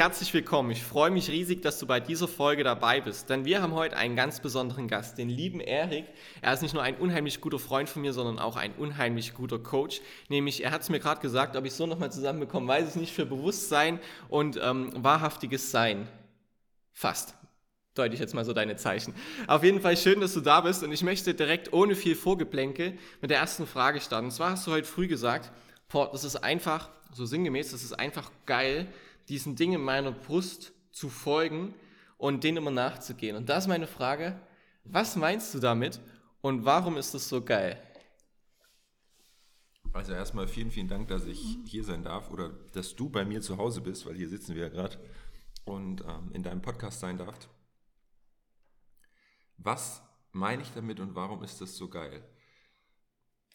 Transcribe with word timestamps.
Herzlich 0.00 0.32
willkommen. 0.32 0.70
Ich 0.70 0.82
freue 0.82 1.10
mich 1.10 1.28
riesig, 1.28 1.60
dass 1.60 1.78
du 1.78 1.86
bei 1.86 2.00
dieser 2.00 2.26
Folge 2.26 2.64
dabei 2.64 3.02
bist, 3.02 3.28
denn 3.28 3.44
wir 3.44 3.60
haben 3.60 3.74
heute 3.74 3.98
einen 3.98 4.16
ganz 4.16 4.40
besonderen 4.40 4.88
Gast, 4.88 5.18
den 5.18 5.28
lieben 5.28 5.60
Erik. 5.60 6.06
Er 6.40 6.54
ist 6.54 6.62
nicht 6.62 6.72
nur 6.72 6.82
ein 6.82 6.96
unheimlich 6.96 7.42
guter 7.42 7.58
Freund 7.58 7.86
von 7.86 8.00
mir, 8.00 8.14
sondern 8.14 8.38
auch 8.38 8.56
ein 8.56 8.72
unheimlich 8.78 9.34
guter 9.34 9.58
Coach. 9.58 10.00
Nämlich, 10.30 10.64
er 10.64 10.70
hat 10.70 10.80
es 10.80 10.88
mir 10.88 11.00
gerade 11.00 11.20
gesagt, 11.20 11.54
ob 11.54 11.66
ich 11.66 11.74
so 11.74 11.84
nochmal 11.84 12.10
zusammenbekomme, 12.10 12.66
weiß 12.66 12.88
ich 12.88 12.94
nicht, 12.94 13.12
für 13.12 13.26
Bewusstsein 13.26 14.00
und 14.30 14.58
ähm, 14.62 14.90
wahrhaftiges 14.96 15.70
Sein. 15.70 16.08
Fast. 16.94 17.34
Deute 17.92 18.14
ich 18.14 18.20
jetzt 18.20 18.32
mal 18.32 18.46
so 18.46 18.54
deine 18.54 18.76
Zeichen. 18.76 19.12
Auf 19.48 19.62
jeden 19.64 19.82
Fall 19.82 19.98
schön, 19.98 20.22
dass 20.22 20.32
du 20.32 20.40
da 20.40 20.62
bist 20.62 20.82
und 20.82 20.92
ich 20.92 21.02
möchte 21.02 21.34
direkt 21.34 21.74
ohne 21.74 21.94
viel 21.94 22.16
Vorgeplänke 22.16 22.94
mit 23.20 23.30
der 23.30 23.36
ersten 23.36 23.66
Frage 23.66 24.00
starten. 24.00 24.28
Und 24.28 24.32
zwar 24.32 24.52
hast 24.52 24.66
du 24.66 24.70
heute 24.70 24.88
früh 24.88 25.08
gesagt, 25.08 25.52
boah, 25.90 26.10
das 26.10 26.24
ist 26.24 26.36
einfach, 26.36 26.88
so 27.12 27.26
sinngemäß, 27.26 27.72
das 27.72 27.82
ist 27.82 27.92
einfach 27.92 28.30
geil, 28.46 28.86
diesen 29.28 29.56
Dingen 29.56 29.80
in 29.80 29.84
meiner 29.84 30.12
Brust 30.12 30.72
zu 30.90 31.08
folgen 31.08 31.74
und 32.18 32.44
denen 32.44 32.58
immer 32.58 32.70
nachzugehen. 32.70 33.36
Und 33.36 33.48
da 33.48 33.58
ist 33.58 33.66
meine 33.66 33.86
Frage, 33.86 34.40
was 34.84 35.16
meinst 35.16 35.54
du 35.54 35.58
damit 35.58 36.00
und 36.40 36.64
warum 36.64 36.96
ist 36.96 37.14
das 37.14 37.28
so 37.28 37.42
geil? 37.42 37.80
Also 39.92 40.12
erstmal 40.12 40.46
vielen, 40.46 40.70
vielen 40.70 40.88
Dank, 40.88 41.08
dass 41.08 41.24
ich 41.24 41.58
hier 41.64 41.82
sein 41.82 42.04
darf 42.04 42.30
oder 42.30 42.50
dass 42.72 42.94
du 42.94 43.08
bei 43.08 43.24
mir 43.24 43.40
zu 43.40 43.58
Hause 43.58 43.80
bist, 43.80 44.06
weil 44.06 44.16
hier 44.16 44.28
sitzen 44.28 44.54
wir 44.54 44.62
ja 44.62 44.68
gerade 44.68 44.96
und 45.64 46.02
ähm, 46.02 46.30
in 46.32 46.42
deinem 46.42 46.62
Podcast 46.62 47.00
sein 47.00 47.18
darf. 47.18 47.48
Was 49.56 50.02
meine 50.32 50.62
ich 50.62 50.70
damit 50.72 51.00
und 51.00 51.14
warum 51.16 51.42
ist 51.42 51.60
das 51.60 51.76
so 51.76 51.88
geil? 51.88 52.22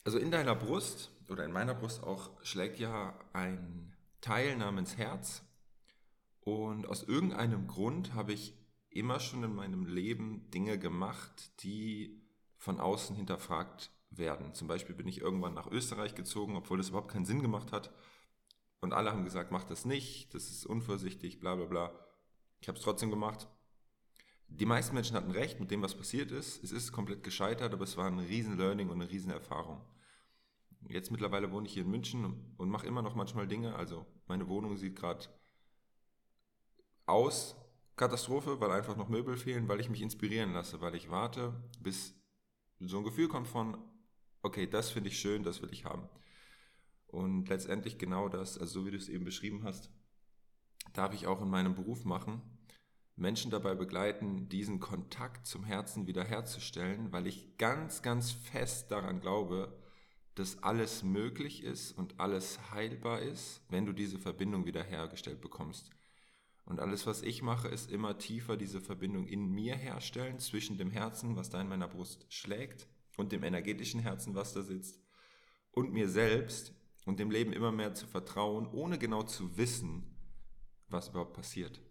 Also 0.04 0.18
in 0.18 0.30
deiner 0.30 0.56
Brust 0.56 1.10
oder 1.30 1.46
in 1.46 1.52
meiner 1.52 1.74
Brust 1.74 2.04
auch 2.04 2.30
schlägt 2.44 2.80
ja 2.80 3.18
ein 3.34 3.96
Teil 4.22 4.58
namens 4.58 4.98
Herz 4.98 5.45
und 6.46 6.88
aus 6.88 7.04
irgendeinem 7.04 7.68
Grund 7.68 8.14
habe 8.14 8.32
ich 8.32 8.54
immer 8.92 9.20
schon 9.20 9.44
in 9.44 9.54
meinem 9.54 9.88
Leben 9.88 10.50
Dinge 10.52 10.80
gemacht, 10.80 11.64
die 11.64 12.22
von 12.56 12.80
außen 12.80 13.16
hinterfragt 13.16 13.92
werden. 14.12 14.54
Zum 14.54 14.68
Beispiel 14.68 14.96
bin 14.96 15.08
ich 15.08 15.20
irgendwann 15.20 15.56
nach 15.56 15.70
Österreich 15.70 16.14
gezogen, 16.14 16.56
obwohl 16.56 16.78
das 16.78 16.90
überhaupt 16.90 17.12
keinen 17.12 17.26
Sinn 17.26 17.42
gemacht 17.42 17.72
hat. 17.72 17.92
Und 18.80 18.94
alle 18.94 19.12
haben 19.12 19.26
gesagt, 19.26 19.52
mach 19.52 19.64
das 19.64 19.86
nicht, 19.86 20.36
das 20.36 20.52
ist 20.52 20.68
unvorsichtig, 20.68 21.40
bla 21.40 21.56
bla 21.56 21.66
bla. 21.66 21.92
Ich 22.62 22.68
habe 22.68 22.78
es 22.78 22.84
trotzdem 22.84 23.10
gemacht. 23.10 23.48
Die 24.48 24.68
meisten 24.68 24.94
Menschen 24.94 25.18
hatten 25.18 25.32
recht 25.32 25.60
mit 25.60 25.72
dem, 25.72 25.82
was 25.82 25.98
passiert 25.98 26.32
ist. 26.32 26.64
Es 26.64 26.72
ist 26.72 26.92
komplett 26.92 27.24
gescheitert, 27.24 27.74
aber 27.74 27.84
es 27.84 27.98
war 27.98 28.06
ein 28.06 28.20
riesen 28.20 28.56
Learning 28.56 28.90
und 28.90 29.02
eine 29.02 29.10
riesen 29.10 29.32
Erfahrung. 29.32 29.82
Jetzt 30.88 31.10
mittlerweile 31.10 31.52
wohne 31.52 31.68
ich 31.68 31.74
hier 31.74 31.84
in 31.84 31.90
München 31.90 32.54
und 32.56 32.70
mache 32.70 32.86
immer 32.86 33.02
noch 33.02 33.16
manchmal 33.16 33.48
Dinge. 33.48 33.76
Also 33.76 34.06
meine 34.28 34.48
Wohnung 34.48 34.78
sieht 34.78 34.96
gerade 34.96 35.26
aus 37.06 37.56
Katastrophe, 37.96 38.60
weil 38.60 38.72
einfach 38.72 38.98
noch 38.98 39.10
Möbel 39.10 39.38
fehlen, 39.38 39.68
weil 39.68 39.80
ich 39.80 39.90
mich 39.90 40.02
inspirieren 40.02 40.54
lasse, 40.54 40.82
weil 40.82 40.96
ich 40.96 41.10
warte, 41.10 41.54
bis 41.80 42.14
so 42.80 42.98
ein 42.98 43.04
Gefühl 43.04 43.28
kommt 43.28 43.48
von, 43.48 43.78
okay, 44.42 44.68
das 44.68 44.90
finde 44.90 45.10
ich 45.10 45.20
schön, 45.20 45.44
das 45.44 45.62
will 45.62 45.72
ich 45.72 45.86
haben. 45.86 46.10
Und 47.08 47.48
letztendlich 47.48 47.98
genau 47.98 48.28
das, 48.28 48.58
also 48.58 48.82
so 48.82 48.86
wie 48.86 48.92
du 48.92 48.98
es 48.98 49.08
eben 49.08 49.24
beschrieben 49.24 49.64
hast, 49.64 49.90
darf 50.94 51.14
ich 51.14 51.28
auch 51.28 51.42
in 51.42 51.50
meinem 51.50 51.76
Beruf 51.76 52.04
machen, 52.04 52.42
Menschen 53.16 53.50
dabei 53.50 53.76
begleiten, 53.76 54.50
diesen 54.50 54.82
Kontakt 54.82 55.48
zum 55.48 55.64
Herzen 55.64 56.06
wiederherzustellen, 56.06 57.14
weil 57.14 57.28
ich 57.28 57.58
ganz, 57.58 58.02
ganz 58.02 58.32
fest 58.32 58.92
daran 58.92 59.22
glaube, 59.22 59.82
dass 60.36 60.62
alles 60.64 61.02
möglich 61.02 61.64
ist 61.64 61.94
und 61.94 62.20
alles 62.20 62.60
heilbar 62.72 63.22
ist, 63.22 63.62
wenn 63.70 63.86
du 63.86 63.94
diese 63.94 64.20
Verbindung 64.20 64.66
wiederhergestellt 64.66 65.40
bekommst. 65.40 65.90
Und 66.66 66.80
alles, 66.80 67.06
was 67.06 67.22
ich 67.22 67.42
mache, 67.44 67.68
ist 67.68 67.92
immer 67.92 68.18
tiefer 68.18 68.58
diese 68.58 68.82
Verbindung 68.82 69.28
in 69.28 69.50
mir 69.52 69.76
herstellen, 69.76 70.40
zwischen 70.40 70.78
dem 70.78 70.90
Herzen, 70.90 71.36
was 71.36 71.50
da 71.50 71.62
in 71.62 71.70
meiner 71.70 71.88
Brust 71.88 72.26
schlägt, 72.30 72.88
und 73.18 73.32
dem 73.32 73.44
energetischen 73.44 74.02
Herzen, 74.02 74.36
was 74.36 74.54
da 74.54 74.64
sitzt, 74.64 75.02
und 75.72 75.94
mir 75.94 76.10
selbst 76.10 76.74
und 77.06 77.20
dem 77.20 77.32
Leben 77.32 77.54
immer 77.54 77.72
mehr 77.72 77.94
zu 77.94 78.08
vertrauen, 78.08 78.68
ohne 78.68 78.98
genau 78.98 79.24
zu 79.24 79.58
wissen, 79.58 80.04
was 80.90 81.10
überhaupt 81.10 81.34
passiert. 81.34 81.82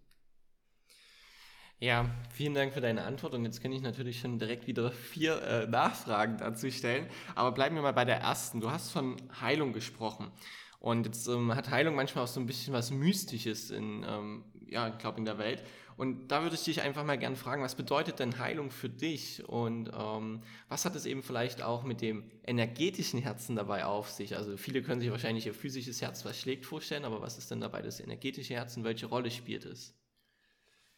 Ja, 1.81 2.11
vielen 2.31 2.55
Dank 2.55 2.73
für 2.73 2.81
deine 2.81 3.05
Antwort 3.05 3.35
und 3.35 3.45
jetzt 3.45 3.61
kann 3.61 3.73
ich 3.73 3.83
natürlich 3.83 4.21
schon 4.21 4.39
direkt 4.39 4.67
wieder 4.67 4.91
vier 4.91 5.43
äh, 5.43 5.67
Nachfragen 5.67 6.39
dazu 6.39 6.71
stellen, 6.71 7.09
aber 7.35 7.53
bleiben 7.53 7.75
wir 7.75 7.83
mal 7.83 7.93
bei 7.93 8.05
der 8.05 8.21
ersten. 8.21 8.61
Du 8.61 8.71
hast 8.71 8.91
von 8.91 9.17
Heilung 9.41 9.73
gesprochen 9.73 10.31
und 10.79 11.07
jetzt 11.07 11.27
ähm, 11.29 11.55
hat 11.55 11.71
Heilung 11.71 11.95
manchmal 11.95 12.25
auch 12.25 12.29
so 12.29 12.41
ein 12.41 12.47
bisschen 12.47 12.73
was 12.73 12.91
Mystisches 12.91 13.71
in, 13.71 14.05
ähm, 14.09 14.45
ja, 14.69 14.89
ich 14.89 14.99
glaube, 14.99 15.19
in 15.19 15.25
der 15.25 15.39
Welt. 15.39 15.63
Und 15.97 16.29
da 16.29 16.43
würde 16.43 16.57
ich 16.57 16.65
dich 16.65 16.83
einfach 16.83 17.05
mal 17.05 17.19
gerne 17.19 17.37
fragen, 17.37 17.63
was 17.63 17.77
bedeutet 17.77 18.19
denn 18.19 18.39
Heilung 18.39 18.71
für 18.71 18.89
dich 18.89 19.49
und 19.49 19.91
ähm, 19.97 20.43
was 20.69 20.85
hat 20.85 20.97
es 20.97 21.07
eben 21.07 21.23
vielleicht 21.23 21.63
auch 21.63 21.85
mit 21.85 22.01
dem 22.01 22.25
energetischen 22.45 23.21
Herzen 23.21 23.55
dabei 23.55 23.85
auf 23.85 24.11
sich? 24.11 24.37
Also 24.37 24.57
viele 24.57 24.83
können 24.83 25.01
sich 25.01 25.11
wahrscheinlich 25.11 25.47
ihr 25.47 25.55
physisches 25.55 26.03
Herz, 26.03 26.25
was 26.25 26.41
schlägt, 26.41 26.67
vorstellen, 26.67 27.05
aber 27.05 27.23
was 27.23 27.39
ist 27.39 27.51
denn 27.51 27.61
dabei 27.61 27.81
das 27.81 28.01
energetische 28.01 28.55
Herz 28.55 28.77
und 28.77 28.83
welche 28.83 29.07
Rolle 29.07 29.31
spielt 29.31 29.65
es? 29.65 29.95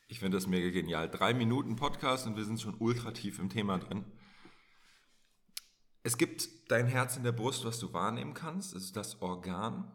Ich 0.09 0.21
finde 0.21 0.37
das 0.39 0.47
mega 0.47 0.71
genial. 0.71 1.11
Drei 1.11 1.35
Minuten 1.35 1.77
Podcast 1.77 2.27
und 2.27 2.37
wir 2.37 2.45
sind 2.45 2.61
schon 2.61 2.77
ultra 2.79 3.11
tief 3.11 3.39
im 3.39 3.51
Thema 3.51 3.79
drin. 3.79 4.05
Es 6.05 6.17
gibt 6.17 6.71
dein 6.71 6.87
Herz 6.87 7.17
in 7.17 7.25
der 7.25 7.33
Brust, 7.33 7.65
was 7.65 7.81
du 7.81 7.93
wahrnehmen 7.93 8.33
kannst. 8.33 8.75
Das 8.75 8.85
ist 8.85 8.97
das 8.97 9.21
Organ. 9.21 9.91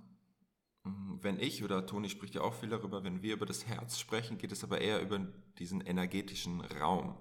Mhm, 0.83 1.19
wenn 1.21 1.39
ich 1.39 1.63
oder 1.63 1.85
Toni 1.85 2.09
spricht 2.09 2.35
ja 2.35 2.41
auch 2.41 2.53
viel 2.53 2.69
darüber, 2.69 3.03
wenn 3.03 3.21
wir 3.21 3.33
über 3.33 3.45
das 3.45 3.65
Herz 3.67 3.99
sprechen, 3.99 4.37
geht 4.37 4.51
es 4.51 4.63
aber 4.63 4.81
eher 4.81 5.01
über 5.01 5.19
diesen 5.59 5.81
energetischen 5.81 6.61
Raum. 6.61 7.17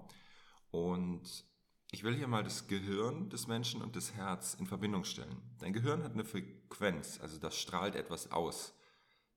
Und 0.71 1.45
ich 1.91 2.03
will 2.03 2.15
hier 2.15 2.27
mal 2.27 2.43
das 2.43 2.67
Gehirn 2.67 3.29
des 3.29 3.47
Menschen 3.47 3.81
und 3.81 3.95
das 3.95 4.13
Herz 4.13 4.53
in 4.53 4.65
Verbindung 4.65 5.03
stellen. 5.03 5.41
Dein 5.59 5.73
Gehirn 5.73 6.03
hat 6.03 6.13
eine 6.13 6.23
Frequenz, 6.25 7.19
also 7.19 7.37
das 7.37 7.57
strahlt 7.57 7.95
etwas 7.95 8.31
aus. 8.31 8.73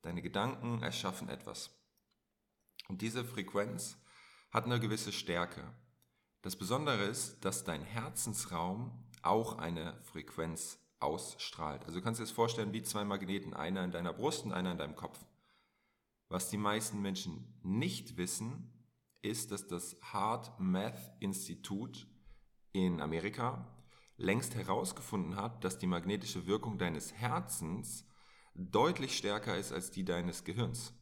Deine 0.03 0.23
Gedanken 0.23 0.83
erschaffen 0.83 1.29
etwas. 1.29 1.71
Und 2.89 3.03
diese 3.03 3.25
Frequenz 3.25 3.99
hat 4.51 4.67
eine 4.67 4.79
gewisse 4.79 5.13
Stärke. 5.13 5.65
Das 6.43 6.57
Besondere 6.57 7.05
ist, 7.05 7.45
dass 7.45 7.65
dein 7.65 7.83
Herzensraum 7.83 8.93
auch 9.23 9.59
eine 9.59 9.99
Frequenz 10.03 10.79
ausstrahlt. 11.05 11.85
Also 11.85 11.99
du 11.99 12.05
kannst 12.05 12.21
dir 12.21 12.25
das 12.25 12.33
vorstellen 12.33 12.73
wie 12.73 12.83
zwei 12.83 13.05
Magneten, 13.05 13.55
einer 13.55 13.85
in 13.85 13.93
deiner 13.93 14.13
Brust 14.13 14.45
und 14.45 14.53
einer 14.53 14.73
in 14.73 14.79
deinem 14.79 14.97
Kopf. 14.97 15.25
Was 16.29 16.51
die 16.51 16.57
meisten 16.57 17.01
Menschen 17.01 17.59
nicht 17.63 18.17
wissen, 18.17 18.73
ist, 19.23 19.53
dass 19.53 19.67
das 19.67 19.97
Heart 20.13 20.59
Math 20.59 21.13
Institut 21.21 22.07
in 22.73 23.01
Amerika 23.01 23.67
längst 24.17 24.55
herausgefunden 24.55 25.37
hat, 25.37 25.65
dass 25.65 25.79
die 25.79 25.87
magnetische 25.87 26.47
Wirkung 26.47 26.79
deines 26.79 27.13
Herzens 27.13 28.07
deutlich 28.55 29.17
stärker 29.17 29.57
ist 29.57 29.73
als 29.73 29.91
die 29.91 30.05
deines 30.05 30.45
Gehirns. 30.45 30.95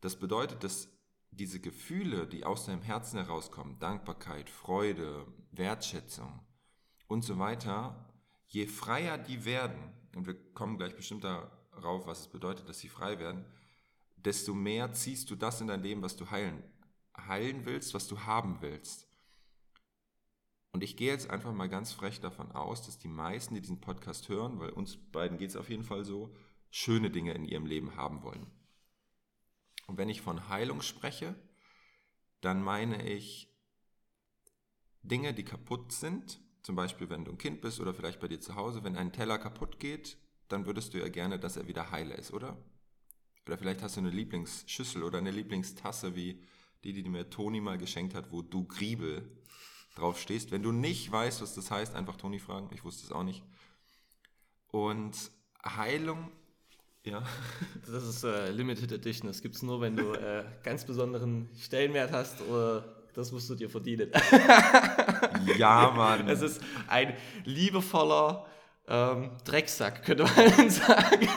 Das 0.00 0.18
bedeutet, 0.18 0.64
dass 0.64 0.88
diese 1.30 1.60
Gefühle, 1.60 2.26
die 2.26 2.44
aus 2.44 2.66
deinem 2.66 2.82
Herzen 2.82 3.18
herauskommen, 3.18 3.78
Dankbarkeit, 3.78 4.50
Freude, 4.50 5.26
Wertschätzung 5.50 6.40
und 7.06 7.22
so 7.22 7.38
weiter, 7.38 8.11
je 8.52 8.66
freier 8.66 9.16
die 9.16 9.44
werden, 9.46 9.92
und 10.14 10.26
wir 10.26 10.34
kommen 10.52 10.76
gleich 10.76 10.94
bestimmt 10.94 11.24
darauf, 11.24 12.06
was 12.06 12.20
es 12.20 12.28
bedeutet, 12.28 12.68
dass 12.68 12.78
sie 12.78 12.88
frei 12.88 13.18
werden, 13.18 13.46
desto 14.16 14.52
mehr 14.52 14.92
ziehst 14.92 15.30
du 15.30 15.36
das 15.36 15.62
in 15.62 15.68
dein 15.68 15.82
Leben, 15.82 16.02
was 16.02 16.16
du 16.16 16.30
heilen, 16.30 16.62
heilen 17.16 17.64
willst, 17.64 17.94
was 17.94 18.06
du 18.08 18.20
haben 18.20 18.58
willst. 18.60 19.08
Und 20.70 20.84
ich 20.84 20.96
gehe 20.96 21.10
jetzt 21.10 21.30
einfach 21.30 21.52
mal 21.52 21.68
ganz 21.68 21.92
frech 21.92 22.20
davon 22.20 22.52
aus, 22.52 22.84
dass 22.84 22.98
die 22.98 23.08
meisten, 23.08 23.54
die 23.54 23.62
diesen 23.62 23.80
Podcast 23.80 24.28
hören, 24.28 24.58
weil 24.60 24.70
uns 24.70 24.96
beiden 24.96 25.38
geht 25.38 25.50
es 25.50 25.56
auf 25.56 25.70
jeden 25.70 25.84
Fall 25.84 26.04
so, 26.04 26.34
schöne 26.70 27.10
Dinge 27.10 27.32
in 27.32 27.44
ihrem 27.44 27.66
Leben 27.66 27.96
haben 27.96 28.22
wollen. 28.22 28.46
Und 29.86 29.96
wenn 29.96 30.10
ich 30.10 30.20
von 30.20 30.48
Heilung 30.48 30.82
spreche, 30.82 31.34
dann 32.42 32.62
meine 32.62 33.08
ich 33.08 33.50
Dinge, 35.02 35.32
die 35.32 35.44
kaputt 35.44 35.92
sind, 35.92 36.41
zum 36.62 36.76
Beispiel, 36.76 37.10
wenn 37.10 37.24
du 37.24 37.32
ein 37.32 37.38
Kind 37.38 37.60
bist 37.60 37.80
oder 37.80 37.92
vielleicht 37.92 38.20
bei 38.20 38.28
dir 38.28 38.40
zu 38.40 38.54
Hause, 38.54 38.84
wenn 38.84 38.96
ein 38.96 39.12
Teller 39.12 39.38
kaputt 39.38 39.80
geht, 39.80 40.16
dann 40.48 40.66
würdest 40.66 40.94
du 40.94 40.98
ja 40.98 41.08
gerne, 41.08 41.38
dass 41.38 41.56
er 41.56 41.66
wieder 41.66 41.90
heile 41.90 42.14
ist, 42.14 42.32
oder? 42.32 42.56
Oder 43.46 43.58
vielleicht 43.58 43.82
hast 43.82 43.96
du 43.96 44.00
eine 44.00 44.10
Lieblingsschüssel 44.10 45.02
oder 45.02 45.18
eine 45.18 45.32
Lieblingstasse, 45.32 46.14
wie 46.14 46.40
die, 46.84 46.92
die 46.92 47.08
mir 47.08 47.30
Toni 47.30 47.60
mal 47.60 47.78
geschenkt 47.78 48.14
hat, 48.14 48.30
wo 48.30 48.42
du 48.42 48.64
Griebel 48.64 49.28
drauf 49.96 50.20
stehst. 50.20 50.50
Wenn 50.50 50.62
du 50.62 50.72
nicht 50.72 51.10
weißt, 51.10 51.42
was 51.42 51.54
das 51.54 51.70
heißt, 51.70 51.94
einfach 51.94 52.16
Toni 52.16 52.38
fragen. 52.38 52.70
Ich 52.72 52.84
wusste 52.84 53.04
es 53.04 53.12
auch 53.12 53.24
nicht. 53.24 53.42
Und 54.68 55.16
Heilung, 55.64 56.30
ja. 57.04 57.22
Das 57.86 58.04
ist 58.04 58.22
äh, 58.24 58.50
Limited 58.50 58.92
Edition. 58.92 59.26
Das 59.26 59.42
gibt 59.42 59.56
es 59.56 59.62
nur, 59.62 59.80
wenn 59.80 59.96
du 59.96 60.12
äh, 60.12 60.44
ganz 60.62 60.84
besonderen 60.84 61.48
Stellenwert 61.58 62.12
hast 62.12 62.40
oder 62.42 63.01
das 63.14 63.32
musst 63.32 63.48
du 63.50 63.54
dir 63.54 63.68
verdienen. 63.68 64.10
ja, 65.58 65.92
Mann. 65.94 66.28
Es 66.28 66.42
ist 66.42 66.60
ein 66.88 67.14
liebevoller 67.44 68.46
ähm, 68.88 69.30
Drecksack, 69.44 70.04
könnte 70.04 70.24
man 70.24 70.70
sagen. 70.70 71.28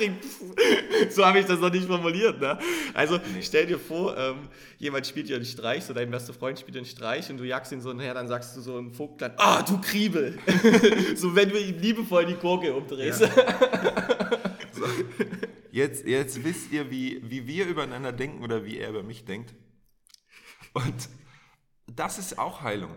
so 1.10 1.24
habe 1.24 1.40
ich 1.40 1.46
das 1.46 1.60
noch 1.60 1.70
nicht 1.70 1.86
formuliert. 1.86 2.40
Ne? 2.40 2.58
Also 2.94 3.16
nee. 3.16 3.42
stell 3.42 3.66
dir 3.66 3.78
vor, 3.78 4.16
ähm, 4.16 4.48
jemand 4.78 5.06
spielt 5.06 5.28
dir 5.28 5.36
einen 5.36 5.44
Streich, 5.44 5.84
so 5.84 5.94
dein 5.94 6.10
bester 6.10 6.32
Freund 6.32 6.58
spielt 6.58 6.74
dir 6.74 6.80
einen 6.80 6.86
Streich 6.86 7.30
und 7.30 7.38
du 7.38 7.44
jagst 7.44 7.72
ihn 7.72 7.80
so 7.80 7.98
her, 7.98 8.14
dann 8.14 8.28
sagst 8.28 8.56
du 8.56 8.60
so 8.60 8.78
im 8.78 8.92
Vogtland, 8.92 9.34
ah, 9.38 9.62
du 9.62 9.80
Kriebel. 9.80 10.38
so 11.14 11.34
wenn 11.34 11.48
du 11.48 11.58
ihm 11.58 11.78
liebevoll 11.78 12.26
die 12.26 12.34
Gurke 12.34 12.72
umdrehst. 12.74 13.20
Ja. 13.20 13.28
so. 14.72 14.84
Jetzt, 15.72 16.06
jetzt 16.06 16.42
wisst 16.44 16.72
ihr, 16.72 16.90
wie, 16.90 17.20
wie 17.24 17.46
wir 17.46 17.66
übereinander 17.66 18.12
denken 18.12 18.42
oder 18.42 18.64
wie 18.64 18.78
er 18.78 18.90
über 18.90 19.02
mich 19.02 19.24
denkt. 19.24 19.54
Und 20.72 21.08
das 21.86 22.18
ist 22.18 22.38
auch 22.38 22.62
Heilung. 22.62 22.94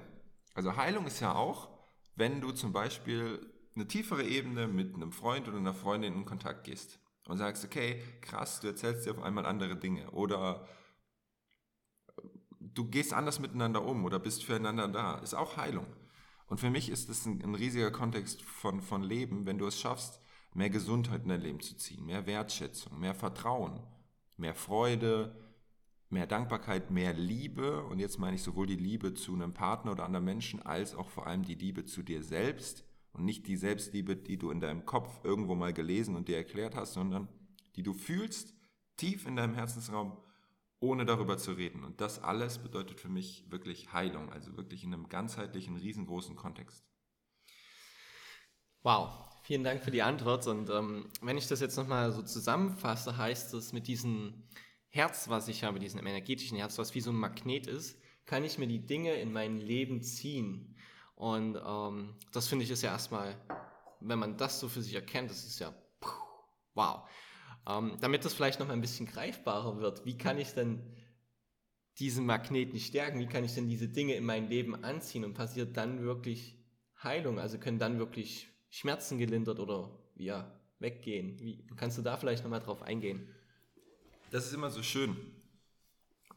Also 0.53 0.75
Heilung 0.75 1.05
ist 1.07 1.19
ja 1.19 1.33
auch, 1.33 1.69
wenn 2.15 2.41
du 2.41 2.51
zum 2.51 2.73
Beispiel 2.73 3.51
eine 3.75 3.87
tiefere 3.87 4.23
Ebene 4.23 4.67
mit 4.67 4.93
einem 4.93 5.11
Freund 5.11 5.47
oder 5.47 5.57
einer 5.57 5.73
Freundin 5.73 6.13
in 6.13 6.25
Kontakt 6.25 6.63
gehst 6.65 6.99
und 7.27 7.37
sagst, 7.37 7.65
okay, 7.65 8.01
krass, 8.21 8.59
du 8.59 8.67
erzählst 8.67 9.05
dir 9.05 9.11
auf 9.11 9.23
einmal 9.23 9.45
andere 9.45 9.75
Dinge 9.75 10.11
oder 10.11 10.67
du 12.59 12.85
gehst 12.85 13.13
anders 13.13 13.39
miteinander 13.39 13.83
um 13.83 14.05
oder 14.05 14.19
bist 14.19 14.43
füreinander 14.43 14.87
da, 14.87 15.15
ist 15.19 15.33
auch 15.33 15.57
Heilung. 15.57 15.87
Und 16.47 16.59
für 16.59 16.69
mich 16.69 16.89
ist 16.89 17.09
das 17.09 17.25
ein, 17.25 17.41
ein 17.41 17.55
riesiger 17.55 17.91
Kontext 17.91 18.41
von, 18.43 18.81
von 18.81 19.01
Leben, 19.01 19.45
wenn 19.45 19.57
du 19.57 19.65
es 19.65 19.79
schaffst, 19.79 20.21
mehr 20.53 20.69
Gesundheit 20.69 21.23
in 21.23 21.29
dein 21.29 21.41
Leben 21.41 21.59
zu 21.59 21.75
ziehen, 21.75 22.05
mehr 22.05 22.27
Wertschätzung, 22.27 22.99
mehr 22.99 23.15
Vertrauen, 23.15 23.81
mehr 24.37 24.53
Freude, 24.53 25.35
mehr 26.13 26.27
Dankbarkeit, 26.27 26.92
mehr 26.92 27.13
Liebe. 27.13 27.83
Und 27.83 28.00
jetzt 28.00 28.19
meine 28.19 28.36
ich 28.36 28.44
sowohl 28.44 28.68
die 28.68 28.75
Liebe 28.75 29.13
zu 29.13 29.33
einem 29.33 29.54
Partner 29.54 29.92
oder 29.92 30.06
anderen 30.06 30.25
Menschen, 30.25 30.62
als 30.62 30.95
auch 30.95 31.10
vor 31.10 31.27
allem 31.27 31.44
die 31.44 31.56
Liebe 31.56 31.86
zu 31.86 32.04
dir 32.04 32.24
selbst 32.24 32.86
und 33.12 33.25
nicht 33.25 33.48
die 33.48 33.57
Selbstliebe, 33.57 34.15
die 34.15 34.38
du 34.38 34.50
in 34.50 34.60
deinem 34.60 34.86
Kopf 34.86 35.24
irgendwo 35.24 35.56
mal 35.56 35.74
gelesen 35.74 36.15
und 36.15 36.27
dir 36.27 36.38
erklärt 36.38 36.75
hast, 36.75 36.94
sondern 36.94 37.27
die 37.75 37.83
du 37.83 37.94
fühlst, 37.94 38.54
tief 38.95 39.25
in 39.25 39.36
deinem 39.36 39.56
Herzensraum, 39.56 40.18
ohne 40.80 41.06
darüber 41.06 41.38
zu 41.38 41.54
reden. 41.54 41.83
Und 41.83 42.01
das 42.01 42.21
alles 42.21 42.60
bedeutet 42.60 43.00
für 43.00 43.10
mich 43.10 43.45
wirklich 43.50 43.94
Heilung, 43.94 44.31
also 44.31 44.57
wirklich 44.57 44.83
in 44.83 44.94
einem 44.94 45.10
ganzheitlichen, 45.10 45.77
riesengroßen 45.77 46.36
Kontext. 46.36 46.83
Wow, 48.81 49.10
vielen 49.44 49.63
Dank 49.63 49.81
für 49.81 49.92
die 49.92 50.01
Antwort. 50.01 50.45
Und 50.48 50.69
ähm, 50.69 51.10
wenn 51.21 51.38
ich 51.38 51.48
das 51.48 51.62
jetzt 51.62 51.77
nochmal 51.77 52.12
so 52.12 52.21
zusammenfasse, 52.21 53.15
heißt 53.15 53.54
es, 53.54 53.71
mit 53.71 53.88
diesem 53.88 54.44
Herz, 54.93 55.27
was 55.27 55.47
ich 55.47 55.63
habe, 55.63 55.79
diesem 55.79 56.05
energetischen 56.05 56.55
Herz, 56.55 56.77
was 56.77 56.93
wie 56.93 57.01
so 57.01 57.09
ein 57.09 57.15
Magnet 57.15 57.65
ist, 57.65 57.99
kann 58.25 58.43
ich 58.43 58.59
mir 58.59 58.67
die 58.67 58.85
Dinge 58.85 59.15
in 59.15 59.33
mein 59.33 59.57
Leben 59.57 60.03
ziehen. 60.03 60.75
Und 61.15 61.59
ähm, 61.65 62.13
das 62.31 62.47
finde 62.47 62.63
ich 62.63 62.69
ist 62.69 62.83
ja 62.83 62.91
erstmal, 62.91 63.35
wenn 64.01 64.19
man 64.19 64.37
das 64.37 64.59
so 64.59 64.69
für 64.69 64.83
sich 64.83 64.93
erkennt, 64.93 65.31
das 65.31 65.45
ist 65.45 65.57
ja 65.57 65.73
wow. 66.75 67.09
Ähm, 67.67 67.97
damit 68.01 68.23
das 68.23 68.35
vielleicht 68.35 68.59
noch 68.59 68.69
ein 68.69 68.81
bisschen 68.81 69.07
greifbarer 69.07 69.79
wird, 69.79 70.05
wie 70.05 70.15
kann 70.15 70.37
ich 70.37 70.53
denn 70.53 70.95
diesen 71.97 72.27
Magneten 72.27 72.79
stärken? 72.79 73.19
Wie 73.19 73.25
kann 73.27 73.43
ich 73.43 73.55
denn 73.55 73.67
diese 73.67 73.87
Dinge 73.87 74.13
in 74.13 74.25
mein 74.25 74.47
Leben 74.47 74.83
anziehen 74.83 75.25
und 75.25 75.33
passiert 75.33 75.75
dann 75.75 76.03
wirklich 76.03 76.55
Heilung? 77.01 77.39
Also 77.39 77.57
können 77.57 77.79
dann 77.79 77.97
wirklich 77.97 78.47
Schmerzen 78.69 79.17
gelindert 79.17 79.59
oder 79.59 79.89
ja, 80.17 80.53
weggehen? 80.77 81.39
Wie, 81.39 81.65
kannst 81.77 81.97
du 81.97 82.03
da 82.03 82.15
vielleicht 82.15 82.43
nochmal 82.43 82.59
drauf 82.59 82.83
eingehen? 82.83 83.27
Das 84.33 84.47
ist 84.47 84.53
immer 84.53 84.71
so 84.71 84.81
schön. 84.81 85.15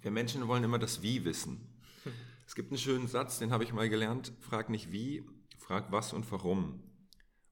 Wir 0.03 0.11
Menschen 0.11 0.47
wollen 0.49 0.63
immer 0.63 0.79
das 0.79 1.01
Wie 1.01 1.25
wissen. 1.25 1.67
Es 2.47 2.55
gibt 2.55 2.71
einen 2.71 2.77
schönen 2.77 3.09
Satz, 3.09 3.39
den 3.39 3.53
habe 3.53 3.65
ich 3.65 3.73
mal 3.73 3.89
gelernt. 3.89 4.35
Frag 4.41 4.69
nicht 4.69 4.93
wie, 4.93 5.25
frag 5.57 5.91
was 5.91 6.13
und 6.13 6.31
warum. 6.31 6.83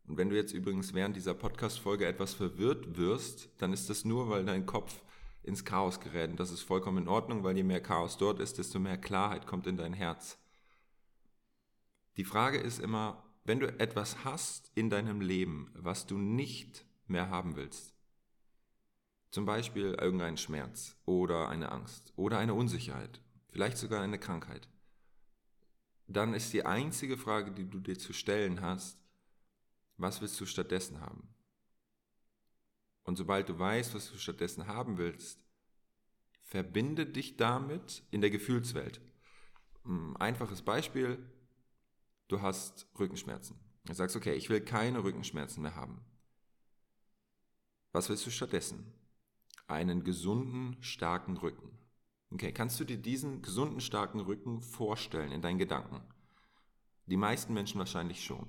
Und 0.07 0.19
wenn 0.19 0.29
du 0.29 0.37
jetzt 0.37 0.53
übrigens 0.53 0.93
während 0.93 1.17
dieser 1.17 1.33
Podcast-Folge 1.33 2.05
etwas 2.05 2.35
verwirrt 2.35 2.99
wirst, 2.99 3.49
dann 3.57 3.73
ist 3.73 3.89
das 3.89 4.05
nur, 4.05 4.29
weil 4.29 4.45
dein 4.45 4.67
Kopf 4.67 5.01
ins 5.43 5.65
Chaos 5.65 5.99
gerät. 5.99 6.33
Und 6.33 6.39
das 6.39 6.51
ist 6.51 6.61
vollkommen 6.61 7.05
in 7.05 7.09
Ordnung, 7.09 7.43
weil 7.43 7.57
je 7.57 7.63
mehr 7.63 7.81
Chaos 7.81 8.19
dort 8.19 8.39
ist, 8.39 8.59
desto 8.59 8.79
mehr 8.79 8.99
Klarheit 8.99 9.47
kommt 9.47 9.67
in 9.67 9.79
dein 9.79 9.95
Herz. 9.95 10.39
Die 12.19 12.25
Frage 12.25 12.59
ist 12.59 12.81
immer, 12.81 13.25
wenn 13.45 13.61
du 13.61 13.81
etwas 13.81 14.27
hast 14.27 14.71
in 14.75 14.91
deinem 14.91 15.23
Leben, 15.23 15.71
was 15.73 16.07
du 16.07 16.19
nicht 16.19 16.85
mehr 17.07 17.31
haben 17.31 17.57
willst, 17.57 17.94
zum 19.35 19.47
Beispiel 19.47 19.97
irgendeinen 20.01 20.37
Schmerz 20.37 20.97
oder 21.07 21.49
eine 21.49 21.73
Angst 21.73 22.13
oder 22.15 22.39
eine 22.39 22.55
Unsicherheit, 22.55 23.21
vielleicht 23.49 23.79
sogar 23.79 24.01
eine 24.01 24.21
Krankheit, 24.21 24.69
dann 26.07 26.35
ist 26.35 26.53
die 26.53 26.65
einzige 26.65 27.19
Frage, 27.19 27.51
die 27.51 27.69
du 27.69 27.81
dir 27.81 27.99
zu 27.99 28.13
stellen 28.13 28.61
hast, 28.61 28.97
was 29.97 30.21
willst 30.21 30.41
du 30.41 30.47
stattdessen 30.47 31.01
haben? 31.01 31.35
Und 33.03 33.17
sobald 33.17 33.49
du 33.49 33.59
weißt, 33.59 33.97
was 33.97 34.13
du 34.13 34.19
stattdessen 34.19 34.69
haben 34.69 34.99
willst, 34.99 35.41
verbinde 36.45 37.05
dich 37.05 37.37
damit 37.37 38.05
in 38.13 38.21
der 38.21 38.31
Gefühlswelt. 38.31 39.01
Hm, 39.83 40.17
einfaches 40.17 40.63
Beispiel, 40.63 41.19
du 42.29 42.41
hast 42.41 42.87
Rückenschmerzen. 43.01 43.59
Du 43.85 43.95
sagst, 43.95 44.15
okay, 44.15 44.35
ich 44.35 44.49
will 44.49 44.61
keine 44.61 45.03
Rückenschmerzen 45.03 45.61
mehr 45.61 45.75
haben. 45.75 46.05
Was 47.91 48.09
willst 48.09 48.25
du 48.27 48.31
stattdessen? 48.31 48.95
Einen 49.67 50.05
gesunden, 50.05 50.77
starken 50.81 51.37
Rücken. 51.37 51.71
Okay, 52.31 52.53
kannst 52.53 52.79
du 52.81 52.85
dir 52.85 52.99
diesen 52.99 53.43
gesunden, 53.43 53.81
starken 53.81 54.21
Rücken 54.21 54.61
vorstellen 54.61 55.33
in 55.33 55.41
deinen 55.41 55.59
Gedanken? 55.59 56.03
Die 57.07 57.17
meisten 57.17 57.55
Menschen 57.55 57.79
wahrscheinlich 57.79 58.25
schon. 58.25 58.47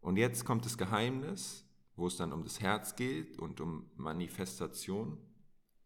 Und 0.00 0.16
jetzt 0.16 0.44
kommt 0.44 0.64
das 0.64 0.78
Geheimnis, 0.78 1.64
wo 1.96 2.06
es 2.06 2.16
dann 2.16 2.32
um 2.32 2.42
das 2.42 2.60
Herz 2.60 2.96
geht 2.96 3.38
und 3.38 3.60
um 3.60 3.90
Manifestation, 3.96 5.18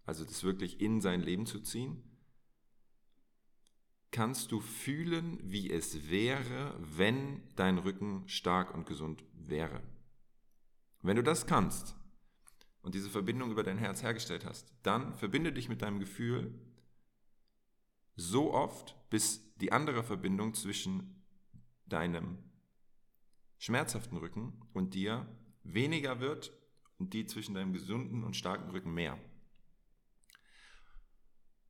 also 0.05 0.25
das 0.25 0.45
wirklich 0.45 0.81
in 0.81 1.01
sein 1.01 1.21
Leben 1.21 1.47
zu 1.47 1.61
ziehen. 1.61 2.03
Kannst 4.11 4.53
du 4.53 4.61
fühlen, 4.61 5.39
wie 5.43 5.71
es 5.71 6.11
wäre, 6.11 6.75
wenn 6.81 7.43
dein 7.57 7.79
Rücken 7.79 8.23
stark 8.27 8.75
und 8.75 8.87
gesund 8.87 9.25
wäre? 9.35 9.83
Wenn 11.03 11.17
du 11.17 11.23
das 11.23 11.47
kannst 11.47 11.95
und 12.87 12.95
diese 12.95 13.11
Verbindung 13.11 13.51
über 13.51 13.65
dein 13.65 13.79
Herz 13.79 14.05
hergestellt 14.05 14.45
hast, 14.45 14.73
dann 14.85 15.13
verbinde 15.17 15.53
dich 15.53 15.69
mit 15.69 15.83
deinem 15.83 15.99
Gefühl 15.99 16.55
so 18.15 18.55
oft, 18.55 18.95
bis 19.11 19.53
die 19.57 19.73
andere 19.73 20.05
Verbindung 20.05 20.55
zwischen 20.55 21.25
deinem 21.87 22.39
schmerzhaften 23.59 24.17
Rücken 24.17 24.63
und 24.73 24.95
dir 24.95 25.27
weniger 25.65 26.21
wird 26.21 26.57
und 26.97 27.13
die 27.13 27.27
zwischen 27.27 27.57
deinem 27.57 27.73
gesunden 27.73 28.23
und 28.23 28.37
starken 28.37 28.71
Rücken 28.71 28.95
mehr. 28.95 29.19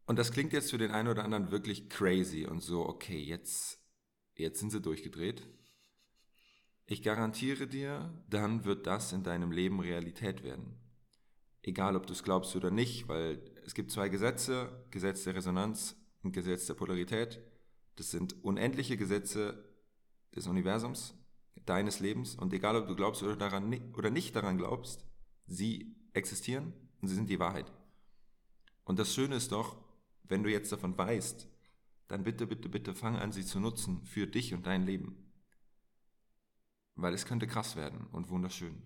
Und 0.04 0.18
das 0.18 0.32
klingt 0.32 0.52
jetzt 0.52 0.70
für 0.70 0.78
den 0.78 0.90
einen 0.90 1.08
oder 1.08 1.25
anderen 1.25 1.50
wirklich 1.50 1.88
crazy 1.88 2.44
und 2.44 2.61
so, 2.61 2.87
okay, 2.87 3.18
jetzt, 3.18 3.82
jetzt 4.35 4.61
sind 4.61 4.68
sie 4.68 4.82
durchgedreht. 4.82 5.49
Ich 6.85 7.02
garantiere 7.02 7.66
dir, 7.66 8.23
dann 8.28 8.66
wird 8.66 8.87
das 8.87 9.14
in 9.14 9.23
deinem 9.23 9.50
Leben 9.50 9.80
Realität 9.80 10.44
werden. 10.44 10.86
Egal, 11.66 11.96
ob 11.96 12.06
du 12.06 12.12
es 12.12 12.23
glaubst 12.23 12.54
oder 12.54 12.70
nicht, 12.70 13.08
weil 13.08 13.42
es 13.66 13.75
gibt 13.75 13.90
zwei 13.90 14.08
Gesetze, 14.08 14.87
Gesetz 14.92 15.25
der 15.25 15.35
Resonanz 15.35 15.96
und 16.23 16.30
Gesetz 16.30 16.66
der 16.66 16.75
Polarität. 16.75 17.40
Das 17.96 18.12
sind 18.12 18.44
unendliche 18.44 18.96
Gesetze 18.96 19.64
des 20.37 20.46
Universums, 20.46 21.14
deines 21.64 21.99
Lebens. 21.99 22.37
Und 22.37 22.52
egal, 22.52 22.76
ob 22.76 22.87
du 22.87 22.94
glaubst 22.94 23.25
oder, 23.25 23.35
daran, 23.35 23.92
oder 23.94 24.11
nicht 24.11 24.37
daran 24.37 24.58
glaubst, 24.58 25.04
sie 25.49 25.96
existieren 26.12 26.73
und 27.00 27.08
sie 27.08 27.16
sind 27.16 27.28
die 27.28 27.40
Wahrheit. 27.40 27.73
Und 28.85 29.00
das 29.00 29.12
Schöne 29.12 29.35
ist 29.35 29.50
doch, 29.50 29.76
wenn 30.23 30.44
du 30.44 30.50
jetzt 30.50 30.70
davon 30.70 30.96
weißt, 30.96 31.49
dann 32.06 32.23
bitte, 32.23 32.46
bitte, 32.46 32.68
bitte 32.68 32.94
fang 32.94 33.16
an, 33.16 33.32
sie 33.32 33.44
zu 33.44 33.58
nutzen 33.58 34.04
für 34.04 34.28
dich 34.28 34.54
und 34.54 34.68
dein 34.68 34.85
Leben. 34.85 35.32
Weil 36.94 37.12
es 37.12 37.26
könnte 37.26 37.49
krass 37.49 37.75
werden 37.75 38.06
und 38.12 38.30
wunderschön. 38.30 38.85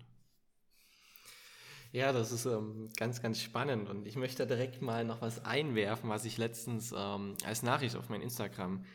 Ja, 1.93 2.13
das 2.13 2.31
ist 2.31 2.45
ähm, 2.45 2.89
ganz, 2.97 3.21
ganz 3.21 3.41
spannend 3.41 3.89
und 3.89 4.07
ich 4.07 4.15
möchte 4.15 4.47
direkt 4.47 4.81
mal 4.81 5.03
noch 5.03 5.21
was 5.21 5.43
einwerfen, 5.43 6.09
was 6.09 6.23
ich 6.23 6.37
letztens 6.37 6.93
ähm, 6.97 7.35
als 7.45 7.63
Nachricht 7.63 7.97
auf 7.97 8.07
mein 8.07 8.21
Instagram 8.21 8.85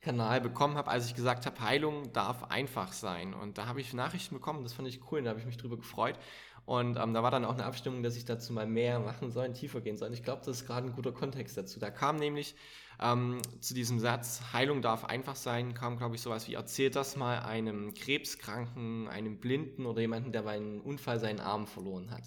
Kanal 0.00 0.40
bekommen 0.40 0.76
habe, 0.76 0.88
als 0.88 1.06
ich 1.06 1.16
gesagt 1.16 1.46
habe, 1.46 1.60
Heilung 1.60 2.12
darf 2.12 2.44
einfach 2.44 2.92
sein. 2.92 3.34
Und 3.34 3.58
da 3.58 3.66
habe 3.66 3.80
ich 3.80 3.92
Nachrichten 3.92 4.36
bekommen, 4.36 4.62
das 4.62 4.74
fand 4.74 4.86
ich 4.86 5.10
cool, 5.10 5.22
da 5.22 5.30
habe 5.30 5.40
ich 5.40 5.46
mich 5.46 5.56
drüber 5.56 5.76
gefreut. 5.76 6.16
Und 6.66 6.96
ähm, 6.96 7.14
da 7.14 7.22
war 7.22 7.30
dann 7.30 7.44
auch 7.44 7.54
eine 7.54 7.64
Abstimmung, 7.64 8.02
dass 8.02 8.16
ich 8.16 8.24
dazu 8.24 8.52
mal 8.52 8.66
mehr 8.66 8.98
machen 8.98 9.30
soll, 9.30 9.52
tiefer 9.52 9.80
gehen 9.80 9.96
soll. 9.96 10.08
Und 10.08 10.14
ich 10.14 10.24
glaube, 10.24 10.42
das 10.44 10.58
ist 10.58 10.66
gerade 10.66 10.88
ein 10.88 10.92
guter 10.92 11.12
Kontext 11.12 11.56
dazu. 11.56 11.78
Da 11.78 11.90
kam 11.90 12.16
nämlich 12.16 12.56
ähm, 13.00 13.40
zu 13.60 13.72
diesem 13.72 14.00
Satz, 14.00 14.42
Heilung 14.52 14.82
darf 14.82 15.04
einfach 15.04 15.36
sein, 15.36 15.74
kam, 15.74 15.96
glaube 15.96 16.16
ich, 16.16 16.22
sowas 16.22 16.48
wie, 16.48 16.54
erzählt 16.54 16.96
das 16.96 17.14
mal 17.14 17.38
einem 17.38 17.94
Krebskranken, 17.94 19.06
einem 19.06 19.38
Blinden 19.38 19.86
oder 19.86 20.00
jemanden, 20.00 20.32
der 20.32 20.42
bei 20.42 20.56
einem 20.56 20.80
Unfall 20.80 21.20
seinen 21.20 21.38
Arm 21.38 21.68
verloren 21.68 22.10
hat. 22.10 22.24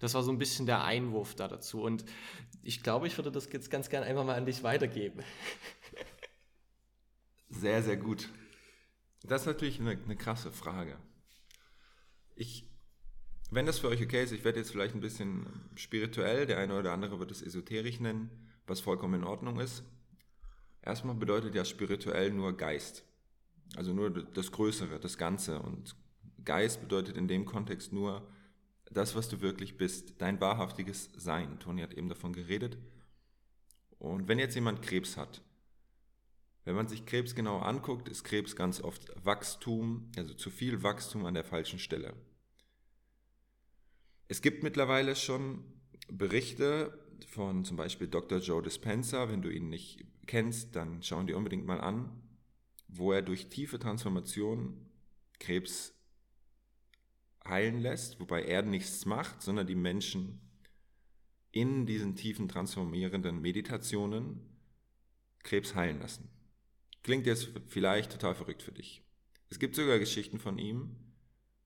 Das 0.00 0.14
war 0.14 0.22
so 0.22 0.32
ein 0.32 0.38
bisschen 0.38 0.64
der 0.64 0.84
Einwurf 0.84 1.34
da 1.34 1.46
dazu. 1.46 1.82
Und 1.82 2.06
ich 2.62 2.82
glaube, 2.82 3.06
ich 3.06 3.18
würde 3.18 3.30
das 3.30 3.52
jetzt 3.52 3.70
ganz 3.70 3.90
gerne 3.90 4.06
einfach 4.06 4.24
mal 4.24 4.36
an 4.36 4.46
dich 4.46 4.62
weitergeben. 4.62 5.20
Sehr, 7.50 7.82
sehr 7.82 7.98
gut. 7.98 8.30
Das 9.24 9.42
ist 9.42 9.46
natürlich 9.46 9.78
eine, 9.78 9.90
eine 9.90 10.16
krasse 10.16 10.50
Frage. 10.50 10.96
Ich 12.34 12.71
wenn 13.52 13.66
das 13.66 13.78
für 13.78 13.88
euch 13.88 14.02
okay 14.02 14.24
ist, 14.24 14.32
ich 14.32 14.44
werde 14.44 14.58
jetzt 14.58 14.70
vielleicht 14.70 14.94
ein 14.94 15.00
bisschen 15.00 15.46
spirituell, 15.76 16.46
der 16.46 16.58
eine 16.58 16.78
oder 16.78 16.92
andere 16.92 17.18
wird 17.18 17.30
es 17.30 17.42
esoterisch 17.42 18.00
nennen, 18.00 18.30
was 18.66 18.80
vollkommen 18.80 19.20
in 19.20 19.24
Ordnung 19.24 19.60
ist. 19.60 19.84
Erstmal 20.80 21.14
bedeutet 21.14 21.54
ja 21.54 21.64
spirituell 21.64 22.32
nur 22.32 22.56
Geist. 22.56 23.04
Also 23.76 23.92
nur 23.92 24.10
das 24.10 24.50
Größere, 24.52 24.98
das 24.98 25.18
Ganze. 25.18 25.60
Und 25.60 25.94
Geist 26.44 26.80
bedeutet 26.80 27.16
in 27.16 27.28
dem 27.28 27.44
Kontext 27.44 27.92
nur 27.92 28.26
das, 28.90 29.14
was 29.14 29.28
du 29.28 29.40
wirklich 29.40 29.76
bist, 29.76 30.14
dein 30.18 30.40
wahrhaftiges 30.40 31.10
Sein. 31.16 31.58
Toni 31.60 31.82
hat 31.82 31.94
eben 31.94 32.08
davon 32.08 32.32
geredet. 32.32 32.78
Und 33.98 34.28
wenn 34.28 34.38
jetzt 34.38 34.54
jemand 34.54 34.82
Krebs 34.82 35.16
hat, 35.16 35.42
wenn 36.64 36.74
man 36.74 36.88
sich 36.88 37.06
Krebs 37.06 37.34
genau 37.34 37.58
anguckt, 37.58 38.08
ist 38.08 38.24
Krebs 38.24 38.56
ganz 38.56 38.80
oft 38.80 39.12
Wachstum, 39.24 40.10
also 40.16 40.34
zu 40.34 40.50
viel 40.50 40.82
Wachstum 40.82 41.26
an 41.26 41.34
der 41.34 41.44
falschen 41.44 41.78
Stelle. 41.78 42.14
Es 44.32 44.40
gibt 44.40 44.62
mittlerweile 44.62 45.14
schon 45.14 45.62
Berichte 46.08 46.98
von 47.26 47.66
zum 47.66 47.76
Beispiel 47.76 48.08
Dr. 48.08 48.38
Joe 48.38 48.62
Dispenza, 48.62 49.28
wenn 49.28 49.42
du 49.42 49.50
ihn 49.50 49.68
nicht 49.68 50.06
kennst, 50.26 50.74
dann 50.74 51.02
schau 51.02 51.20
ihn 51.20 51.26
dir 51.26 51.36
unbedingt 51.36 51.66
mal 51.66 51.82
an, 51.82 52.10
wo 52.88 53.12
er 53.12 53.20
durch 53.20 53.50
tiefe 53.50 53.78
Transformation 53.78 54.88
Krebs 55.38 55.94
heilen 57.46 57.80
lässt, 57.80 58.20
wobei 58.20 58.44
er 58.44 58.62
nichts 58.62 59.04
macht, 59.04 59.42
sondern 59.42 59.66
die 59.66 59.74
Menschen 59.74 60.40
in 61.50 61.84
diesen 61.84 62.16
tiefen 62.16 62.48
transformierenden 62.48 63.42
Meditationen 63.42 64.40
Krebs 65.42 65.74
heilen 65.74 66.00
lassen. 66.00 66.30
Klingt 67.02 67.26
jetzt 67.26 67.50
vielleicht 67.66 68.12
total 68.12 68.34
verrückt 68.34 68.62
für 68.62 68.72
dich. 68.72 69.02
Es 69.50 69.58
gibt 69.58 69.74
sogar 69.74 69.98
Geschichten 69.98 70.38
von 70.38 70.56
ihm, 70.56 71.11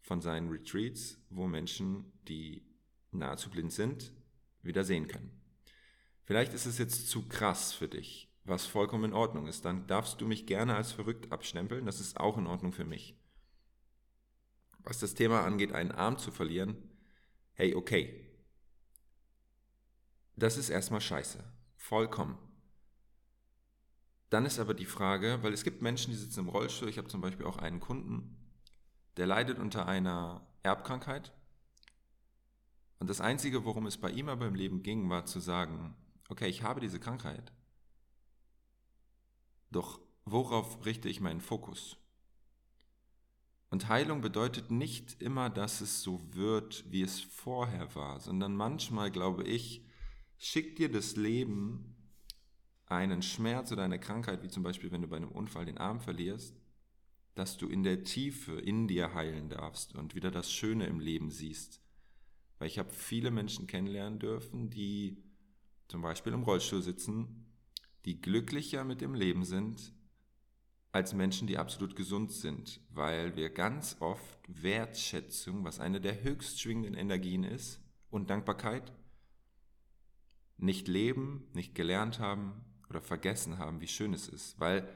von 0.06 0.20
seinen 0.20 0.50
Retreats, 0.50 1.18
wo 1.30 1.48
Menschen, 1.48 2.12
die 2.28 2.64
nahezu 3.10 3.50
blind 3.50 3.72
sind, 3.72 4.12
wieder 4.62 4.84
sehen 4.84 5.08
können. 5.08 5.32
Vielleicht 6.22 6.54
ist 6.54 6.64
es 6.64 6.78
jetzt 6.78 7.08
zu 7.08 7.26
krass 7.26 7.72
für 7.72 7.88
dich, 7.88 8.32
was 8.44 8.66
vollkommen 8.66 9.06
in 9.06 9.12
Ordnung 9.12 9.48
ist. 9.48 9.64
Dann 9.64 9.88
darfst 9.88 10.20
du 10.20 10.28
mich 10.28 10.46
gerne 10.46 10.76
als 10.76 10.92
verrückt 10.92 11.32
abstempeln. 11.32 11.86
Das 11.86 11.98
ist 11.98 12.20
auch 12.20 12.38
in 12.38 12.46
Ordnung 12.46 12.72
für 12.72 12.84
mich. 12.84 13.18
Was 14.78 15.00
das 15.00 15.14
Thema 15.14 15.44
angeht, 15.44 15.72
einen 15.72 15.90
Arm 15.90 16.18
zu 16.18 16.30
verlieren, 16.30 16.76
hey, 17.54 17.74
okay. 17.74 18.30
Das 20.36 20.56
ist 20.56 20.70
erstmal 20.70 21.00
scheiße. 21.00 21.42
Vollkommen. 21.74 22.38
Dann 24.30 24.46
ist 24.46 24.60
aber 24.60 24.74
die 24.74 24.86
Frage, 24.86 25.40
weil 25.42 25.52
es 25.52 25.64
gibt 25.64 25.82
Menschen, 25.82 26.12
die 26.12 26.16
sitzen 26.16 26.40
im 26.40 26.48
Rollstuhl. 26.48 26.88
Ich 26.88 26.98
habe 26.98 27.08
zum 27.08 27.20
Beispiel 27.20 27.46
auch 27.46 27.58
einen 27.58 27.80
Kunden, 27.80 28.45
der 29.16 29.26
leidet 29.26 29.58
unter 29.58 29.86
einer 29.86 30.46
Erbkrankheit. 30.62 31.32
Und 32.98 33.10
das 33.10 33.20
Einzige, 33.20 33.64
worum 33.64 33.86
es 33.86 33.98
bei 33.98 34.10
ihm 34.10 34.28
aber 34.28 34.46
im 34.46 34.54
Leben 34.54 34.82
ging, 34.82 35.08
war 35.10 35.26
zu 35.26 35.40
sagen, 35.40 35.94
okay, 36.28 36.48
ich 36.48 36.62
habe 36.62 36.80
diese 36.80 37.00
Krankheit. 37.00 37.52
Doch 39.70 40.00
worauf 40.24 40.84
richte 40.84 41.08
ich 41.08 41.20
meinen 41.20 41.40
Fokus? 41.40 41.96
Und 43.70 43.88
Heilung 43.88 44.20
bedeutet 44.20 44.70
nicht 44.70 45.20
immer, 45.20 45.50
dass 45.50 45.80
es 45.80 46.02
so 46.02 46.20
wird, 46.32 46.84
wie 46.90 47.02
es 47.02 47.20
vorher 47.20 47.94
war, 47.94 48.20
sondern 48.20 48.54
manchmal, 48.54 49.10
glaube 49.10 49.44
ich, 49.44 49.84
schickt 50.38 50.78
dir 50.78 50.90
das 50.90 51.16
Leben 51.16 51.96
einen 52.86 53.22
Schmerz 53.22 53.72
oder 53.72 53.82
eine 53.82 53.98
Krankheit, 53.98 54.42
wie 54.42 54.48
zum 54.48 54.62
Beispiel, 54.62 54.92
wenn 54.92 55.02
du 55.02 55.08
bei 55.08 55.16
einem 55.16 55.32
Unfall 55.32 55.64
den 55.64 55.78
Arm 55.78 56.00
verlierst, 56.00 56.56
dass 57.36 57.58
du 57.58 57.68
in 57.68 57.84
der 57.84 58.02
Tiefe 58.02 58.58
in 58.58 58.88
dir 58.88 59.14
heilen 59.14 59.50
darfst 59.50 59.94
und 59.94 60.14
wieder 60.14 60.30
das 60.30 60.50
Schöne 60.50 60.86
im 60.86 60.98
Leben 60.98 61.30
siehst. 61.30 61.80
Weil 62.58 62.68
ich 62.68 62.78
habe 62.78 62.90
viele 62.90 63.30
Menschen 63.30 63.66
kennenlernen 63.66 64.18
dürfen, 64.18 64.70
die 64.70 65.22
zum 65.86 66.02
Beispiel 66.02 66.32
im 66.32 66.42
Rollstuhl 66.42 66.82
sitzen, 66.82 67.46
die 68.06 68.20
glücklicher 68.20 68.84
mit 68.84 69.02
dem 69.02 69.14
Leben 69.14 69.44
sind 69.44 69.92
als 70.92 71.12
Menschen, 71.12 71.46
die 71.46 71.58
absolut 71.58 71.94
gesund 71.94 72.32
sind, 72.32 72.80
weil 72.88 73.36
wir 73.36 73.50
ganz 73.50 73.98
oft 74.00 74.38
Wertschätzung, 74.48 75.62
was 75.62 75.78
eine 75.78 76.00
der 76.00 76.22
höchst 76.22 76.60
schwingenden 76.60 76.94
Energien 76.94 77.44
ist, 77.44 77.80
und 78.08 78.30
Dankbarkeit 78.30 78.92
nicht 80.56 80.88
leben, 80.88 81.46
nicht 81.52 81.74
gelernt 81.74 82.18
haben 82.18 82.64
oder 82.88 83.02
vergessen 83.02 83.58
haben, 83.58 83.80
wie 83.82 83.88
schön 83.88 84.14
es 84.14 84.26
ist, 84.26 84.58
weil 84.58 84.88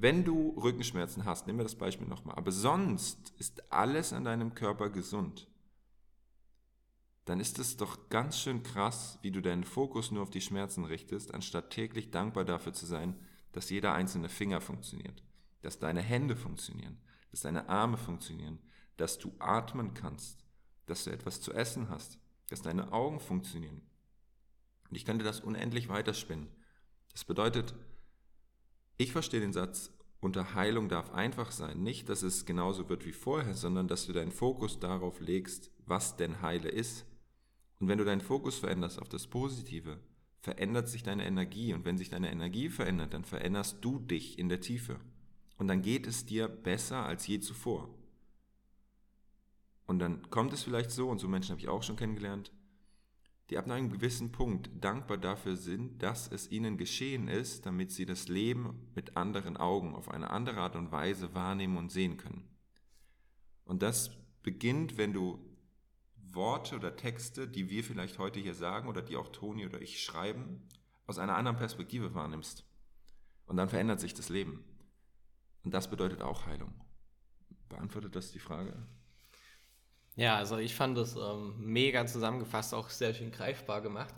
wenn 0.00 0.24
du 0.24 0.50
Rückenschmerzen 0.56 1.24
hast, 1.24 1.46
nehmen 1.46 1.58
wir 1.58 1.64
das 1.64 1.74
Beispiel 1.74 2.06
nochmal, 2.06 2.36
aber 2.36 2.52
sonst 2.52 3.32
ist 3.38 3.72
alles 3.72 4.12
an 4.12 4.24
deinem 4.24 4.54
Körper 4.54 4.90
gesund, 4.90 5.48
dann 7.24 7.38
ist 7.38 7.58
es 7.58 7.76
doch 7.76 8.08
ganz 8.08 8.38
schön 8.38 8.62
krass, 8.62 9.18
wie 9.22 9.30
du 9.30 9.40
deinen 9.40 9.64
Fokus 9.64 10.10
nur 10.10 10.22
auf 10.22 10.30
die 10.30 10.40
Schmerzen 10.40 10.84
richtest, 10.84 11.34
anstatt 11.34 11.70
täglich 11.70 12.10
dankbar 12.10 12.44
dafür 12.44 12.72
zu 12.72 12.86
sein, 12.86 13.14
dass 13.52 13.70
jeder 13.70 13.92
einzelne 13.92 14.28
Finger 14.28 14.60
funktioniert, 14.60 15.22
dass 15.62 15.78
deine 15.78 16.00
Hände 16.00 16.34
funktionieren, 16.34 16.98
dass 17.30 17.42
deine 17.42 17.68
Arme 17.68 17.98
funktionieren, 17.98 18.58
dass 18.96 19.18
du 19.18 19.32
atmen 19.38 19.94
kannst, 19.94 20.44
dass 20.86 21.04
du 21.04 21.10
etwas 21.10 21.40
zu 21.40 21.52
essen 21.52 21.88
hast, 21.88 22.18
dass 22.48 22.62
deine 22.62 22.92
Augen 22.92 23.20
funktionieren. 23.20 23.82
Und 24.88 24.96
ich 24.96 25.04
könnte 25.04 25.24
das 25.24 25.40
unendlich 25.40 25.88
weiterspinnen. 25.88 26.48
Das 27.12 27.24
bedeutet, 27.24 27.74
ich 29.00 29.12
verstehe 29.12 29.40
den 29.40 29.54
Satz, 29.54 29.94
unter 30.20 30.54
Heilung 30.54 30.90
darf 30.90 31.14
einfach 31.14 31.52
sein. 31.52 31.82
Nicht, 31.82 32.10
dass 32.10 32.22
es 32.22 32.44
genauso 32.44 32.90
wird 32.90 33.06
wie 33.06 33.12
vorher, 33.12 33.54
sondern 33.54 33.88
dass 33.88 34.06
du 34.06 34.12
deinen 34.12 34.30
Fokus 34.30 34.78
darauf 34.78 35.20
legst, 35.20 35.70
was 35.86 36.18
denn 36.18 36.42
Heile 36.42 36.68
ist. 36.68 37.06
Und 37.78 37.88
wenn 37.88 37.96
du 37.96 38.04
deinen 38.04 38.20
Fokus 38.20 38.58
veränderst 38.58 39.00
auf 39.00 39.08
das 39.08 39.26
Positive, 39.26 39.98
verändert 40.42 40.90
sich 40.90 41.02
deine 41.02 41.24
Energie. 41.24 41.72
Und 41.72 41.86
wenn 41.86 41.96
sich 41.96 42.10
deine 42.10 42.30
Energie 42.30 42.68
verändert, 42.68 43.14
dann 43.14 43.24
veränderst 43.24 43.78
du 43.80 44.00
dich 44.00 44.38
in 44.38 44.50
der 44.50 44.60
Tiefe. 44.60 45.00
Und 45.56 45.68
dann 45.68 45.80
geht 45.80 46.06
es 46.06 46.26
dir 46.26 46.46
besser 46.46 47.06
als 47.06 47.26
je 47.26 47.40
zuvor. 47.40 47.88
Und 49.86 49.98
dann 49.98 50.28
kommt 50.28 50.52
es 50.52 50.62
vielleicht 50.62 50.90
so, 50.90 51.08
und 51.08 51.20
so 51.20 51.26
Menschen 51.26 51.52
habe 51.52 51.60
ich 51.60 51.68
auch 51.70 51.82
schon 51.82 51.96
kennengelernt, 51.96 52.52
die 53.50 53.58
ab 53.58 53.68
einem 53.68 53.90
gewissen 53.90 54.30
Punkt 54.30 54.70
dankbar 54.80 55.18
dafür 55.18 55.56
sind, 55.56 56.02
dass 56.02 56.30
es 56.30 56.50
ihnen 56.52 56.78
geschehen 56.78 57.26
ist, 57.26 57.66
damit 57.66 57.90
sie 57.90 58.06
das 58.06 58.28
Leben 58.28 58.88
mit 58.94 59.16
anderen 59.16 59.56
Augen 59.56 59.96
auf 59.96 60.08
eine 60.08 60.30
andere 60.30 60.60
Art 60.60 60.76
und 60.76 60.92
Weise 60.92 61.34
wahrnehmen 61.34 61.76
und 61.76 61.90
sehen 61.90 62.16
können. 62.16 62.48
Und 63.64 63.82
das 63.82 64.10
beginnt, 64.42 64.98
wenn 64.98 65.12
du 65.12 65.44
Worte 66.32 66.76
oder 66.76 66.94
Texte, 66.94 67.48
die 67.48 67.68
wir 67.68 67.82
vielleicht 67.82 68.18
heute 68.18 68.38
hier 68.38 68.54
sagen 68.54 68.88
oder 68.88 69.02
die 69.02 69.16
auch 69.16 69.28
Toni 69.28 69.66
oder 69.66 69.82
ich 69.82 70.00
schreiben, 70.00 70.62
aus 71.06 71.18
einer 71.18 71.36
anderen 71.36 71.56
Perspektive 71.56 72.14
wahrnimmst. 72.14 72.64
Und 73.46 73.56
dann 73.56 73.68
verändert 73.68 73.98
sich 73.98 74.14
das 74.14 74.28
Leben. 74.28 74.64
Und 75.64 75.74
das 75.74 75.90
bedeutet 75.90 76.22
auch 76.22 76.46
Heilung. 76.46 76.72
Beantwortet 77.68 78.14
das 78.14 78.30
die 78.30 78.38
Frage? 78.38 78.76
Ja, 80.20 80.36
also 80.36 80.58
ich 80.58 80.74
fand 80.74 80.98
das 80.98 81.16
ähm, 81.16 81.54
mega 81.56 82.04
zusammengefasst, 82.04 82.74
auch 82.74 82.90
sehr 82.90 83.14
schön 83.14 83.30
greifbar 83.32 83.80
gemacht. 83.80 84.14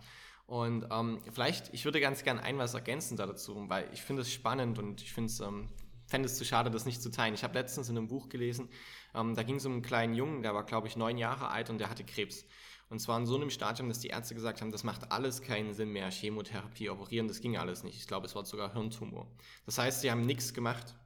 Und 0.48 0.84
ähm, 0.90 1.20
vielleicht, 1.32 1.72
ich 1.72 1.84
würde 1.84 2.00
ganz 2.00 2.24
gerne 2.24 2.42
ein 2.42 2.58
was 2.58 2.74
ergänzen 2.74 3.16
dazu, 3.16 3.68
weil 3.68 3.88
ich 3.92 4.02
finde 4.02 4.22
es 4.22 4.32
spannend 4.32 4.80
und 4.80 5.00
ich 5.00 5.12
finde 5.12 5.30
es, 5.30 5.38
ähm, 5.38 5.68
fände 6.08 6.26
es 6.26 6.36
zu 6.36 6.44
schade, 6.44 6.72
das 6.72 6.86
nicht 6.86 7.00
zu 7.00 7.12
teilen. 7.12 7.34
Ich 7.34 7.44
habe 7.44 7.54
letztens 7.54 7.88
in 7.88 7.96
einem 7.96 8.08
Buch 8.08 8.28
gelesen, 8.28 8.68
ähm, 9.14 9.36
da 9.36 9.44
ging 9.44 9.54
es 9.54 9.64
um 9.64 9.74
einen 9.74 9.82
kleinen 9.82 10.14
Jungen, 10.14 10.42
der 10.42 10.56
war, 10.56 10.64
glaube 10.64 10.88
ich, 10.88 10.96
neun 10.96 11.18
Jahre 11.18 11.50
alt 11.50 11.70
und 11.70 11.78
der 11.78 11.88
hatte 11.88 12.02
Krebs. 12.02 12.46
Und 12.90 12.98
zwar 12.98 13.16
in 13.20 13.24
so 13.24 13.36
einem 13.36 13.50
Stadium, 13.50 13.88
dass 13.88 14.00
die 14.00 14.08
Ärzte 14.08 14.34
gesagt 14.34 14.60
haben, 14.60 14.72
das 14.72 14.82
macht 14.82 15.12
alles 15.12 15.40
keinen 15.40 15.72
Sinn 15.72 15.90
mehr, 15.90 16.10
Chemotherapie, 16.10 16.90
operieren, 16.90 17.28
das 17.28 17.40
ging 17.40 17.56
alles 17.56 17.84
nicht. 17.84 17.96
Ich 17.96 18.08
glaube, 18.08 18.26
es 18.26 18.34
war 18.34 18.44
sogar 18.44 18.72
Hirntumor. 18.72 19.30
Das 19.66 19.78
heißt, 19.78 20.00
sie 20.00 20.10
haben 20.10 20.26
nichts 20.26 20.52
gemacht. 20.52 20.96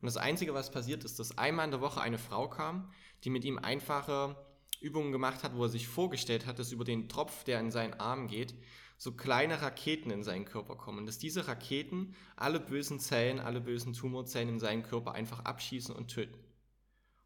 Und 0.00 0.06
das 0.06 0.16
Einzige, 0.16 0.52
was 0.52 0.72
passiert 0.72 1.04
ist, 1.04 1.20
dass 1.20 1.38
einmal 1.38 1.66
in 1.66 1.70
der 1.70 1.80
Woche 1.80 2.00
eine 2.00 2.18
Frau 2.18 2.48
kam, 2.48 2.92
die 3.24 3.30
mit 3.30 3.44
ihm 3.44 3.58
einfache 3.58 4.36
Übungen 4.80 5.12
gemacht 5.12 5.44
hat, 5.44 5.56
wo 5.56 5.64
er 5.64 5.68
sich 5.68 5.86
vorgestellt 5.86 6.46
hat, 6.46 6.58
dass 6.58 6.72
über 6.72 6.84
den 6.84 7.08
Tropf, 7.08 7.44
der 7.44 7.60
in 7.60 7.70
seinen 7.70 7.94
Arm 7.94 8.26
geht, 8.26 8.54
so 8.98 9.12
kleine 9.12 9.62
Raketen 9.62 10.10
in 10.10 10.22
seinen 10.22 10.44
Körper 10.44 10.76
kommen, 10.76 11.06
dass 11.06 11.18
diese 11.18 11.48
Raketen 11.48 12.14
alle 12.36 12.60
bösen 12.60 13.00
Zellen, 13.00 13.40
alle 13.40 13.60
bösen 13.60 13.94
Tumorzellen 13.94 14.48
in 14.48 14.60
seinem 14.60 14.82
Körper 14.82 15.12
einfach 15.12 15.40
abschießen 15.40 15.94
und 15.94 16.08
töten. 16.08 16.38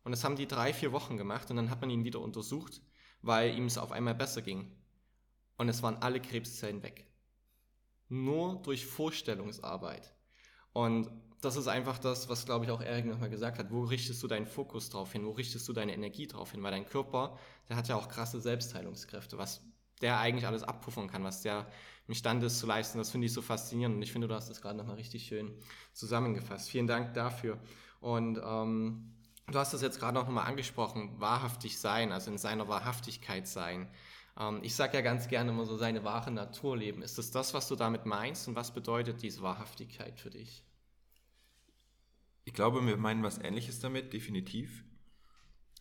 Und 0.04 0.12
das 0.12 0.24
haben 0.24 0.36
die 0.36 0.46
drei, 0.46 0.72
vier 0.72 0.92
Wochen 0.92 1.16
gemacht 1.16 1.50
und 1.50 1.56
dann 1.56 1.68
hat 1.68 1.80
man 1.80 1.90
ihn 1.90 2.04
wieder 2.04 2.20
untersucht, 2.20 2.80
weil 3.22 3.54
ihm 3.56 3.66
es 3.66 3.76
auf 3.76 3.92
einmal 3.92 4.14
besser 4.14 4.40
ging. 4.40 4.70
Und 5.58 5.68
es 5.68 5.82
waren 5.82 5.96
alle 5.96 6.20
Krebszellen 6.20 6.82
weg. 6.82 7.06
Nur 8.08 8.62
durch 8.62 8.86
Vorstellungsarbeit. 8.86 10.14
Und 10.72 11.10
das 11.46 11.56
ist 11.56 11.68
einfach 11.68 11.98
das, 11.98 12.28
was, 12.28 12.44
glaube 12.44 12.64
ich, 12.64 12.70
auch 12.70 12.82
Erik 12.82 13.06
nochmal 13.06 13.30
gesagt 13.30 13.58
hat. 13.58 13.70
Wo 13.70 13.84
richtest 13.84 14.22
du 14.22 14.26
deinen 14.26 14.46
Fokus 14.46 14.90
drauf 14.90 15.12
hin? 15.12 15.24
Wo 15.24 15.30
richtest 15.30 15.66
du 15.68 15.72
deine 15.72 15.94
Energie 15.94 16.26
drauf 16.26 16.50
hin? 16.50 16.62
Weil 16.62 16.72
dein 16.72 16.86
Körper, 16.86 17.38
der 17.68 17.76
hat 17.76 17.88
ja 17.88 17.96
auch 17.96 18.08
krasse 18.08 18.40
Selbstheilungskräfte, 18.40 19.38
was 19.38 19.62
der 20.02 20.18
eigentlich 20.18 20.46
alles 20.46 20.62
abpuffern 20.62 21.08
kann, 21.08 21.24
was 21.24 21.42
der 21.42 21.66
imstande 22.08 22.46
ist 22.46 22.58
zu 22.58 22.66
leisten. 22.66 22.98
Das 22.98 23.10
finde 23.10 23.26
ich 23.26 23.32
so 23.32 23.42
faszinierend. 23.42 23.96
Und 23.96 24.02
ich 24.02 24.12
finde, 24.12 24.28
du 24.28 24.34
hast 24.34 24.50
das 24.50 24.60
gerade 24.60 24.76
nochmal 24.76 24.96
richtig 24.96 25.26
schön 25.26 25.54
zusammengefasst. 25.92 26.68
Vielen 26.68 26.86
Dank 26.86 27.14
dafür. 27.14 27.58
Und 28.00 28.40
ähm, 28.44 29.14
du 29.46 29.58
hast 29.58 29.72
das 29.72 29.82
jetzt 29.82 30.00
gerade 30.00 30.14
noch 30.14 30.26
nochmal 30.26 30.46
angesprochen, 30.46 31.14
wahrhaftig 31.18 31.78
sein, 31.78 32.12
also 32.12 32.30
in 32.30 32.38
seiner 32.38 32.68
Wahrhaftigkeit 32.68 33.46
sein. 33.46 33.88
Ähm, 34.38 34.60
ich 34.62 34.74
sage 34.74 34.96
ja 34.96 35.00
ganz 35.00 35.28
gerne 35.28 35.52
immer 35.52 35.64
so, 35.64 35.76
seine 35.76 36.04
wahre 36.04 36.32
Natur 36.32 36.76
leben. 36.76 37.02
Ist 37.02 37.18
das 37.18 37.30
das, 37.30 37.54
was 37.54 37.68
du 37.68 37.76
damit 37.76 38.04
meinst? 38.04 38.48
Und 38.48 38.56
was 38.56 38.72
bedeutet 38.72 39.22
diese 39.22 39.42
Wahrhaftigkeit 39.42 40.18
für 40.18 40.30
dich? 40.30 40.65
Ich 42.46 42.54
glaube, 42.54 42.86
wir 42.86 42.96
meinen 42.96 43.24
was 43.24 43.38
Ähnliches 43.38 43.80
damit, 43.80 44.12
definitiv. 44.12 44.84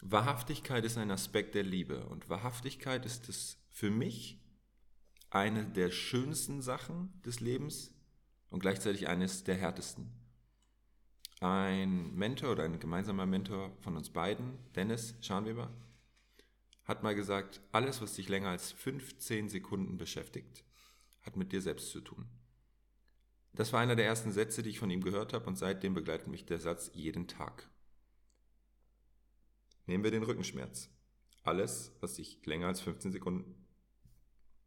Wahrhaftigkeit 0.02 0.84
ist 0.84 0.98
ein 0.98 1.12
Aspekt 1.12 1.54
der 1.54 1.62
Liebe 1.62 2.08
und 2.08 2.28
Wahrhaftigkeit 2.28 3.06
ist 3.06 3.30
es 3.30 3.60
für 3.70 3.92
mich 3.92 4.44
eine 5.30 5.64
der 5.64 5.92
schönsten 5.92 6.64
Sachen 6.64 7.22
des 7.22 7.40
Lebens 7.40 7.94
und 8.50 8.62
gleichzeitig 8.62 9.08
eines 9.08 9.44
der 9.44 9.56
härtesten. 9.56 10.12
Ein 11.40 12.16
Mentor 12.16 12.54
oder 12.54 12.64
ein 12.64 12.80
gemeinsamer 12.80 13.28
Mentor 13.28 13.78
von 13.82 13.96
uns 13.96 14.10
beiden, 14.10 14.58
Dennis 14.74 15.14
Scharnweber, 15.22 15.72
hat 16.84 17.04
mal 17.04 17.14
gesagt, 17.14 17.62
alles, 17.74 18.02
was 18.02 18.14
dich 18.14 18.28
länger 18.28 18.50
als 18.50 18.72
15 18.72 19.50
Sekunden 19.50 19.98
beschäftigt, 19.98 20.64
hat 21.22 21.38
mit 21.38 21.52
dir 21.52 21.62
selbst 21.62 21.92
zu 21.92 22.02
tun. 22.02 22.28
Das 23.56 23.72
war 23.72 23.80
einer 23.80 23.96
der 23.96 24.06
ersten 24.06 24.34
Sätze, 24.34 24.64
die 24.64 24.70
ich 24.70 24.80
von 24.80 24.90
ihm 24.90 25.02
gehört 25.02 25.32
habe 25.32 25.46
und 25.46 25.58
seitdem 25.58 25.94
begleitet 25.94 26.28
mich 26.28 26.46
der 26.46 26.60
Satz 26.60 26.92
jeden 26.94 27.28
Tag. 27.28 27.70
Nehmen 29.86 30.04
wir 30.04 30.12
den 30.12 30.24
Rückenschmerz. 30.24 30.90
Alles, 31.44 31.96
was 32.02 32.16
dich 32.16 32.46
länger 32.46 32.68
als 32.68 32.82
15 32.82 33.14
Sekunden, 33.14 33.66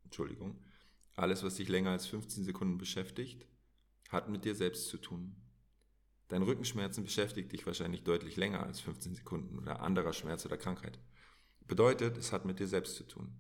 Entschuldigung, 0.05 0.65
alles, 1.17 1.43
was 1.43 1.57
dich 1.57 1.69
länger 1.69 1.91
als 1.91 2.07
15 2.07 2.45
Sekunden 2.45 2.79
beschäftigt, 2.79 3.47
hat 4.09 4.31
mit 4.31 4.47
dir 4.47 4.55
selbst 4.55 4.89
zu 4.89 4.97
tun. 4.97 5.37
Dein 6.29 6.43
Rückenschmerzen 6.43 7.05
beschäftigt 7.05 7.53
dich 7.53 7.67
wahrscheinlich 7.67 8.05
deutlich 8.05 8.37
länger 8.37 8.63
als 8.63 8.81
15 8.81 9.17
Sekunden 9.17 9.59
oder 9.59 9.81
anderer 9.81 10.15
Schmerz 10.15 10.47
oder 10.47 10.57
Krankheit. 10.57 10.99
Bedeutet, 11.67 12.17
es 12.17 12.33
hat 12.33 12.47
mit 12.47 12.59
dir 12.59 12.69
selbst 12.69 12.97
zu 12.97 13.05
tun. 13.05 13.37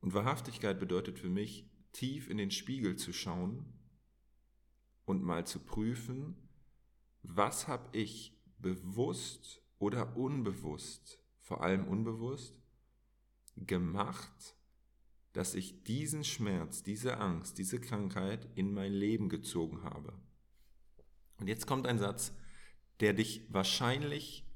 Und 0.00 0.14
Wahrhaftigkeit 0.14 0.78
bedeutet 0.78 1.18
für 1.18 1.30
mich, 1.30 1.68
tief 1.92 2.28
in 2.28 2.36
den 2.36 2.50
Spiegel 2.50 2.96
zu 2.96 3.12
schauen 3.12 3.81
und 5.04 5.22
mal 5.22 5.46
zu 5.46 5.60
prüfen, 5.60 6.36
was 7.22 7.68
habe 7.68 7.96
ich 7.96 8.38
bewusst 8.58 9.62
oder 9.78 10.16
unbewusst, 10.16 11.20
vor 11.40 11.62
allem 11.62 11.86
unbewusst, 11.86 12.60
gemacht, 13.56 14.56
dass 15.32 15.54
ich 15.54 15.84
diesen 15.84 16.24
Schmerz, 16.24 16.82
diese 16.82 17.18
Angst, 17.18 17.58
diese 17.58 17.80
Krankheit 17.80 18.48
in 18.54 18.72
mein 18.72 18.92
Leben 18.92 19.28
gezogen 19.28 19.82
habe. 19.82 20.12
Und 21.38 21.48
jetzt 21.48 21.66
kommt 21.66 21.86
ein 21.86 21.98
Satz, 21.98 22.32
der 23.00 23.14
dich 23.14 23.46
wahrscheinlich 23.52 24.46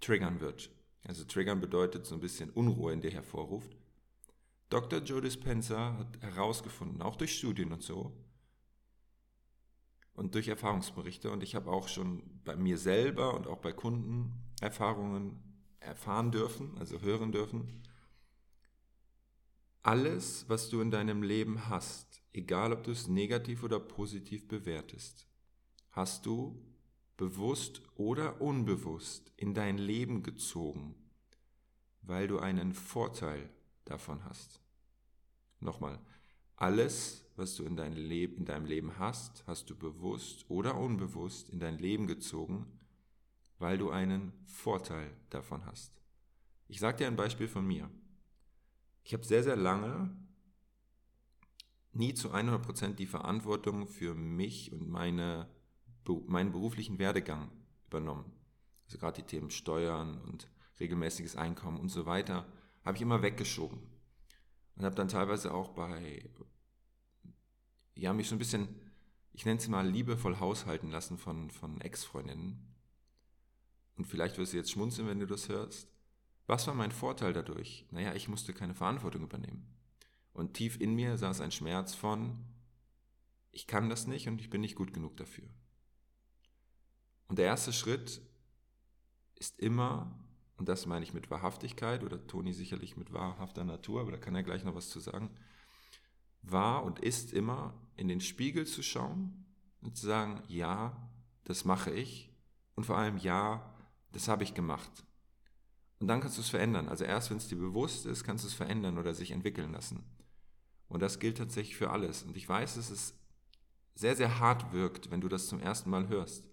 triggern 0.00 0.40
wird. 0.40 0.70
Also 1.02 1.24
triggern 1.24 1.60
bedeutet 1.60 2.06
so 2.06 2.14
ein 2.14 2.20
bisschen 2.20 2.50
Unruhe 2.50 2.92
in 2.92 3.00
dir 3.00 3.10
hervorruft. 3.10 3.76
Dr. 4.70 5.00
Joe 5.00 5.20
Dispenza 5.20 5.98
hat 5.98 6.22
herausgefunden, 6.22 7.02
auch 7.02 7.16
durch 7.16 7.36
Studien 7.36 7.72
und 7.72 7.82
so, 7.82 8.16
und 10.14 10.34
durch 10.34 10.48
Erfahrungsberichte. 10.48 11.30
Und 11.30 11.42
ich 11.42 11.54
habe 11.54 11.70
auch 11.70 11.88
schon 11.88 12.22
bei 12.44 12.56
mir 12.56 12.78
selber 12.78 13.34
und 13.34 13.46
auch 13.46 13.58
bei 13.58 13.72
Kunden 13.72 14.32
Erfahrungen 14.60 15.42
erfahren 15.80 16.30
dürfen, 16.30 16.76
also 16.78 17.00
hören 17.00 17.32
dürfen. 17.32 17.82
Alles, 19.82 20.46
was 20.48 20.70
du 20.70 20.80
in 20.80 20.90
deinem 20.90 21.22
Leben 21.22 21.68
hast, 21.68 22.22
egal 22.32 22.72
ob 22.72 22.84
du 22.84 22.90
es 22.90 23.06
negativ 23.06 23.62
oder 23.62 23.78
positiv 23.78 24.48
bewertest, 24.48 25.26
hast 25.90 26.24
du 26.24 26.64
bewusst 27.16 27.82
oder 27.94 28.40
unbewusst 28.40 29.32
in 29.36 29.52
dein 29.52 29.76
Leben 29.76 30.22
gezogen, 30.22 30.94
weil 32.00 32.26
du 32.28 32.38
einen 32.38 32.72
Vorteil 32.72 33.50
davon 33.84 34.24
hast. 34.24 34.60
Nochmal, 35.60 36.00
alles, 36.56 37.23
was 37.36 37.56
du 37.56 37.64
in, 37.64 37.76
dein 37.76 37.92
Leben, 37.92 38.36
in 38.36 38.44
deinem 38.44 38.66
Leben 38.66 38.98
hast, 38.98 39.44
hast 39.46 39.70
du 39.70 39.76
bewusst 39.76 40.44
oder 40.48 40.76
unbewusst 40.76 41.50
in 41.50 41.58
dein 41.58 41.78
Leben 41.78 42.06
gezogen, 42.06 42.66
weil 43.58 43.78
du 43.78 43.90
einen 43.90 44.32
Vorteil 44.46 45.10
davon 45.30 45.64
hast. 45.66 45.92
Ich 46.68 46.80
sage 46.80 46.98
dir 46.98 47.06
ein 47.06 47.16
Beispiel 47.16 47.48
von 47.48 47.66
mir. 47.66 47.90
Ich 49.02 49.12
habe 49.12 49.24
sehr, 49.24 49.42
sehr 49.42 49.56
lange 49.56 50.16
nie 51.92 52.14
zu 52.14 52.32
100% 52.32 52.94
die 52.94 53.06
Verantwortung 53.06 53.86
für 53.86 54.14
mich 54.14 54.72
und 54.72 54.88
meine, 54.88 55.48
meinen 56.26 56.52
beruflichen 56.52 56.98
Werdegang 56.98 57.50
übernommen. 57.86 58.32
Also 58.86 58.98
gerade 58.98 59.22
die 59.22 59.26
Themen 59.26 59.50
Steuern 59.50 60.20
und 60.22 60.48
regelmäßiges 60.80 61.36
Einkommen 61.36 61.78
und 61.78 61.88
so 61.88 62.06
weiter, 62.06 62.46
habe 62.84 62.96
ich 62.96 63.02
immer 63.02 63.22
weggeschoben. 63.22 63.78
Und 64.76 64.84
habe 64.84 64.96
dann 64.96 65.08
teilweise 65.08 65.54
auch 65.54 65.70
bei 65.70 66.28
ja, 67.94 68.12
mich 68.12 68.28
so 68.28 68.34
ein 68.34 68.38
bisschen, 68.38 68.68
ich 69.32 69.44
nenne 69.44 69.58
es 69.58 69.68
mal 69.68 69.86
liebevoll 69.86 70.40
haushalten 70.40 70.90
lassen 70.90 71.18
von, 71.18 71.50
von 71.50 71.80
Ex-Freundinnen. 71.80 72.74
Und 73.96 74.06
vielleicht 74.06 74.38
wirst 74.38 74.52
du 74.52 74.56
jetzt 74.56 74.72
schmunzeln, 74.72 75.08
wenn 75.08 75.20
du 75.20 75.26
das 75.26 75.48
hörst. 75.48 75.88
Was 76.46 76.66
war 76.66 76.74
mein 76.74 76.92
Vorteil 76.92 77.32
dadurch? 77.32 77.86
Naja, 77.90 78.14
ich 78.14 78.28
musste 78.28 78.52
keine 78.52 78.74
Verantwortung 78.74 79.22
übernehmen. 79.22 79.66
Und 80.32 80.54
tief 80.54 80.80
in 80.80 80.94
mir 80.94 81.16
saß 81.16 81.40
ein 81.40 81.52
Schmerz 81.52 81.94
von, 81.94 82.44
ich 83.52 83.66
kann 83.66 83.88
das 83.88 84.06
nicht 84.06 84.26
und 84.28 84.40
ich 84.40 84.50
bin 84.50 84.60
nicht 84.60 84.74
gut 84.74 84.92
genug 84.92 85.16
dafür. 85.16 85.48
Und 87.28 87.38
der 87.38 87.46
erste 87.46 87.72
Schritt 87.72 88.20
ist 89.36 89.58
immer, 89.60 90.18
und 90.56 90.68
das 90.68 90.86
meine 90.86 91.04
ich 91.04 91.14
mit 91.14 91.30
Wahrhaftigkeit, 91.30 92.02
oder 92.02 92.26
Toni 92.26 92.52
sicherlich 92.52 92.96
mit 92.96 93.12
wahrhafter 93.12 93.64
Natur, 93.64 94.00
aber 94.00 94.10
da 94.10 94.18
kann 94.18 94.34
er 94.34 94.42
gleich 94.42 94.64
noch 94.64 94.74
was 94.74 94.90
zu 94.90 95.00
sagen, 95.00 95.30
war 96.46 96.84
und 96.84 96.98
ist 96.98 97.32
immer, 97.32 97.74
in 97.96 98.08
den 98.08 98.20
Spiegel 98.20 98.66
zu 98.66 98.82
schauen 98.82 99.46
und 99.80 99.96
zu 99.96 100.06
sagen, 100.06 100.42
ja, 100.48 101.10
das 101.44 101.64
mache 101.64 101.90
ich 101.90 102.32
und 102.74 102.84
vor 102.84 102.96
allem, 102.96 103.18
ja, 103.18 103.74
das 104.12 104.28
habe 104.28 104.44
ich 104.44 104.54
gemacht. 104.54 104.90
Und 106.00 106.08
dann 106.08 106.20
kannst 106.20 106.36
du 106.36 106.42
es 106.42 106.48
verändern. 106.50 106.88
Also 106.88 107.04
erst, 107.04 107.30
wenn 107.30 107.36
es 107.36 107.48
dir 107.48 107.56
bewusst 107.56 108.06
ist, 108.06 108.24
kannst 108.24 108.44
du 108.44 108.48
es 108.48 108.54
verändern 108.54 108.98
oder 108.98 109.14
sich 109.14 109.30
entwickeln 109.30 109.72
lassen. 109.72 110.04
Und 110.88 111.00
das 111.00 111.18
gilt 111.18 111.38
tatsächlich 111.38 111.76
für 111.76 111.90
alles. 111.90 112.22
Und 112.22 112.36
ich 112.36 112.48
weiß, 112.48 112.74
dass 112.74 112.90
es 112.90 113.14
sehr, 113.94 114.16
sehr 114.16 114.38
hart 114.38 114.72
wirkt, 114.72 115.10
wenn 115.10 115.20
du 115.20 115.28
das 115.28 115.48
zum 115.48 115.60
ersten 115.60 115.90
Mal 115.90 116.08
hörst. 116.08 116.44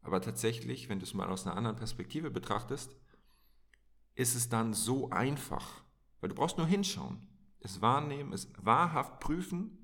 Aber 0.00 0.20
tatsächlich, 0.20 0.88
wenn 0.88 0.98
du 0.98 1.04
es 1.04 1.14
mal 1.14 1.28
aus 1.28 1.46
einer 1.46 1.56
anderen 1.56 1.76
Perspektive 1.76 2.30
betrachtest, 2.30 2.96
ist 4.14 4.34
es 4.34 4.48
dann 4.48 4.74
so 4.74 5.10
einfach. 5.10 5.84
Weil 6.20 6.30
du 6.30 6.34
brauchst 6.34 6.58
nur 6.58 6.66
hinschauen 6.66 7.26
es 7.62 7.80
wahrnehmen, 7.80 8.32
es 8.32 8.48
wahrhaft 8.58 9.20
prüfen 9.20 9.78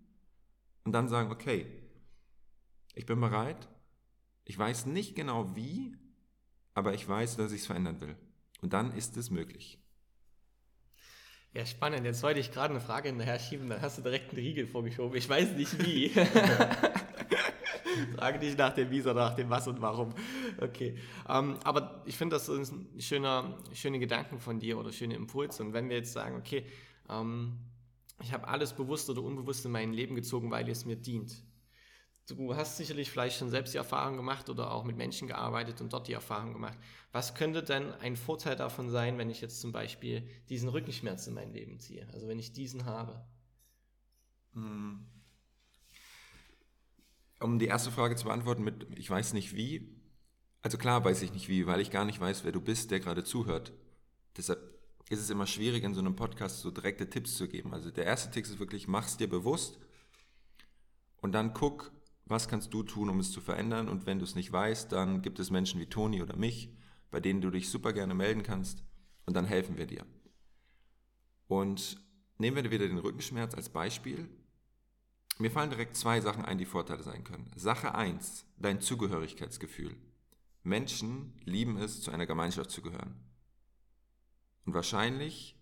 und 0.84 0.92
dann 0.92 1.08
sagen, 1.08 1.30
okay, 1.30 1.66
ich 2.94 3.06
bin 3.06 3.20
bereit, 3.20 3.68
ich 4.44 4.58
weiß 4.58 4.86
nicht 4.86 5.14
genau 5.14 5.54
wie, 5.54 5.96
aber 6.74 6.94
ich 6.94 7.08
weiß, 7.08 7.36
dass 7.36 7.52
ich 7.52 7.62
es 7.62 7.66
verändern 7.66 8.00
will. 8.00 8.16
Und 8.60 8.72
dann 8.72 8.92
ist 8.92 9.16
es 9.16 9.30
möglich. 9.30 9.78
Ja, 11.54 11.64
spannend. 11.64 12.04
Jetzt 12.04 12.22
wollte 12.22 12.40
ich 12.40 12.52
gerade 12.52 12.74
eine 12.74 12.80
Frage 12.80 13.08
hinterher 13.08 13.38
schieben, 13.38 13.68
dann 13.68 13.80
hast 13.80 13.98
du 13.98 14.02
direkt 14.02 14.30
einen 14.30 14.40
Riegel 14.40 14.66
vorgeschoben. 14.66 15.16
Ich 15.16 15.28
weiß 15.28 15.52
nicht 15.52 15.84
wie. 15.84 16.10
Frage 18.16 18.38
dich 18.38 18.56
nach 18.56 18.74
dem 18.74 18.90
Wie, 18.90 19.00
sondern 19.00 19.28
nach 19.28 19.36
dem 19.36 19.50
Was 19.50 19.66
und 19.66 19.80
Warum. 19.80 20.14
Okay. 20.60 20.98
Ähm, 21.28 21.56
aber 21.64 22.02
ich 22.06 22.16
finde, 22.16 22.36
das 22.36 22.48
ist 22.48 22.72
ein 22.72 23.00
schöner, 23.00 23.58
schöne 23.72 23.98
Gedanken 23.98 24.38
von 24.38 24.58
dir 24.58 24.78
oder 24.78 24.92
schöne 24.92 25.14
Impulse. 25.14 25.62
Und 25.62 25.72
wenn 25.72 25.88
wir 25.88 25.96
jetzt 25.96 26.12
sagen, 26.12 26.36
okay, 26.36 26.66
ähm, 27.08 27.58
ich 28.20 28.32
habe 28.32 28.48
alles 28.48 28.72
bewusst 28.72 29.08
oder 29.10 29.22
unbewusst 29.22 29.64
in 29.64 29.72
mein 29.72 29.92
Leben 29.92 30.14
gezogen, 30.14 30.50
weil 30.50 30.68
es 30.68 30.84
mir 30.84 30.96
dient. 30.96 31.44
Du 32.26 32.54
hast 32.54 32.76
sicherlich 32.76 33.10
vielleicht 33.10 33.38
schon 33.38 33.48
selbst 33.48 33.72
die 33.72 33.78
Erfahrung 33.78 34.16
gemacht 34.16 34.50
oder 34.50 34.70
auch 34.70 34.84
mit 34.84 34.96
Menschen 34.96 35.28
gearbeitet 35.28 35.80
und 35.80 35.92
dort 35.94 36.08
die 36.08 36.12
Erfahrung 36.12 36.52
gemacht. 36.52 36.76
Was 37.10 37.34
könnte 37.34 37.62
denn 37.62 37.90
ein 37.94 38.16
Vorteil 38.16 38.54
davon 38.54 38.90
sein, 38.90 39.16
wenn 39.16 39.30
ich 39.30 39.40
jetzt 39.40 39.60
zum 39.60 39.72
Beispiel 39.72 40.28
diesen 40.50 40.68
Rückenschmerz 40.68 41.26
in 41.26 41.34
mein 41.34 41.52
Leben 41.54 41.78
ziehe? 41.78 42.06
Also 42.12 42.28
wenn 42.28 42.38
ich 42.38 42.52
diesen 42.52 42.84
habe? 42.84 43.24
Hm. 44.52 45.06
Um 47.40 47.58
die 47.58 47.66
erste 47.66 47.90
Frage 47.90 48.16
zu 48.16 48.24
beantworten 48.24 48.62
mit, 48.62 48.86
ich 48.98 49.08
weiß 49.08 49.32
nicht 49.32 49.54
wie. 49.54 49.96
Also 50.60 50.76
klar 50.76 51.02
weiß 51.04 51.22
ich 51.22 51.32
nicht 51.32 51.48
wie, 51.48 51.66
weil 51.66 51.80
ich 51.80 51.90
gar 51.90 52.04
nicht 52.04 52.20
weiß, 52.20 52.44
wer 52.44 52.52
du 52.52 52.60
bist, 52.60 52.90
der 52.90 53.00
gerade 53.00 53.24
zuhört. 53.24 53.72
Deshalb 54.36 54.77
ist 55.08 55.20
es 55.20 55.30
immer 55.30 55.46
schwierig, 55.46 55.84
in 55.84 55.94
so 55.94 56.00
einem 56.00 56.16
Podcast 56.16 56.60
so 56.60 56.70
direkte 56.70 57.08
Tipps 57.08 57.36
zu 57.36 57.48
geben. 57.48 57.72
Also 57.72 57.90
der 57.90 58.04
erste 58.04 58.30
Tipp 58.30 58.44
ist 58.44 58.58
wirklich, 58.58 58.88
mach 58.88 59.06
es 59.06 59.16
dir 59.16 59.28
bewusst 59.28 59.78
und 61.20 61.32
dann 61.32 61.54
guck, 61.54 61.92
was 62.26 62.48
kannst 62.48 62.74
du 62.74 62.82
tun, 62.82 63.08
um 63.08 63.20
es 63.20 63.32
zu 63.32 63.40
verändern. 63.40 63.88
Und 63.88 64.06
wenn 64.06 64.18
du 64.18 64.24
es 64.24 64.34
nicht 64.34 64.52
weißt, 64.52 64.92
dann 64.92 65.22
gibt 65.22 65.38
es 65.38 65.50
Menschen 65.50 65.80
wie 65.80 65.86
Toni 65.86 66.22
oder 66.22 66.36
mich, 66.36 66.74
bei 67.10 67.20
denen 67.20 67.40
du 67.40 67.50
dich 67.50 67.70
super 67.70 67.92
gerne 67.92 68.14
melden 68.14 68.42
kannst 68.42 68.84
und 69.24 69.34
dann 69.34 69.46
helfen 69.46 69.78
wir 69.78 69.86
dir. 69.86 70.04
Und 71.46 72.00
nehmen 72.36 72.62
wir 72.62 72.70
wieder 72.70 72.86
den 72.86 72.98
Rückenschmerz 72.98 73.54
als 73.54 73.70
Beispiel. 73.70 74.28
Mir 75.38 75.50
fallen 75.50 75.70
direkt 75.70 75.96
zwei 75.96 76.20
Sachen 76.20 76.44
ein, 76.44 76.58
die 76.58 76.66
Vorteile 76.66 77.02
sein 77.02 77.24
können. 77.24 77.50
Sache 77.56 77.94
1, 77.94 78.44
dein 78.58 78.80
Zugehörigkeitsgefühl. 78.80 79.96
Menschen 80.64 81.40
lieben 81.44 81.78
es, 81.78 82.02
zu 82.02 82.10
einer 82.10 82.26
Gemeinschaft 82.26 82.70
zu 82.70 82.82
gehören. 82.82 83.27
Und 84.68 84.74
wahrscheinlich, 84.74 85.56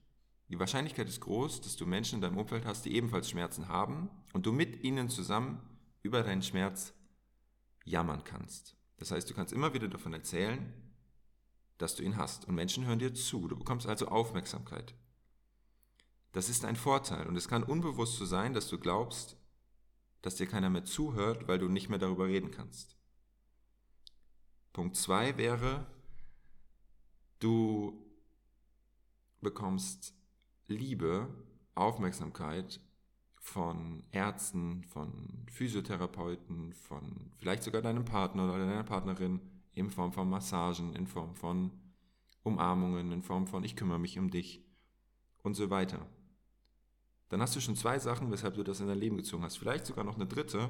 die 0.49 0.59
Wahrscheinlichkeit 0.59 1.09
ist 1.09 1.21
groß, 1.21 1.61
dass 1.61 1.77
du 1.77 1.87
Menschen 1.87 2.17
in 2.17 2.23
deinem 2.23 2.39
Umfeld 2.39 2.67
hast, 2.67 2.85
die 2.85 2.97
ebenfalls 2.97 3.31
Schmerzen 3.31 3.69
haben 3.69 4.11
und 4.33 4.47
du 4.47 4.53
mit 4.53 4.83
ihnen 4.83 5.09
zusammen 5.09 5.61
über 6.03 6.25
deinen 6.25 6.43
Schmerz 6.43 6.93
jammern 7.85 8.25
kannst. 8.25 8.77
Das 8.97 9.13
heißt, 9.13 9.31
du 9.31 9.35
kannst 9.35 9.53
immer 9.53 9.73
wieder 9.75 9.87
davon 9.87 10.13
erzählen, 10.13 10.73
dass 11.79 11.95
du 11.95 12.03
ihn 12.03 12.17
hast. 12.17 12.49
Und 12.49 12.57
Menschen 12.57 12.85
hören 12.85 12.99
dir 12.99 13.15
zu. 13.15 13.47
Du 13.47 13.57
bekommst 13.57 13.87
also 13.87 14.09
Aufmerksamkeit. 14.09 14.97
Das 16.33 16.49
ist 16.49 16.65
ein 16.65 16.75
Vorteil. 16.75 17.29
Und 17.29 17.37
es 17.37 17.47
kann 17.47 17.63
unbewusst 17.63 18.17
so 18.17 18.25
sein, 18.25 18.55
dass 18.55 18.67
du 18.67 18.77
glaubst, 18.77 19.37
dass 20.23 20.35
dir 20.35 20.49
keiner 20.49 20.69
mehr 20.69 20.85
zuhört, 20.85 21.47
weil 21.47 21.61
du 21.61 21.69
nicht 21.69 21.91
mehr 21.91 22.01
darüber 22.01 22.27
reden 22.27 22.51
kannst. 22.51 22.97
Punkt 24.73 24.97
2 24.97 25.39
wäre, 25.39 25.87
du 27.39 28.03
bekommst 29.41 30.15
Liebe, 30.67 31.29
Aufmerksamkeit 31.75 32.81
von 33.39 34.03
Ärzten, 34.11 34.83
von 34.85 35.47
Physiotherapeuten, 35.51 36.73
von 36.73 37.31
vielleicht 37.39 37.63
sogar 37.63 37.83
deinem 37.83 38.05
Partner 38.05 38.53
oder 38.53 38.67
deiner 38.67 38.83
Partnerin 38.83 39.41
in 39.73 39.91
Form 39.91 40.13
von 40.13 40.29
Massagen, 40.29 40.95
in 40.97 41.07
Form 41.07 41.35
von 41.37 41.71
Umarmungen, 42.43 43.13
in 43.13 43.23
Form 43.23 43.47
von 43.47 43.63
ich 43.63 43.77
kümmere 43.77 44.01
mich 44.01 44.19
um 44.19 44.31
dich 44.31 44.65
und 45.43 45.55
so 45.55 45.71
weiter. 45.71 46.07
Dann 47.29 47.41
hast 47.41 47.55
du 47.55 47.61
schon 47.61 47.77
zwei 47.77 47.99
Sachen, 47.99 48.31
weshalb 48.31 48.55
du 48.55 48.63
das 48.63 48.81
in 48.81 48.87
dein 48.87 48.99
Leben 48.99 49.17
gezogen 49.17 49.43
hast. 49.43 49.57
Vielleicht 49.57 49.87
sogar 49.87 50.05
noch 50.05 50.17
eine 50.17 50.27
dritte. 50.27 50.69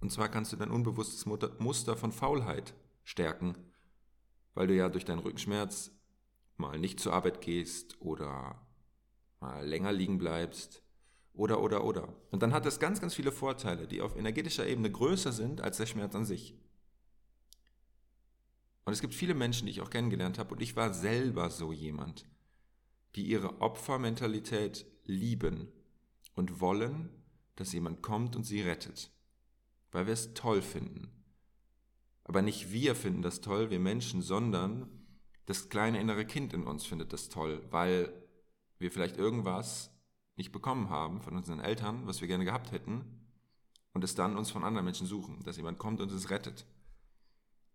Und 0.00 0.10
zwar 0.10 0.28
kannst 0.28 0.52
du 0.52 0.56
dein 0.56 0.70
unbewusstes 0.70 1.26
Muster 1.26 1.96
von 1.96 2.12
Faulheit 2.12 2.74
stärken, 3.04 3.56
weil 4.54 4.66
du 4.66 4.74
ja 4.74 4.88
durch 4.88 5.04
deinen 5.04 5.20
Rückenschmerz 5.20 5.90
mal 6.62 6.78
nicht 6.78 7.00
zur 7.00 7.12
Arbeit 7.12 7.40
gehst 7.40 8.00
oder 8.00 8.66
mal 9.40 9.66
länger 9.66 9.92
liegen 9.92 10.16
bleibst 10.16 10.82
oder 11.34 11.60
oder 11.60 11.84
oder. 11.84 12.14
Und 12.30 12.42
dann 12.42 12.54
hat 12.54 12.64
das 12.64 12.80
ganz, 12.80 13.00
ganz 13.00 13.14
viele 13.14 13.32
Vorteile, 13.32 13.86
die 13.86 14.00
auf 14.00 14.16
energetischer 14.16 14.66
Ebene 14.66 14.90
größer 14.90 15.32
sind 15.32 15.60
als 15.60 15.76
der 15.76 15.86
Schmerz 15.86 16.14
an 16.14 16.24
sich. 16.24 16.54
Und 18.84 18.92
es 18.92 19.00
gibt 19.00 19.14
viele 19.14 19.34
Menschen, 19.34 19.66
die 19.66 19.72
ich 19.72 19.80
auch 19.80 19.90
kennengelernt 19.90 20.38
habe, 20.38 20.54
und 20.54 20.62
ich 20.62 20.76
war 20.76 20.92
selber 20.92 21.50
so 21.50 21.72
jemand, 21.72 22.26
die 23.14 23.24
ihre 23.24 23.60
Opfermentalität 23.60 24.86
lieben 25.04 25.68
und 26.34 26.60
wollen, 26.60 27.10
dass 27.56 27.72
jemand 27.72 28.02
kommt 28.02 28.34
und 28.34 28.44
sie 28.44 28.62
rettet, 28.62 29.10
weil 29.92 30.06
wir 30.06 30.14
es 30.14 30.34
toll 30.34 30.62
finden. 30.62 31.10
Aber 32.24 32.42
nicht 32.42 32.72
wir 32.72 32.94
finden 32.94 33.22
das 33.22 33.40
toll, 33.40 33.70
wir 33.70 33.80
Menschen, 33.80 34.22
sondern 34.22 35.01
das 35.52 35.68
kleine 35.68 36.00
innere 36.00 36.24
Kind 36.24 36.54
in 36.54 36.64
uns 36.64 36.86
findet 36.86 37.12
das 37.12 37.28
toll, 37.28 37.62
weil 37.70 38.10
wir 38.78 38.90
vielleicht 38.90 39.18
irgendwas 39.18 39.90
nicht 40.34 40.50
bekommen 40.50 40.88
haben 40.88 41.20
von 41.20 41.36
unseren 41.36 41.60
Eltern, 41.60 42.06
was 42.06 42.22
wir 42.22 42.28
gerne 42.28 42.46
gehabt 42.46 42.72
hätten, 42.72 43.04
und 43.92 44.02
es 44.02 44.14
dann 44.14 44.38
uns 44.38 44.50
von 44.50 44.64
anderen 44.64 44.86
Menschen 44.86 45.06
suchen, 45.06 45.42
dass 45.42 45.58
jemand 45.58 45.78
kommt 45.78 46.00
und 46.00 46.10
es 46.10 46.30
rettet. 46.30 46.64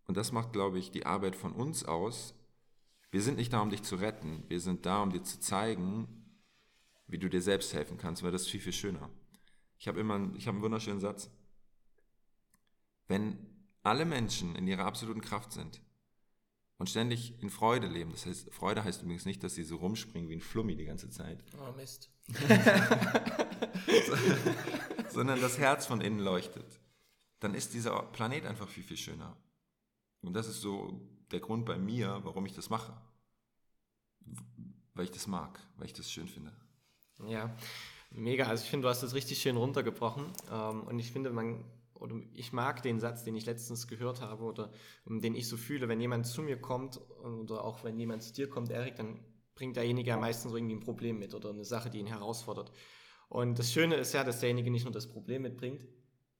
Und 0.06 0.16
das 0.16 0.32
macht, 0.32 0.52
glaube 0.52 0.80
ich, 0.80 0.90
die 0.90 1.06
Arbeit 1.06 1.36
von 1.36 1.52
uns 1.52 1.84
aus. 1.84 2.34
Wir 3.12 3.22
sind 3.22 3.36
nicht 3.36 3.52
da, 3.52 3.60
um 3.60 3.70
dich 3.70 3.84
zu 3.84 3.94
retten, 3.94 4.42
wir 4.48 4.58
sind 4.58 4.84
da, 4.84 5.00
um 5.00 5.12
dir 5.12 5.22
zu 5.22 5.38
zeigen, 5.38 6.08
wie 7.06 7.18
du 7.18 7.30
dir 7.30 7.42
selbst 7.42 7.72
helfen 7.74 7.96
kannst, 7.96 8.24
weil 8.24 8.32
das 8.32 8.42
ist 8.42 8.50
viel, 8.50 8.60
viel 8.60 8.72
schöner. 8.72 9.08
Ich 9.78 9.86
habe 9.86 10.00
immer, 10.00 10.34
ich 10.34 10.48
habe 10.48 10.56
einen 10.56 10.64
wunderschönen 10.64 10.98
Satz. 10.98 11.30
Wenn 13.06 13.38
alle 13.84 14.04
Menschen 14.04 14.56
in 14.56 14.66
ihrer 14.66 14.84
absoluten 14.84 15.20
Kraft 15.20 15.52
sind 15.52 15.80
und 16.78 16.88
ständig 16.88 17.34
in 17.42 17.50
Freude 17.50 17.86
leben, 17.86 18.12
das 18.12 18.26
heißt, 18.26 18.52
Freude 18.54 18.84
heißt 18.84 19.02
übrigens 19.02 19.26
nicht, 19.26 19.42
dass 19.42 19.54
sie 19.54 19.64
so 19.64 19.76
rumspringen 19.76 20.30
wie 20.30 20.34
ein 20.34 20.40
Flummi 20.40 20.76
die 20.76 20.84
ganze 20.84 21.10
Zeit. 21.10 21.44
Oh 21.58 21.72
Mist. 21.76 22.10
sondern 25.10 25.40
das 25.40 25.58
Herz 25.58 25.86
von 25.86 26.00
innen 26.00 26.20
leuchtet, 26.20 26.80
dann 27.40 27.54
ist 27.54 27.74
dieser 27.74 28.02
Planet 28.02 28.46
einfach 28.46 28.68
viel, 28.68 28.84
viel 28.84 28.96
schöner. 28.96 29.36
Und 30.22 30.34
das 30.34 30.48
ist 30.48 30.60
so 30.60 31.00
der 31.30 31.40
Grund 31.40 31.66
bei 31.66 31.78
mir, 31.78 32.20
warum 32.22 32.46
ich 32.46 32.54
das 32.54 32.70
mache. 32.70 32.92
Weil 34.94 35.04
ich 35.04 35.10
das 35.10 35.26
mag, 35.26 35.60
weil 35.76 35.86
ich 35.86 35.92
das 35.92 36.10
schön 36.10 36.28
finde. 36.28 36.52
Ja, 37.26 37.54
mega. 38.10 38.46
Also 38.46 38.64
ich 38.64 38.70
finde, 38.70 38.84
du 38.84 38.88
hast 38.90 39.02
das 39.02 39.14
richtig 39.14 39.40
schön 39.40 39.56
runtergebrochen. 39.56 40.26
Ähm, 40.50 40.82
und 40.82 40.98
ich 40.98 41.12
finde, 41.12 41.30
man, 41.30 41.64
oder 42.00 42.16
ich 42.34 42.52
mag 42.52 42.82
den 42.82 43.00
Satz, 43.00 43.24
den 43.24 43.36
ich 43.36 43.46
letztens 43.46 43.86
gehört 43.86 44.20
habe 44.20 44.44
oder 44.44 44.70
den 45.06 45.34
ich 45.34 45.48
so 45.48 45.56
fühle, 45.56 45.88
wenn 45.88 46.00
jemand 46.00 46.26
zu 46.26 46.42
mir 46.42 46.60
kommt 46.60 47.00
oder 47.22 47.64
auch 47.64 47.84
wenn 47.84 47.98
jemand 47.98 48.22
zu 48.22 48.32
dir 48.32 48.48
kommt, 48.48 48.70
Erik, 48.70 48.96
dann 48.96 49.20
bringt 49.54 49.76
derjenige 49.76 50.10
ja 50.10 50.16
meistens 50.16 50.52
irgendwie 50.52 50.76
ein 50.76 50.80
Problem 50.80 51.18
mit 51.18 51.34
oder 51.34 51.50
eine 51.50 51.64
Sache, 51.64 51.90
die 51.90 51.98
ihn 51.98 52.06
herausfordert. 52.06 52.72
Und 53.28 53.58
das 53.58 53.72
Schöne 53.72 53.96
ist 53.96 54.14
ja, 54.14 54.24
dass 54.24 54.40
derjenige 54.40 54.70
nicht 54.70 54.84
nur 54.84 54.92
das 54.92 55.08
Problem 55.08 55.42
mitbringt, 55.42 55.86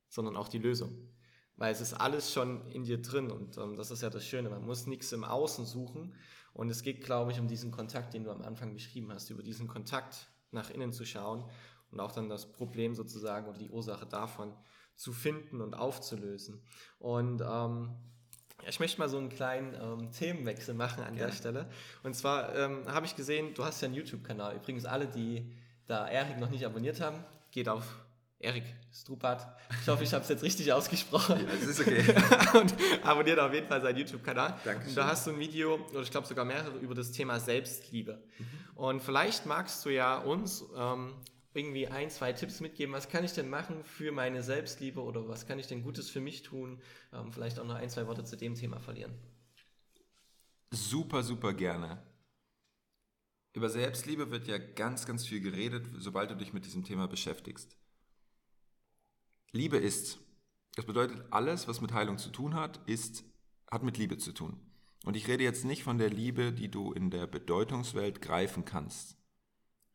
sondern 0.09 0.37
auch 0.37 0.49
die 0.49 0.59
Lösung. 0.59 1.11
Weil 1.57 1.73
es 1.73 1.81
ist 1.81 1.94
alles 1.94 2.33
schon 2.33 2.66
in 2.71 2.85
dir 2.85 3.03
drin 3.03 3.31
und 3.31 3.59
ähm, 3.59 3.77
das 3.77 3.90
ist 3.90 4.03
ja 4.03 4.11
das 4.11 4.25
Schöne. 4.25 4.49
Man 4.49 4.64
muss 4.64 4.87
nichts 4.87 5.11
im 5.12 5.25
Außen 5.25 5.66
suchen 5.66 6.14
und 6.55 6.71
es 6.71 6.83
geht, 6.83 7.05
glaube 7.05 7.33
ich, 7.33 7.40
um 7.40 7.49
diesen 7.49 7.73
Kontakt, 7.73 8.14
den 8.14 8.25
du 8.25 8.31
am 8.31 8.42
Anfang 8.42 8.73
beschrieben 8.73 9.12
hast, 9.12 9.31
über 9.31 9.42
diesen 9.42 9.66
Kontakt 9.66 10.31
nach 10.53 10.71
innen 10.71 10.92
zu 10.92 11.05
schauen 11.05 11.44
und 11.90 12.01
auch 12.01 12.12
dann 12.12 12.29
das 12.29 12.53
Problem 12.53 12.94
sozusagen 12.94 13.49
oder 13.49 13.59
die 13.59 13.71
Ursache 13.71 14.07
davon 14.07 14.55
zu 14.98 15.12
finden 15.12 15.61
und 15.61 15.74
aufzulösen. 15.74 16.61
Und 16.98 17.40
ähm, 17.40 17.90
ich 18.68 18.80
möchte 18.80 18.98
mal 18.98 19.08
so 19.08 19.16
einen 19.16 19.28
kleinen 19.28 19.74
ähm, 19.74 20.11
Themenwechsel 20.11 20.74
machen 20.74 21.04
an 21.04 21.14
Gerne. 21.14 21.30
der 21.30 21.37
Stelle. 21.37 21.70
Und 22.02 22.14
zwar 22.14 22.54
ähm, 22.56 22.82
habe 22.88 23.06
ich 23.06 23.14
gesehen, 23.14 23.54
du 23.54 23.64
hast 23.64 23.80
ja 23.80 23.87
einen 23.87 23.94
YouTube-Kanal. 23.94 24.56
Übrigens 24.56 24.84
alle, 24.84 25.06
die 25.06 25.54
da 25.87 26.08
Erik 26.08 26.38
noch 26.38 26.50
nicht 26.50 26.66
abonniert 26.66 27.00
haben, 27.00 27.24
geht 27.52 27.68
auf 27.68 27.84
Erik 28.40 28.64
Strupat. 28.92 29.56
Ich 29.82 29.88
hoffe, 29.88 30.02
ich 30.02 30.12
habe 30.12 30.22
es 30.22 30.28
jetzt 30.28 30.42
richtig 30.42 30.72
ausgesprochen. 30.72 31.40
Ja, 31.40 31.52
das 31.54 31.62
ist 31.62 31.80
okay. 31.80 32.04
und 32.58 32.74
abonniert 33.04 33.38
auf 33.38 33.54
jeden 33.54 33.68
Fall 33.68 33.80
seinen 33.80 33.98
YouTube-Kanal. 33.98 34.58
Danke. 34.64 34.92
Da 34.94 35.06
hast 35.06 35.26
du 35.26 35.30
ein 35.30 35.38
Video, 35.38 35.76
oder 35.90 36.02
ich 36.02 36.11
glaube 36.11 36.26
sogar 36.26 36.44
mehrere, 36.44 36.76
über 36.78 36.94
das 36.96 37.12
Thema 37.12 37.38
Selbstliebe. 37.38 38.20
Mhm. 38.38 38.46
Und 38.76 39.02
vielleicht 39.02 39.46
magst 39.46 39.84
du 39.84 39.90
ja 39.90 40.18
uns 40.18 40.64
ähm, 40.76 41.14
irgendwie 41.59 41.88
ein, 41.88 42.11
zwei 42.11 42.33
Tipps 42.33 42.61
mitgeben. 42.61 42.94
Was 42.94 43.09
kann 43.09 43.25
ich 43.25 43.33
denn 43.33 43.49
machen 43.49 43.85
für 43.85 44.12
meine 44.12 44.42
Selbstliebe 44.42 45.03
oder 45.03 45.29
was 45.29 45.47
kann 45.47 45.59
ich 45.59 45.66
denn 45.66 45.83
Gutes 45.83 46.09
für 46.09 46.21
mich 46.21 46.42
tun? 46.42 46.81
Ähm, 47.12 47.33
vielleicht 47.33 47.59
auch 47.59 47.66
noch 47.66 47.75
ein, 47.75 47.90
zwei 47.90 48.07
Worte 48.07 48.25
zu 48.25 48.37
dem 48.37 48.55
Thema 48.55 48.79
verlieren. 48.79 49.12
Super, 50.71 51.23
super 51.23 51.53
gerne. 51.53 52.03
Über 53.55 53.68
Selbstliebe 53.68 54.31
wird 54.31 54.47
ja 54.47 54.59
ganz, 54.59 55.07
ganz 55.07 55.27
viel 55.27 55.40
geredet, 55.40 55.87
sobald 55.99 56.31
du 56.31 56.37
dich 56.37 56.53
mit 56.53 56.64
diesem 56.64 56.85
Thema 56.85 57.09
beschäftigst. 57.09 57.77
Liebe 59.53 59.79
ist. 59.79 60.18
Das 60.77 60.87
bedeutet, 60.87 61.25
alles, 61.31 61.66
was 61.66 61.81
mit 61.81 61.92
Heilung 61.92 62.18
zu 62.18 62.31
tun 62.31 62.55
hat, 62.55 62.81
ist, 62.87 63.25
hat 63.71 63.83
mit 63.83 63.99
Liebe 63.99 64.16
zu 64.18 64.33
tun. 64.33 64.61
Und 65.05 65.16
ich 65.16 65.27
rede 65.27 65.42
jetzt 65.42 65.64
nicht 65.64 65.83
von 65.83 65.99
der 65.99 66.11
Liebe, 66.11 66.53
die 66.53 66.71
du 66.71 66.92
in 66.92 67.11
der 67.11 67.27
Bedeutungswelt 67.27 68.21
greifen 68.21 68.64
kannst, 68.64 69.16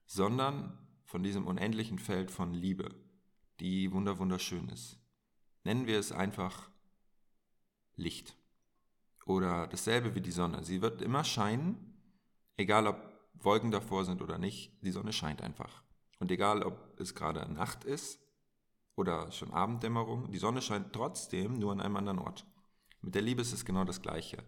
sondern 0.05 0.82
von 1.13 1.21
diesem 1.21 1.45
unendlichen 1.45 1.99
Feld 1.99 2.31
von 2.31 2.55
Liebe, 2.55 2.89
die 3.59 3.91
wunderschön 3.91 4.67
ist. 4.69 4.97
Nennen 5.63 5.85
wir 5.85 5.99
es 5.99 6.11
einfach 6.11 6.71
Licht. 7.95 8.35
Oder 9.27 9.67
dasselbe 9.67 10.15
wie 10.15 10.21
die 10.21 10.31
Sonne. 10.31 10.63
Sie 10.63 10.81
wird 10.81 11.03
immer 11.03 11.23
scheinen, 11.23 11.99
egal 12.57 12.87
ob 12.87 12.97
Wolken 13.35 13.69
davor 13.69 14.05
sind 14.05 14.23
oder 14.23 14.39
nicht, 14.39 14.71
die 14.81 14.89
Sonne 14.89 15.13
scheint 15.13 15.43
einfach. 15.43 15.83
Und 16.17 16.31
egal 16.31 16.63
ob 16.63 16.99
es 16.99 17.13
gerade 17.13 17.47
Nacht 17.47 17.83
ist 17.83 18.19
oder 18.95 19.31
schon 19.31 19.53
Abenddämmerung, 19.53 20.31
die 20.31 20.39
Sonne 20.39 20.63
scheint 20.63 20.93
trotzdem 20.93 21.59
nur 21.59 21.73
an 21.73 21.81
einem 21.81 21.97
anderen 21.97 22.17
Ort. 22.17 22.43
Mit 23.01 23.13
der 23.13 23.21
Liebe 23.21 23.43
ist 23.43 23.53
es 23.53 23.65
genau 23.65 23.83
das 23.83 24.01
Gleiche. 24.01 24.43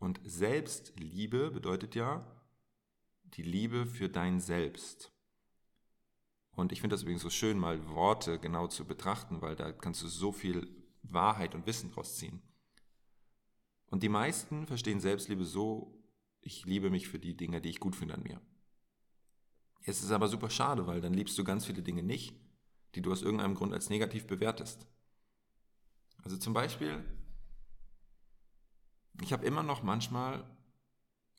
Und 0.00 0.18
Selbstliebe 0.24 1.52
bedeutet 1.52 1.94
ja 1.94 2.26
die 3.22 3.44
Liebe 3.44 3.86
für 3.86 4.08
dein 4.08 4.40
Selbst. 4.40 5.12
Und 6.56 6.72
ich 6.72 6.80
finde 6.80 6.94
das 6.94 7.02
übrigens 7.02 7.22
so 7.22 7.30
schön, 7.30 7.58
mal 7.58 7.86
Worte 7.90 8.38
genau 8.38 8.66
zu 8.66 8.86
betrachten, 8.86 9.42
weil 9.42 9.56
da 9.56 9.72
kannst 9.72 10.02
du 10.02 10.08
so 10.08 10.32
viel 10.32 10.68
Wahrheit 11.02 11.54
und 11.54 11.66
Wissen 11.66 11.92
draus 11.92 12.16
ziehen. 12.16 12.42
Und 13.88 14.02
die 14.02 14.08
meisten 14.08 14.66
verstehen 14.66 14.98
Selbstliebe 14.98 15.44
so, 15.44 16.02
ich 16.40 16.64
liebe 16.64 16.90
mich 16.90 17.08
für 17.08 17.18
die 17.18 17.36
Dinge, 17.36 17.60
die 17.60 17.68
ich 17.68 17.78
gut 17.78 17.94
finde 17.94 18.14
an 18.14 18.22
mir. 18.22 18.40
Es 19.84 20.02
ist 20.02 20.10
aber 20.10 20.28
super 20.28 20.48
schade, 20.48 20.86
weil 20.86 21.00
dann 21.00 21.14
liebst 21.14 21.36
du 21.38 21.44
ganz 21.44 21.66
viele 21.66 21.82
Dinge 21.82 22.02
nicht, 22.02 22.34
die 22.94 23.02
du 23.02 23.12
aus 23.12 23.22
irgendeinem 23.22 23.54
Grund 23.54 23.74
als 23.74 23.90
negativ 23.90 24.26
bewertest. 24.26 24.86
Also 26.22 26.38
zum 26.38 26.54
Beispiel, 26.54 27.04
ich 29.20 29.32
habe 29.32 29.44
immer 29.44 29.62
noch 29.62 29.82
manchmal 29.82 30.42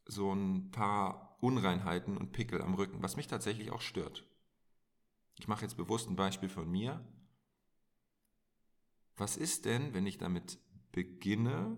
so 0.06 0.32
ein 0.32 0.70
paar 0.72 1.38
Unreinheiten 1.42 2.18
und 2.18 2.32
Pickel 2.34 2.62
am 2.62 2.76
Rücken, 2.76 3.02
was 3.02 3.18
mich 3.18 3.28
tatsächlich 3.28 3.72
auch 3.72 3.82
stört. 3.82 4.27
Ich 5.40 5.48
mache 5.48 5.62
jetzt 5.64 5.78
bewusst 5.78 6.10
ein 6.10 6.16
Beispiel 6.16 6.50
von 6.50 6.70
mir. 6.70 7.06
Was 9.16 9.38
ist 9.38 9.66
denn, 9.66 9.94
wenn 9.94 10.06
ich 10.06 10.18
damit 10.18 10.60
beginne, 10.92 11.78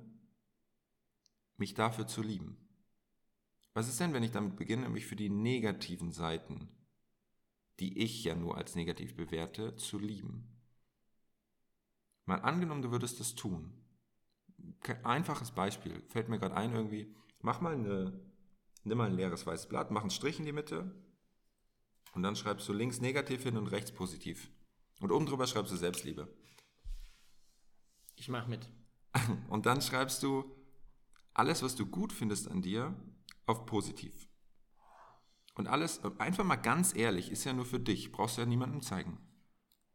mich 1.58 1.74
dafür 1.74 2.08
zu 2.08 2.22
lieben? 2.22 2.58
Was 3.74 3.88
ist 3.88 4.00
denn, 4.00 4.14
wenn 4.14 4.24
ich 4.24 4.32
damit 4.32 4.56
beginne, 4.56 4.90
mich 4.90 5.06
für 5.06 5.16
die 5.16 5.30
negativen 5.30 6.12
Seiten, 6.12 6.70
die 7.80 8.00
ich 8.00 8.24
ja 8.24 8.36
nur 8.36 8.58
als 8.58 8.76
negativ 8.76 9.16
bewerte, 9.16 9.76
zu 9.76 10.00
lieben? 10.00 10.48
Mal 12.26 12.42
angenommen, 12.42 12.82
du 12.82 12.92
würdest 12.92 13.20
das 13.20 13.36
tun. 13.36 13.74
Einfaches 15.04 15.52
Beispiel, 15.52 16.02
fällt 16.08 16.30
mir 16.30 16.40
gerade 16.40 16.56
ein 16.56 16.74
irgendwie. 16.74 17.16
Mach 17.42 17.62
mal 17.62 17.74
eine, 17.74 18.20
nimm 18.84 18.98
mal 18.98 19.10
ein 19.10 19.16
leeres 19.16 19.46
weißes 19.46 19.70
Blatt, 19.70 19.92
mach 19.92 20.02
einen 20.02 20.10
Strich 20.10 20.40
in 20.40 20.46
die 20.46 20.52
Mitte 20.52 20.94
und 22.14 22.24
dann 22.24 22.36
schreibst 22.36 22.68
du 22.68 22.74
links 22.74 23.02
negativ 23.02 23.44
hin 23.44 23.58
und 23.58 23.68
rechts 23.68 23.92
positiv. 23.92 24.52
Und 25.00 25.12
oben 25.12 25.26
drüber 25.26 25.48
schreibst 25.48 25.72
du 25.72 25.78
Selbstliebe. 25.78 26.28
Ich 28.16 28.28
mach 28.28 28.48
mit. 28.48 28.68
Und 29.50 29.66
dann 29.66 29.82
schreibst 29.82 30.24
du 30.24 30.44
alles, 31.34 31.64
was 31.64 31.76
du 31.76 31.86
gut 31.86 32.12
findest 32.12 32.50
an 32.50 32.62
dir, 32.62 32.94
auf 33.46 33.66
positiv. 33.66 34.28
Und 35.56 35.68
alles, 35.68 36.04
einfach 36.20 36.44
mal 36.44 36.58
ganz 36.58 36.96
ehrlich, 36.96 37.32
ist 37.32 37.46
ja 37.46 37.54
nur 37.54 37.66
für 37.66 37.80
dich, 37.80 38.12
brauchst 38.12 38.38
du 38.38 38.42
ja 38.42 38.48
niemandem 38.48 38.82
zeigen. 38.82 39.18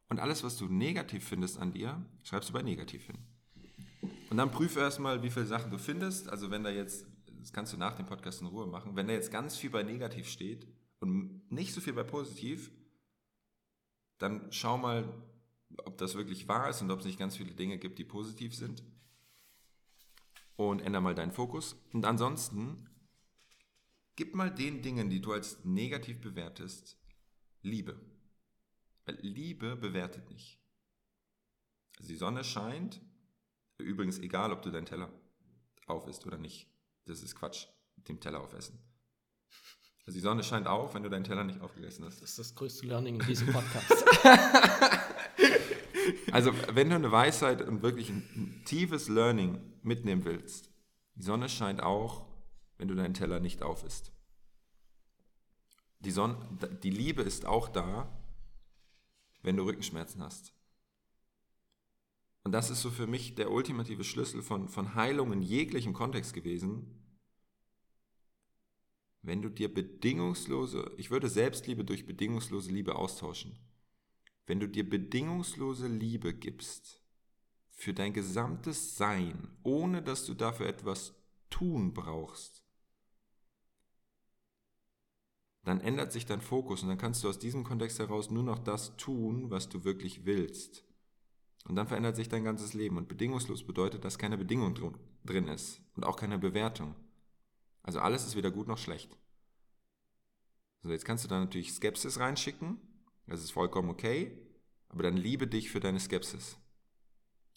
Und 0.08 0.20
alles, 0.20 0.42
was 0.42 0.56
du 0.56 0.68
negativ 0.68 1.26
findest 1.28 1.58
an 1.58 1.72
dir, 1.72 2.04
schreibst 2.22 2.48
du 2.48 2.54
bei 2.54 2.62
negativ 2.62 3.06
hin. 3.06 3.18
Und 4.30 4.36
dann 4.36 4.50
prüfe 4.50 4.80
erstmal, 4.80 5.22
wie 5.22 5.30
viele 5.30 5.46
Sachen 5.46 5.70
du 5.70 5.78
findest. 5.78 6.28
Also 6.28 6.50
wenn 6.50 6.64
da 6.64 6.70
jetzt, 6.70 7.06
das 7.40 7.52
kannst 7.52 7.72
du 7.72 7.76
nach 7.76 7.94
dem 7.94 8.06
Podcast 8.06 8.40
in 8.40 8.46
Ruhe 8.46 8.66
machen, 8.66 8.96
wenn 8.96 9.06
da 9.06 9.12
jetzt 9.12 9.30
ganz 9.30 9.56
viel 9.56 9.70
bei 9.70 9.82
negativ 9.82 10.28
steht, 10.28 10.66
und 11.00 11.50
nicht 11.50 11.74
so 11.74 11.80
viel 11.80 11.92
bei 11.92 12.02
positiv, 12.04 12.70
dann 14.18 14.50
schau 14.52 14.78
mal, 14.78 15.12
ob 15.84 15.98
das 15.98 16.14
wirklich 16.14 16.48
wahr 16.48 16.70
ist 16.70 16.82
und 16.82 16.90
ob 16.90 17.00
es 17.00 17.06
nicht 17.06 17.18
ganz 17.18 17.36
viele 17.36 17.54
Dinge 17.54 17.78
gibt, 17.78 17.98
die 17.98 18.04
positiv 18.04 18.54
sind. 18.54 18.82
Und 20.56 20.80
ändere 20.80 21.02
mal 21.02 21.14
deinen 21.14 21.32
Fokus. 21.32 21.76
Und 21.92 22.04
ansonsten, 22.04 22.88
gib 24.14 24.34
mal 24.34 24.54
den 24.54 24.82
Dingen, 24.82 25.10
die 25.10 25.20
du 25.20 25.32
als 25.32 25.64
negativ 25.64 26.20
bewertest, 26.20 26.96
Liebe. 27.62 28.00
Weil 29.04 29.18
Liebe 29.20 29.76
bewertet 29.76 30.30
nicht. 30.30 30.60
Also 31.96 32.08
die 32.08 32.16
Sonne 32.16 32.44
scheint, 32.44 33.00
übrigens 33.78 34.18
egal, 34.18 34.52
ob 34.52 34.62
du 34.62 34.70
deinen 34.70 34.86
Teller 34.86 35.12
auf 35.86 36.06
isst 36.06 36.26
oder 36.26 36.38
nicht. 36.38 36.70
Das 37.06 37.22
ist 37.22 37.34
Quatsch, 37.34 37.66
dem 38.08 38.20
Teller 38.20 38.40
aufessen. 38.40 38.78
Also 40.06 40.18
die 40.18 40.22
Sonne 40.22 40.42
scheint 40.42 40.66
auf, 40.66 40.94
wenn 40.94 41.02
du 41.02 41.08
deinen 41.08 41.24
Teller 41.24 41.44
nicht 41.44 41.60
aufgegessen 41.60 42.04
hast. 42.04 42.20
Das 42.20 42.30
ist 42.30 42.38
das 42.38 42.54
größte 42.54 42.86
Learning 42.86 43.20
in 43.20 43.26
diesem 43.26 43.52
Podcast. 43.52 44.04
also 46.32 46.52
wenn 46.72 46.90
du 46.90 46.96
eine 46.96 47.10
Weisheit 47.10 47.62
und 47.62 47.82
wirklich 47.82 48.10
ein, 48.10 48.22
ein 48.36 48.62
tiefes 48.66 49.08
Learning 49.08 49.60
mitnehmen 49.82 50.24
willst, 50.24 50.70
die 51.14 51.22
Sonne 51.22 51.48
scheint 51.48 51.82
auch, 51.82 52.26
wenn 52.76 52.88
du 52.88 52.94
deinen 52.94 53.14
Teller 53.14 53.40
nicht 53.40 53.62
auf 53.62 53.84
isst. 53.84 54.12
Die, 56.00 56.10
Sonne, 56.10 56.36
die 56.82 56.90
Liebe 56.90 57.22
ist 57.22 57.46
auch 57.46 57.68
da, 57.68 58.10
wenn 59.42 59.56
du 59.56 59.64
Rückenschmerzen 59.64 60.22
hast. 60.22 60.52
Und 62.42 62.52
das 62.52 62.68
ist 62.68 62.82
so 62.82 62.90
für 62.90 63.06
mich 63.06 63.36
der 63.36 63.50
ultimative 63.50 64.04
Schlüssel 64.04 64.42
von, 64.42 64.68
von 64.68 64.94
Heilung 64.94 65.32
in 65.32 65.40
jeglichem 65.40 65.94
Kontext 65.94 66.34
gewesen, 66.34 67.03
wenn 69.24 69.40
du 69.40 69.48
dir 69.48 69.72
bedingungslose, 69.72 70.92
ich 70.98 71.10
würde 71.10 71.28
Selbstliebe 71.28 71.84
durch 71.84 72.06
bedingungslose 72.06 72.70
Liebe 72.70 72.96
austauschen. 72.96 73.58
Wenn 74.46 74.60
du 74.60 74.68
dir 74.68 74.88
bedingungslose 74.88 75.88
Liebe 75.88 76.34
gibst 76.34 77.02
für 77.70 77.94
dein 77.94 78.12
gesamtes 78.12 78.96
Sein, 78.96 79.48
ohne 79.62 80.02
dass 80.02 80.26
du 80.26 80.34
dafür 80.34 80.66
etwas 80.66 81.14
tun 81.48 81.94
brauchst, 81.94 82.62
dann 85.64 85.80
ändert 85.80 86.12
sich 86.12 86.26
dein 86.26 86.42
Fokus 86.42 86.82
und 86.82 86.90
dann 86.90 86.98
kannst 86.98 87.24
du 87.24 87.28
aus 87.28 87.38
diesem 87.38 87.64
Kontext 87.64 87.98
heraus 87.98 88.30
nur 88.30 88.42
noch 88.42 88.58
das 88.58 88.98
tun, 88.98 89.50
was 89.50 89.70
du 89.70 89.84
wirklich 89.84 90.26
willst. 90.26 90.84
Und 91.66 91.76
dann 91.76 91.88
verändert 91.88 92.16
sich 92.16 92.28
dein 92.28 92.44
ganzes 92.44 92.74
Leben. 92.74 92.98
Und 92.98 93.08
bedingungslos 93.08 93.66
bedeutet, 93.66 94.04
dass 94.04 94.18
keine 94.18 94.36
Bedingung 94.36 94.98
drin 95.24 95.48
ist 95.48 95.80
und 95.96 96.04
auch 96.04 96.16
keine 96.16 96.38
Bewertung. 96.38 96.94
Also 97.84 98.00
alles 98.00 98.26
ist 98.26 98.34
weder 98.34 98.50
gut 98.50 98.66
noch 98.66 98.78
schlecht. 98.78 99.16
So, 100.82 100.90
jetzt 100.90 101.04
kannst 101.04 101.24
du 101.24 101.28
da 101.28 101.38
natürlich 101.38 101.72
Skepsis 101.72 102.18
reinschicken. 102.18 102.78
Das 103.26 103.42
ist 103.42 103.52
vollkommen 103.52 103.90
okay. 103.90 104.36
Aber 104.88 105.02
dann 105.02 105.16
liebe 105.16 105.46
dich 105.46 105.70
für 105.70 105.80
deine 105.80 106.00
Skepsis. 106.00 106.58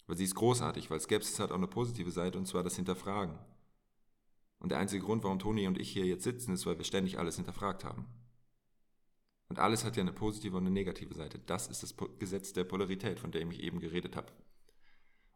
Weil 0.06 0.16
sie 0.16 0.24
ist 0.24 0.34
großartig, 0.34 0.90
weil 0.90 1.00
Skepsis 1.00 1.40
hat 1.40 1.50
auch 1.50 1.56
eine 1.56 1.66
positive 1.66 2.10
Seite 2.10 2.38
und 2.38 2.46
zwar 2.46 2.62
das 2.62 2.76
Hinterfragen. 2.76 3.38
Und 4.58 4.70
der 4.70 4.78
einzige 4.78 5.04
Grund, 5.04 5.24
warum 5.24 5.38
Toni 5.38 5.66
und 5.66 5.78
ich 5.78 5.90
hier 5.90 6.06
jetzt 6.06 6.24
sitzen, 6.24 6.52
ist, 6.52 6.66
weil 6.66 6.78
wir 6.78 6.84
ständig 6.84 7.18
alles 7.18 7.36
hinterfragt 7.36 7.84
haben. 7.84 8.06
Und 9.48 9.58
alles 9.58 9.84
hat 9.84 9.96
ja 9.96 10.02
eine 10.02 10.12
positive 10.12 10.56
und 10.56 10.64
eine 10.64 10.70
negative 10.70 11.14
Seite. 11.14 11.38
Das 11.38 11.68
ist 11.68 11.82
das 11.82 11.94
Gesetz 12.18 12.52
der 12.52 12.64
Polarität, 12.64 13.18
von 13.18 13.30
dem 13.30 13.50
ich 13.50 13.60
eben 13.60 13.80
geredet 13.80 14.14
habe. 14.16 14.32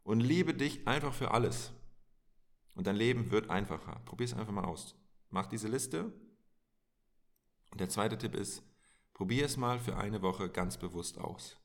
Und 0.03 0.19
liebe 0.19 0.53
dich 0.53 0.87
einfach 0.87 1.13
für 1.13 1.31
alles. 1.31 1.71
Und 2.75 2.87
dein 2.87 2.95
Leben 2.95 3.31
wird 3.31 3.49
einfacher. 3.49 4.01
Probier 4.05 4.25
es 4.25 4.33
einfach 4.33 4.53
mal 4.53 4.65
aus. 4.65 4.95
Mach 5.29 5.47
diese 5.47 5.67
Liste. 5.67 6.11
Und 7.71 7.81
der 7.81 7.89
zweite 7.89 8.17
Tipp 8.17 8.35
ist, 8.35 8.63
probier 9.13 9.45
es 9.45 9.57
mal 9.57 9.79
für 9.79 9.97
eine 9.97 10.21
Woche 10.21 10.49
ganz 10.49 10.77
bewusst 10.77 11.17
aus. 11.17 11.57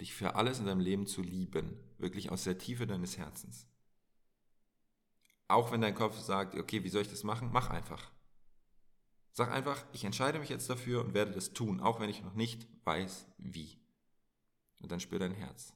Dich 0.00 0.14
für 0.14 0.34
alles 0.34 0.58
in 0.58 0.66
deinem 0.66 0.80
Leben 0.80 1.06
zu 1.06 1.22
lieben. 1.22 1.78
Wirklich 1.98 2.30
aus 2.30 2.44
der 2.44 2.58
Tiefe 2.58 2.86
deines 2.86 3.18
Herzens. 3.18 3.66
Auch 5.48 5.72
wenn 5.72 5.80
dein 5.80 5.94
Kopf 5.94 6.18
sagt, 6.18 6.54
okay, 6.54 6.84
wie 6.84 6.88
soll 6.88 7.02
ich 7.02 7.10
das 7.10 7.24
machen? 7.24 7.50
Mach 7.52 7.70
einfach. 7.70 8.10
Sag 9.32 9.50
einfach, 9.50 9.84
ich 9.92 10.04
entscheide 10.04 10.38
mich 10.38 10.48
jetzt 10.48 10.70
dafür 10.70 11.04
und 11.04 11.14
werde 11.14 11.32
das 11.32 11.52
tun, 11.52 11.80
auch 11.80 12.00
wenn 12.00 12.10
ich 12.10 12.22
noch 12.22 12.34
nicht 12.34 12.66
weiß, 12.84 13.26
wie. 13.38 13.78
Und 14.80 14.92
dann 14.92 15.00
spür 15.00 15.18
dein 15.18 15.32
Herz. 15.32 15.74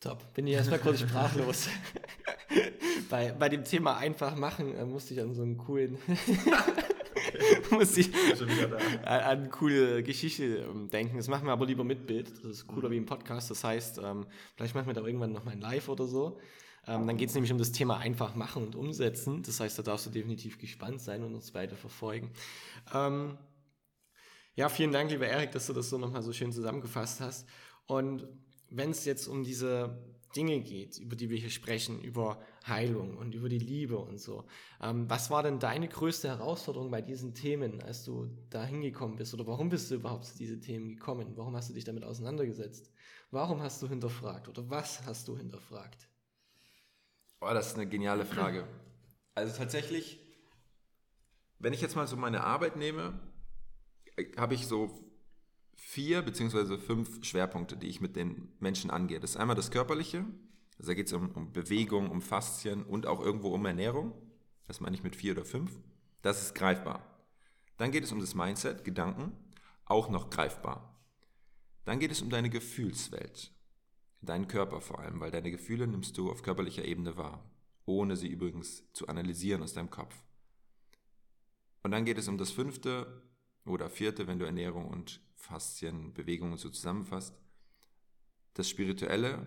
Top, 0.00 0.34
bin 0.34 0.46
ich 0.46 0.54
erstmal 0.54 0.78
kurz 0.78 1.00
sprachlos. 1.00 1.68
bei, 3.10 3.32
bei 3.32 3.48
dem 3.48 3.64
Thema 3.64 3.96
einfach 3.96 4.36
machen 4.36 4.74
äh, 4.74 4.84
musste 4.84 5.14
ich 5.14 5.20
an 5.20 5.34
so 5.34 5.42
einen 5.42 5.56
coolen 5.56 5.98
musste 7.70 8.00
ich 8.00 8.10
an 9.04 9.04
eine 9.04 9.48
coole 9.48 10.02
Geschichte 10.02 10.66
ähm, 10.70 10.88
denken. 10.88 11.16
Das 11.16 11.28
machen 11.28 11.46
wir 11.46 11.52
aber 11.52 11.66
lieber 11.66 11.84
mit 11.84 12.06
Bild. 12.06 12.30
Das 12.30 12.44
ist 12.44 12.66
cooler 12.66 12.88
mhm. 12.88 12.92
wie 12.92 12.96
im 12.98 13.06
Podcast. 13.06 13.50
Das 13.50 13.64
heißt, 13.64 14.00
ähm, 14.02 14.26
vielleicht 14.54 14.74
machen 14.74 14.86
wir 14.86 14.94
da 14.94 15.04
irgendwann 15.04 15.32
noch 15.32 15.44
mal 15.44 15.52
ein 15.52 15.60
Live 15.60 15.88
oder 15.88 16.06
so. 16.06 16.38
Ähm, 16.86 17.06
dann 17.06 17.16
geht 17.16 17.30
es 17.30 17.34
nämlich 17.34 17.50
um 17.50 17.58
das 17.58 17.72
Thema 17.72 17.98
einfach 17.98 18.34
machen 18.34 18.64
und 18.64 18.76
umsetzen. 18.76 19.42
Das 19.42 19.60
heißt, 19.60 19.78
da 19.78 19.82
darfst 19.82 20.06
du 20.06 20.10
definitiv 20.10 20.58
gespannt 20.58 21.00
sein 21.00 21.24
und 21.24 21.34
uns 21.34 21.54
weiter 21.54 21.76
verfolgen. 21.76 22.30
Ähm, 22.94 23.38
ja, 24.54 24.68
vielen 24.68 24.92
Dank, 24.92 25.10
lieber 25.10 25.26
Erik, 25.26 25.52
dass 25.52 25.66
du 25.66 25.72
das 25.72 25.90
so 25.90 25.98
nochmal 25.98 26.22
so 26.22 26.32
schön 26.32 26.52
zusammengefasst 26.52 27.20
hast. 27.20 27.48
Und 27.86 28.26
wenn 28.70 28.90
es 28.90 29.04
jetzt 29.04 29.26
um 29.28 29.44
diese 29.44 29.98
Dinge 30.36 30.60
geht, 30.60 30.98
über 30.98 31.16
die 31.16 31.30
wir 31.30 31.38
hier 31.38 31.50
sprechen, 31.50 32.00
über 32.02 32.38
Heilung 32.66 33.16
und 33.16 33.34
über 33.34 33.48
die 33.48 33.58
Liebe 33.58 33.96
und 33.96 34.18
so. 34.18 34.44
Ähm, 34.82 35.08
was 35.08 35.30
war 35.30 35.42
denn 35.42 35.58
deine 35.58 35.88
größte 35.88 36.28
Herausforderung 36.28 36.90
bei 36.90 37.00
diesen 37.00 37.34
Themen, 37.34 37.80
als 37.80 38.04
du 38.04 38.28
da 38.50 38.64
hingekommen 38.64 39.16
bist? 39.16 39.32
Oder 39.32 39.46
warum 39.46 39.70
bist 39.70 39.90
du 39.90 39.94
überhaupt 39.94 40.26
zu 40.26 40.36
diesen 40.36 40.60
Themen 40.60 40.88
gekommen? 40.88 41.32
Warum 41.36 41.56
hast 41.56 41.70
du 41.70 41.74
dich 41.74 41.84
damit 41.84 42.04
auseinandergesetzt? 42.04 42.90
Warum 43.30 43.62
hast 43.62 43.82
du 43.82 43.88
hinterfragt? 43.88 44.48
Oder 44.48 44.68
was 44.68 45.04
hast 45.06 45.26
du 45.28 45.36
hinterfragt? 45.36 46.08
Oh, 47.40 47.50
das 47.52 47.68
ist 47.68 47.74
eine 47.76 47.86
geniale 47.86 48.26
Frage. 48.26 48.66
Also 49.34 49.56
tatsächlich, 49.56 50.20
wenn 51.58 51.72
ich 51.72 51.80
jetzt 51.80 51.96
mal 51.96 52.06
so 52.06 52.16
meine 52.16 52.44
Arbeit 52.44 52.76
nehme, 52.76 53.18
habe 54.36 54.54
ich 54.54 54.66
so 54.66 55.05
vier 55.76 56.22
beziehungsweise 56.22 56.78
fünf 56.78 57.24
Schwerpunkte, 57.24 57.76
die 57.76 57.88
ich 57.88 58.00
mit 58.00 58.16
den 58.16 58.48
Menschen 58.58 58.90
angehe. 58.90 59.20
Das 59.20 59.30
ist 59.30 59.36
einmal 59.36 59.56
das 59.56 59.70
Körperliche, 59.70 60.24
also 60.78 60.90
da 60.90 60.94
geht 60.94 61.06
es 61.06 61.12
um, 61.12 61.30
um 61.30 61.52
Bewegung, 61.52 62.10
um 62.10 62.20
Faszien 62.20 62.82
und 62.82 63.06
auch 63.06 63.20
irgendwo 63.20 63.48
um 63.48 63.64
Ernährung. 63.64 64.12
Das 64.66 64.80
meine 64.80 64.96
ich 64.96 65.02
mit 65.02 65.16
vier 65.16 65.32
oder 65.32 65.44
fünf. 65.44 65.78
Das 66.22 66.42
ist 66.42 66.54
greifbar. 66.54 67.04
Dann 67.76 67.92
geht 67.92 68.04
es 68.04 68.12
um 68.12 68.20
das 68.20 68.34
Mindset, 68.34 68.84
Gedanken, 68.84 69.32
auch 69.84 70.08
noch 70.08 70.30
greifbar. 70.30 70.98
Dann 71.84 72.00
geht 72.00 72.10
es 72.10 72.20
um 72.20 72.30
deine 72.30 72.50
Gefühlswelt, 72.50 73.52
deinen 74.22 74.48
Körper 74.48 74.80
vor 74.80 74.98
allem, 74.98 75.20
weil 75.20 75.30
deine 75.30 75.50
Gefühle 75.50 75.86
nimmst 75.86 76.18
du 76.18 76.30
auf 76.30 76.42
körperlicher 76.42 76.84
Ebene 76.84 77.16
wahr, 77.16 77.48
ohne 77.84 78.16
sie 78.16 78.28
übrigens 78.28 78.90
zu 78.92 79.06
analysieren 79.08 79.62
aus 79.62 79.74
deinem 79.74 79.90
Kopf. 79.90 80.14
Und 81.82 81.92
dann 81.92 82.04
geht 82.04 82.18
es 82.18 82.26
um 82.26 82.38
das 82.38 82.50
fünfte 82.50 83.22
oder 83.64 83.88
vierte, 83.88 84.26
wenn 84.26 84.38
du 84.38 84.46
Ernährung 84.46 84.88
und 84.88 85.20
Faszien, 85.46 86.12
Bewegungen 86.12 86.56
so 86.56 86.68
zusammenfasst, 86.68 87.34
das 88.54 88.68
Spirituelle, 88.68 89.46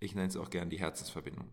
ich 0.00 0.14
nenne 0.14 0.28
es 0.28 0.36
auch 0.36 0.50
gern 0.50 0.70
die 0.70 0.80
Herzensverbindung. 0.80 1.50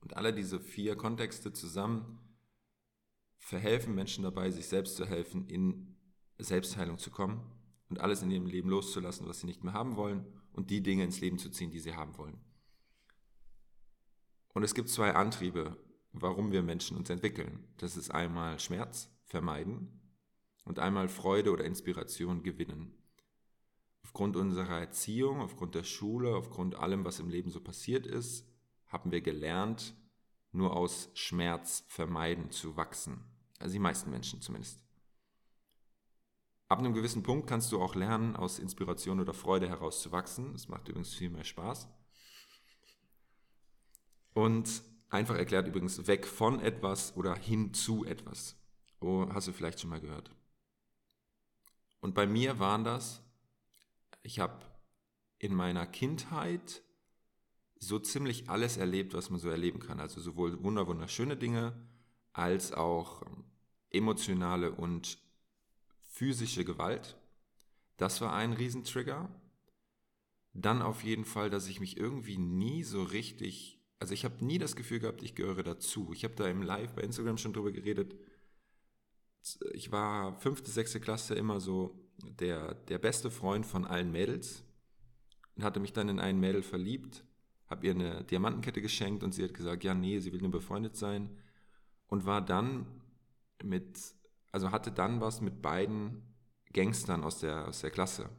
Und 0.00 0.16
alle 0.16 0.34
diese 0.34 0.60
vier 0.60 0.96
Kontexte 0.96 1.52
zusammen 1.52 2.20
verhelfen 3.38 3.94
Menschen 3.94 4.22
dabei, 4.22 4.50
sich 4.50 4.66
selbst 4.68 4.96
zu 4.96 5.06
helfen, 5.06 5.48
in 5.48 5.96
Selbstheilung 6.38 6.98
zu 6.98 7.10
kommen 7.10 7.40
und 7.88 8.00
alles 8.00 8.22
in 8.22 8.30
ihrem 8.30 8.46
Leben 8.46 8.68
loszulassen, 8.68 9.26
was 9.26 9.40
sie 9.40 9.46
nicht 9.46 9.64
mehr 9.64 9.72
haben 9.72 9.96
wollen 9.96 10.26
und 10.52 10.70
die 10.70 10.82
Dinge 10.82 11.04
ins 11.04 11.20
Leben 11.20 11.38
zu 11.38 11.50
ziehen, 11.50 11.70
die 11.70 11.80
sie 11.80 11.94
haben 11.94 12.16
wollen. 12.18 12.38
Und 14.52 14.62
es 14.62 14.74
gibt 14.74 14.88
zwei 14.88 15.14
Antriebe, 15.14 15.76
warum 16.12 16.52
wir 16.52 16.62
Menschen 16.62 16.96
uns 16.96 17.10
entwickeln. 17.10 17.66
Das 17.78 17.96
ist 17.96 18.10
einmal 18.10 18.58
Schmerz 18.58 19.10
vermeiden 19.24 20.05
und 20.66 20.78
einmal 20.78 21.08
Freude 21.08 21.52
oder 21.52 21.64
Inspiration 21.64 22.42
gewinnen. 22.42 22.92
Aufgrund 24.02 24.36
unserer 24.36 24.80
Erziehung, 24.80 25.40
aufgrund 25.40 25.74
der 25.74 25.84
Schule, 25.84 26.36
aufgrund 26.36 26.74
allem, 26.74 27.04
was 27.04 27.20
im 27.20 27.30
Leben 27.30 27.50
so 27.50 27.60
passiert 27.60 28.06
ist, 28.06 28.46
haben 28.88 29.10
wir 29.10 29.20
gelernt, 29.20 29.94
nur 30.52 30.76
aus 30.76 31.10
Schmerz 31.14 31.84
vermeiden 31.88 32.50
zu 32.50 32.76
wachsen. 32.76 33.24
Also 33.58 33.72
die 33.72 33.78
meisten 33.78 34.10
Menschen 34.10 34.40
zumindest. 34.40 34.82
Ab 36.68 36.80
einem 36.80 36.94
gewissen 36.94 37.22
Punkt 37.22 37.46
kannst 37.46 37.70
du 37.70 37.80
auch 37.80 37.94
lernen, 37.94 38.34
aus 38.34 38.58
Inspiration 38.58 39.20
oder 39.20 39.34
Freude 39.34 39.68
heraus 39.68 40.02
zu 40.02 40.10
wachsen. 40.10 40.52
Das 40.52 40.68
macht 40.68 40.88
übrigens 40.88 41.14
viel 41.14 41.30
mehr 41.30 41.44
Spaß. 41.44 41.88
Und 44.34 44.82
einfach 45.10 45.36
erklärt 45.36 45.68
übrigens 45.68 46.06
weg 46.08 46.26
von 46.26 46.58
etwas 46.58 47.16
oder 47.16 47.36
hin 47.36 47.72
zu 47.72 48.04
etwas. 48.04 48.56
Oh, 49.00 49.26
hast 49.32 49.46
du 49.46 49.52
vielleicht 49.52 49.80
schon 49.80 49.90
mal 49.90 50.00
gehört. 50.00 50.30
Und 52.06 52.14
bei 52.14 52.28
mir 52.28 52.60
waren 52.60 52.84
das, 52.84 53.20
ich 54.22 54.38
habe 54.38 54.64
in 55.38 55.52
meiner 55.52 55.88
Kindheit 55.88 56.84
so 57.80 57.98
ziemlich 57.98 58.48
alles 58.48 58.76
erlebt, 58.76 59.12
was 59.12 59.28
man 59.28 59.40
so 59.40 59.48
erleben 59.48 59.80
kann. 59.80 59.98
Also 59.98 60.20
sowohl 60.20 60.62
wunderschöne 60.62 61.36
Dinge 61.36 61.72
als 62.32 62.72
auch 62.72 63.22
ähm, 63.22 63.42
emotionale 63.90 64.70
und 64.70 65.18
physische 66.06 66.64
Gewalt. 66.64 67.16
Das 67.96 68.20
war 68.20 68.32
ein 68.34 68.52
Riesentrigger. 68.52 69.28
Dann 70.52 70.82
auf 70.82 71.02
jeden 71.02 71.24
Fall, 71.24 71.50
dass 71.50 71.66
ich 71.66 71.80
mich 71.80 71.96
irgendwie 71.96 72.38
nie 72.38 72.84
so 72.84 73.02
richtig, 73.02 73.80
also 73.98 74.14
ich 74.14 74.24
habe 74.24 74.44
nie 74.44 74.58
das 74.58 74.76
Gefühl 74.76 75.00
gehabt, 75.00 75.24
ich 75.24 75.34
gehöre 75.34 75.64
dazu. 75.64 76.12
Ich 76.12 76.22
habe 76.22 76.36
da 76.36 76.46
im 76.46 76.62
Live 76.62 76.94
bei 76.94 77.02
Instagram 77.02 77.36
schon 77.36 77.52
drüber 77.52 77.72
geredet. 77.72 78.14
Ich 79.72 79.92
war 79.92 80.38
fünfte, 80.40 80.70
sechste 80.70 81.00
Klasse 81.00 81.34
immer 81.34 81.60
so 81.60 81.98
der, 82.18 82.74
der 82.74 82.98
beste 82.98 83.30
Freund 83.30 83.66
von 83.66 83.84
allen 83.84 84.10
Mädels 84.10 84.64
und 85.54 85.64
hatte 85.64 85.80
mich 85.80 85.92
dann 85.92 86.08
in 86.08 86.20
einen 86.20 86.40
Mädel 86.40 86.62
verliebt 86.62 87.24
habe 87.68 87.86
ihr 87.86 87.94
eine 87.94 88.24
Diamantenkette 88.24 88.80
geschenkt 88.80 89.22
und 89.22 89.32
sie 89.32 89.44
hat 89.44 89.54
gesagt, 89.54 89.84
ja, 89.84 89.94
nee, 89.94 90.18
sie 90.18 90.32
will 90.32 90.40
nur 90.40 90.50
befreundet 90.50 90.96
sein 90.96 91.36
und 92.06 92.24
war 92.24 92.40
dann 92.40 92.86
mit, 93.62 93.98
also 94.52 94.70
hatte 94.70 94.92
dann 94.92 95.20
was 95.20 95.40
mit 95.40 95.62
beiden 95.62 96.22
Gangstern 96.72 97.24
aus 97.24 97.40
der, 97.40 97.68
aus 97.68 97.80
der 97.80 97.90
Klasse. 97.90 98.30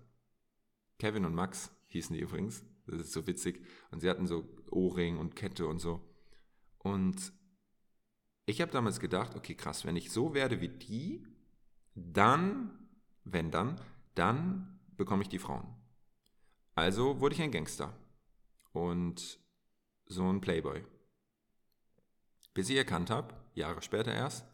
Kevin 0.99 1.25
und 1.25 1.35
Max 1.35 1.71
hießen 1.87 2.15
die 2.15 2.21
übrigens, 2.21 2.63
das 2.85 3.01
ist 3.01 3.11
so 3.11 3.27
witzig 3.27 3.65
und 3.91 3.99
sie 3.99 4.09
hatten 4.09 4.27
so 4.27 4.47
Ohrring 4.71 5.17
und 5.17 5.35
Kette 5.35 5.67
und 5.67 5.79
so 5.79 6.01
und 6.79 7.33
ich 8.47 8.61
habe 8.61 8.71
damals 8.71 9.01
gedacht, 9.01 9.35
okay, 9.35 9.55
krass, 9.55 9.85
wenn 9.85 9.97
ich 9.97 10.09
so 10.09 10.33
werde 10.33 10.61
wie 10.61 10.69
die, 10.69 11.21
dann, 11.95 12.71
wenn 13.25 13.51
dann, 13.51 13.79
dann 14.15 14.79
bekomme 14.95 15.21
ich 15.21 15.29
die 15.29 15.37
Frauen. 15.37 15.67
Also 16.73 17.19
wurde 17.19 17.35
ich 17.35 17.41
ein 17.41 17.51
Gangster 17.51 17.93
und 18.71 19.37
so 20.05 20.31
ein 20.31 20.39
Playboy. 20.39 20.85
Bis 22.53 22.69
ich 22.69 22.77
erkannt 22.77 23.09
habe, 23.09 23.35
Jahre 23.53 23.81
später 23.81 24.13
erst, 24.13 24.47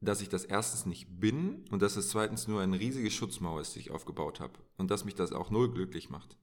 dass 0.00 0.20
ich 0.20 0.28
das 0.28 0.44
erstens 0.44 0.86
nicht 0.86 1.18
bin 1.18 1.64
und 1.70 1.82
dass 1.82 1.96
es 1.96 2.10
zweitens 2.10 2.46
nur 2.46 2.60
eine 2.60 2.78
riesige 2.78 3.10
Schutzmauer 3.10 3.60
ist, 3.60 3.74
die 3.74 3.80
ich 3.80 3.90
aufgebaut 3.90 4.38
habe 4.38 4.60
und 4.76 4.92
dass 4.92 5.04
mich 5.04 5.16
das 5.16 5.32
auch 5.32 5.50
null 5.50 5.72
glücklich 5.72 6.10
macht. 6.10 6.36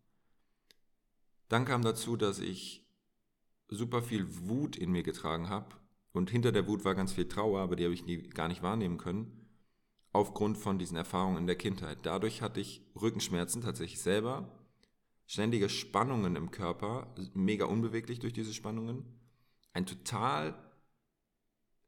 Dann 1.47 1.63
kam 1.63 1.81
dazu, 1.81 2.17
dass 2.17 2.39
ich 2.39 2.85
super 3.69 4.01
viel 4.01 4.49
Wut 4.49 4.75
in 4.75 4.91
mir 4.91 5.03
getragen 5.03 5.47
habe 5.47 5.77
und 6.13 6.29
hinter 6.29 6.51
der 6.51 6.67
Wut 6.67 6.85
war 6.85 6.95
ganz 6.95 7.11
viel 7.11 7.27
Trauer, 7.27 7.59
aber 7.59 7.75
die 7.75 7.83
habe 7.83 7.93
ich 7.93 8.05
nie, 8.05 8.17
gar 8.29 8.47
nicht 8.47 8.63
wahrnehmen 8.63 8.97
können, 8.97 9.49
aufgrund 10.13 10.57
von 10.57 10.79
diesen 10.79 10.95
Erfahrungen 10.95 11.37
in 11.37 11.47
der 11.47 11.57
Kindheit. 11.57 11.99
Dadurch 12.03 12.41
hatte 12.41 12.61
ich 12.61 12.81
Rückenschmerzen 12.99 13.61
tatsächlich 13.61 14.01
selber 14.01 14.47
ständige 15.25 15.69
Spannungen 15.69 16.35
im 16.35 16.51
Körper, 16.51 17.13
mega 17.33 17.65
unbeweglich 17.65 18.19
durch 18.19 18.33
diese 18.33 18.53
Spannungen, 18.53 19.03
ein 19.73 19.85
total, 19.85 20.55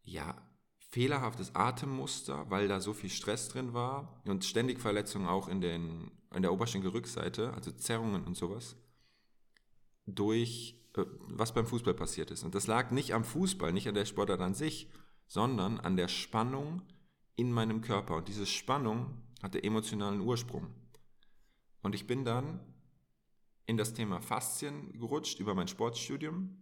ja, 0.04 0.36
fehlerhaftes 0.78 1.54
Atemmuster, 1.54 2.50
weil 2.50 2.68
da 2.68 2.80
so 2.80 2.94
viel 2.94 3.10
Stress 3.10 3.50
drin 3.50 3.74
war 3.74 4.22
und 4.26 4.46
ständig 4.46 4.80
Verletzungen 4.80 5.28
auch 5.28 5.48
in, 5.50 5.60
den, 5.62 6.10
in 6.34 6.42
der 6.42 6.54
Oberschenkelrückseite, 6.54 7.54
also 7.54 7.72
Zerrungen 7.72 8.24
und 8.24 8.36
sowas, 8.36 8.78
durch 10.06 10.85
was 11.28 11.54
beim 11.54 11.66
Fußball 11.66 11.94
passiert 11.94 12.32
ist. 12.32 12.44
Und 12.44 12.56
das 12.56 12.68
lag 12.68 12.92
nicht 12.92 13.14
am 13.14 13.24
Fußball, 13.24 13.74
nicht 13.74 13.88
an 13.88 13.96
der 13.96 14.06
Sportart 14.06 14.42
an 14.42 14.54
sich, 14.54 14.90
sondern 15.28 15.80
an 15.80 15.98
der 15.98 16.08
Spannung 16.08 16.82
in 17.36 17.52
meinem 17.52 17.82
Körper. 17.82 18.16
Und 18.18 18.28
diese 18.28 18.46
Spannung 18.46 19.22
hatte 19.42 19.64
emotionalen 19.64 20.22
Ursprung. 20.22 20.68
Und 21.82 21.96
ich 21.96 22.08
bin 22.08 22.26
dann 22.26 22.60
in 23.66 23.78
das 23.78 23.94
Thema 23.94 24.22
Faszien 24.22 24.92
gerutscht 24.94 25.40
über 25.40 25.56
mein 25.56 25.68
Sportstudium. 25.68 26.58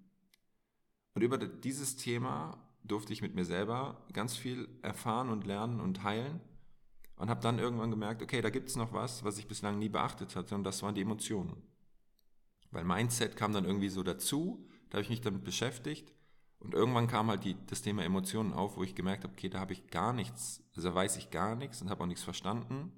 Und 1.14 1.22
über 1.22 1.38
dieses 1.38 1.96
Thema 1.96 2.58
durfte 2.84 3.14
ich 3.14 3.22
mit 3.22 3.36
mir 3.36 3.46
selber 3.46 4.06
ganz 4.14 4.36
viel 4.36 4.68
erfahren 4.82 5.30
und 5.30 5.46
lernen 5.46 5.80
und 5.80 6.04
heilen. 6.04 6.42
Und 7.16 7.30
habe 7.30 7.42
dann 7.42 7.60
irgendwann 7.60 7.92
gemerkt, 7.92 8.22
okay, 8.22 8.42
da 8.42 8.50
gibt 8.50 8.70
es 8.70 8.76
noch 8.76 8.92
was, 8.92 9.24
was 9.24 9.38
ich 9.38 9.48
bislang 9.48 9.80
nie 9.80 9.90
beachtet 9.90 10.36
hatte. 10.36 10.56
Und 10.56 10.64
das 10.64 10.82
waren 10.82 10.96
die 10.96 11.02
Emotionen. 11.02 11.62
Weil 12.74 12.84
Mindset 12.84 13.38
kam 13.38 13.54
dann 13.54 13.66
irgendwie 13.66 13.90
so 13.90 14.04
dazu. 14.04 14.68
Da 14.90 14.98
habe 14.98 15.04
ich 15.04 15.10
mich 15.10 15.22
damit 15.22 15.44
beschäftigt. 15.44 16.14
Und 16.60 16.74
irgendwann 16.74 17.08
kam 17.08 17.30
halt 17.30 17.44
die, 17.44 17.58
das 17.68 17.82
Thema 17.82 18.04
Emotionen 18.04 18.54
auf, 18.54 18.78
wo 18.78 18.84
ich 18.84 18.96
gemerkt 18.96 19.24
habe, 19.24 19.34
okay, 19.34 19.50
da 19.50 19.60
habe 19.60 19.74
ich 19.74 19.88
gar 19.88 20.14
nichts, 20.14 20.64
also 20.76 20.96
weiß 20.96 21.18
ich 21.18 21.30
gar 21.30 21.56
nichts 21.56 21.82
und 21.82 21.90
habe 21.90 22.04
auch 22.04 22.08
nichts 22.08 22.24
verstanden. 22.24 22.92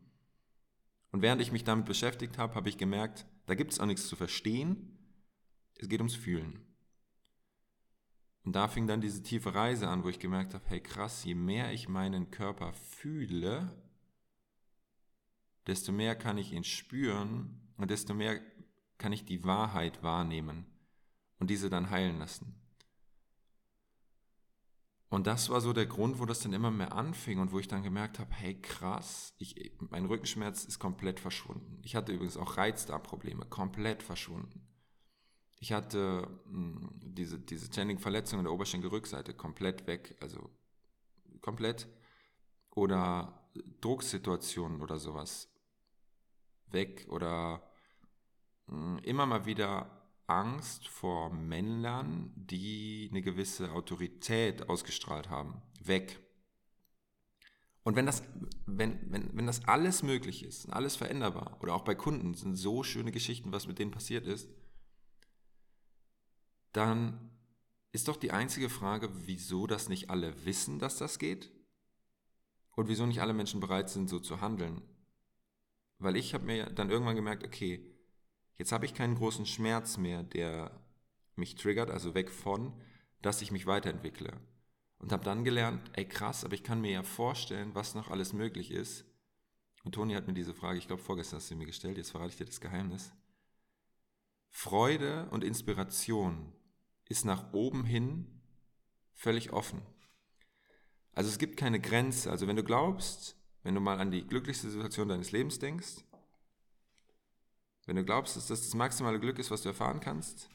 Und 1.12 1.22
während 1.22 1.42
ich 1.42 1.52
mich 1.52 1.64
damit 1.64 1.86
beschäftigt 1.86 2.38
habe, 2.38 2.54
habe 2.56 2.70
ich 2.70 2.78
gemerkt, 2.78 3.26
da 3.48 3.56
gibt 3.56 3.72
es 3.72 3.80
auch 3.80 3.86
nichts 3.86 4.08
zu 4.08 4.16
verstehen. 4.16 4.98
Es 5.78 5.90
geht 5.90 6.00
ums 6.00 6.16
Fühlen. 6.16 6.60
Und 8.44 8.56
da 8.56 8.68
fing 8.68 8.86
dann 8.86 9.02
diese 9.02 9.24
tiefe 9.24 9.56
Reise 9.56 9.88
an, 9.88 10.04
wo 10.04 10.10
ich 10.10 10.20
gemerkt 10.20 10.54
habe, 10.54 10.64
hey 10.68 10.80
krass, 10.80 11.24
je 11.24 11.34
mehr 11.34 11.74
ich 11.74 11.90
meinen 11.90 12.30
Körper 12.30 12.74
fühle, 12.74 13.76
desto 15.66 15.92
mehr 15.92 16.16
kann 16.16 16.38
ich 16.38 16.52
ihn 16.52 16.64
spüren 16.64 17.60
und 17.78 17.90
desto 17.90 18.14
mehr 18.14 18.40
kann 18.98 19.14
ich 19.14 19.26
die 19.26 19.44
Wahrheit 19.44 20.04
wahrnehmen 20.04 20.66
und 21.40 21.50
diese 21.50 21.70
dann 21.70 21.90
heilen 21.90 22.20
lassen. 22.20 22.56
Und 25.10 25.28
das 25.28 25.50
war 25.50 25.62
so 25.62 25.72
der 25.72 25.86
Grund, 25.86 26.20
wo 26.20 26.26
das 26.26 26.42
dann 26.42 26.54
immer 26.54 26.72
mehr 26.72 26.94
anfing 26.94 27.40
und 27.40 27.52
wo 27.52 27.60
ich 27.60 27.68
dann 27.68 27.84
gemerkt 27.84 28.20
habe, 28.20 28.34
hey 28.34 28.60
krass, 28.60 29.34
ich, 29.38 29.72
mein 29.80 30.06
Rückenschmerz 30.06 30.66
ist 30.66 30.80
komplett 30.80 31.20
verschwunden. 31.20 31.80
Ich 31.84 31.96
hatte 31.96 32.12
übrigens 32.12 32.38
auch 32.38 32.58
Reizdarmprobleme, 32.58 33.46
komplett 33.46 34.04
verschwunden. 34.04 34.68
Ich 35.60 35.72
hatte 35.72 36.28
mh, 36.48 36.80
hm, 36.80 36.90
diese, 37.02 37.40
diese 37.40 37.68
ständigen 37.68 38.00
Verletzungen 38.00 38.44
der 38.44 38.52
Oberschenkelrückseite 38.52 39.34
komplett 39.34 39.88
weg, 39.88 40.18
also 40.20 40.50
komplett. 41.42 41.88
Oder 42.72 43.48
Drucksituationen 43.80 44.82
oder 44.82 45.00
sowas 45.00 45.50
weg 46.72 47.06
oder 47.10 47.64
immer 49.04 49.26
mal 49.26 49.46
wieder 49.46 49.90
Angst 50.28 50.88
vor 50.88 51.32
Männern, 51.32 52.32
die 52.36 53.08
eine 53.12 53.22
gewisse 53.22 53.72
Autorität 53.72 54.70
ausgestrahlt 54.70 55.30
haben. 55.30 55.62
Weg. 55.82 56.20
Und 57.84 57.96
wenn 57.96 58.08
das, 58.08 58.24
wenn, 58.66 59.12
wenn, 59.12 59.38
wenn 59.38 59.46
das 59.46 59.66
alles 59.66 60.02
möglich 60.02 60.44
ist, 60.44 60.68
alles 60.74 60.96
veränderbar, 60.96 61.58
oder 61.62 61.76
auch 61.76 61.84
bei 61.84 61.94
Kunden 61.94 62.34
sind 62.34 62.56
so 62.56 62.82
schöne 62.82 63.12
Geschichten, 63.12 63.52
was 63.52 63.68
mit 63.68 63.78
denen 63.78 63.92
passiert 63.92 64.26
ist, 64.26 64.50
dann 66.72 67.30
ist 67.92 68.08
doch 68.08 68.18
die 68.18 68.32
einzige 68.32 68.70
Frage, 68.70 69.10
wieso 69.28 69.68
das 69.68 69.88
nicht 69.88 70.10
alle 70.10 70.46
wissen, 70.46 70.80
dass 70.80 70.98
das 70.98 71.20
geht 71.20 71.52
und 72.72 72.88
wieso 72.90 73.06
nicht 73.06 73.22
alle 73.22 73.34
Menschen 73.34 73.60
bereit 73.60 73.90
sind, 73.90 74.10
so 74.10 74.20
zu 74.20 74.42
handeln. 74.42 74.82
Weil 76.00 76.18
ich 76.18 76.34
habe 76.34 76.46
mir 76.46 76.66
dann 76.66 76.90
irgendwann 76.90 77.16
gemerkt, 77.16 77.46
okay, 77.46 77.95
jetzt 78.58 78.72
habe 78.72 78.86
ich 78.86 78.94
keinen 78.94 79.16
großen 79.16 79.46
Schmerz 79.46 79.98
mehr, 79.98 80.24
der 80.24 80.72
mich 81.36 81.56
triggert, 81.56 81.92
also 81.92 82.14
weg 82.14 82.30
von, 82.30 82.74
dass 83.22 83.42
ich 83.42 83.52
mich 83.52 83.66
weiterentwickle. 83.66 84.34
Und 85.00 85.12
habe 85.12 85.24
dann 85.24 85.44
gelernt, 85.44 85.92
ey 85.94 86.06
krass, 86.06 86.44
aber 86.44 86.54
ich 86.54 86.64
kann 86.64 86.82
mir 86.82 86.92
ja 86.92 87.04
vorstellen, 87.04 87.76
was 87.76 87.96
noch 87.96 88.10
alles 88.10 88.34
möglich 88.34 88.72
ist. 88.72 89.06
Und 89.84 89.94
Toni 89.94 90.14
hat 90.14 90.28
mir 90.28 90.34
diese 90.34 90.54
Frage, 90.54 90.80
ich 90.80 90.88
glaube 90.88 91.02
vorgestern 91.02 91.38
hast 91.38 91.52
du 91.52 91.56
mir 91.56 91.66
gestellt, 91.66 91.98
jetzt 91.98 92.12
verrate 92.12 92.32
ich 92.32 92.38
dir 92.38 92.46
das 92.46 92.62
Geheimnis. 92.62 93.12
Freude 94.50 95.28
und 95.32 95.44
Inspiration 95.44 96.54
ist 97.08 97.26
nach 97.26 97.54
oben 97.54 97.84
hin 97.84 98.42
völlig 99.14 99.52
offen. 99.52 99.82
Also 101.14 101.30
es 101.30 101.38
gibt 101.38 101.58
keine 101.58 101.80
Grenze. 101.80 102.32
Also 102.32 102.48
wenn 102.48 102.56
du 102.56 102.64
glaubst, 102.64 103.38
wenn 103.64 103.76
du 103.76 103.82
mal 103.82 104.00
an 104.00 104.12
die 104.12 104.26
glücklichste 104.26 104.70
Situation 104.70 105.08
deines 105.08 105.32
Lebens 105.32 105.60
denkst, 105.60 106.04
wenn 107.86 107.96
du 107.96 108.04
glaubst, 108.04 108.36
dass 108.36 108.48
das 108.48 108.62
das 108.62 108.74
maximale 108.74 109.20
Glück 109.20 109.40
ist, 109.40 109.52
was 109.52 109.62
du 109.62 109.70
erfahren 109.70 110.00
kannst, 110.00 110.50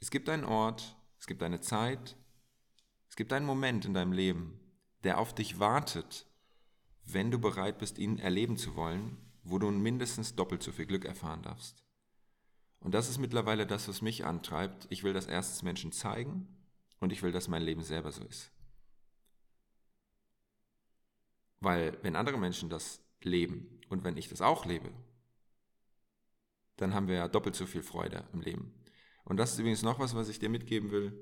es 0.00 0.10
gibt 0.10 0.28
einen 0.28 0.44
Ort, 0.44 0.96
es 1.18 1.26
gibt 1.26 1.42
eine 1.42 1.60
Zeit, 1.60 2.16
es 3.08 3.16
gibt 3.16 3.32
einen 3.32 3.46
Moment 3.46 3.84
in 3.84 3.94
deinem 3.94 4.12
Leben, 4.12 4.60
der 5.04 5.18
auf 5.18 5.34
dich 5.34 5.58
wartet, 5.58 6.26
wenn 7.04 7.30
du 7.30 7.38
bereit 7.38 7.78
bist, 7.78 7.98
ihn 7.98 8.18
erleben 8.18 8.56
zu 8.56 8.74
wollen, 8.74 9.16
wo 9.44 9.58
du 9.58 9.70
mindestens 9.70 10.34
doppelt 10.34 10.62
so 10.62 10.72
viel 10.72 10.86
Glück 10.86 11.04
erfahren 11.04 11.42
darfst. 11.42 11.84
Und 12.80 12.92
das 12.92 13.08
ist 13.08 13.18
mittlerweile 13.18 13.66
das, 13.66 13.88
was 13.88 14.02
mich 14.02 14.24
antreibt. 14.24 14.86
Ich 14.90 15.02
will 15.02 15.12
das 15.12 15.26
erstens 15.26 15.62
Menschen 15.62 15.92
zeigen 15.92 16.46
und 17.00 17.12
ich 17.12 17.22
will, 17.22 17.32
dass 17.32 17.48
mein 17.48 17.62
Leben 17.62 17.82
selber 17.82 18.12
so 18.12 18.24
ist. 18.24 18.50
Weil 21.60 21.98
wenn 22.02 22.16
andere 22.16 22.38
Menschen 22.38 22.68
das 22.68 23.00
leben 23.22 23.80
und 23.88 24.04
wenn 24.04 24.16
ich 24.16 24.28
das 24.28 24.42
auch 24.42 24.66
lebe, 24.66 24.92
dann 26.76 26.94
haben 26.94 27.08
wir 27.08 27.16
ja 27.16 27.28
doppelt 27.28 27.54
so 27.54 27.66
viel 27.66 27.82
Freude 27.82 28.24
im 28.32 28.40
Leben. 28.40 28.74
Und 29.24 29.38
das 29.38 29.52
ist 29.52 29.58
übrigens 29.58 29.82
noch 29.82 29.98
was, 29.98 30.14
was 30.14 30.28
ich 30.28 30.38
dir 30.38 30.48
mitgeben 30.48 30.90
will. 30.90 31.12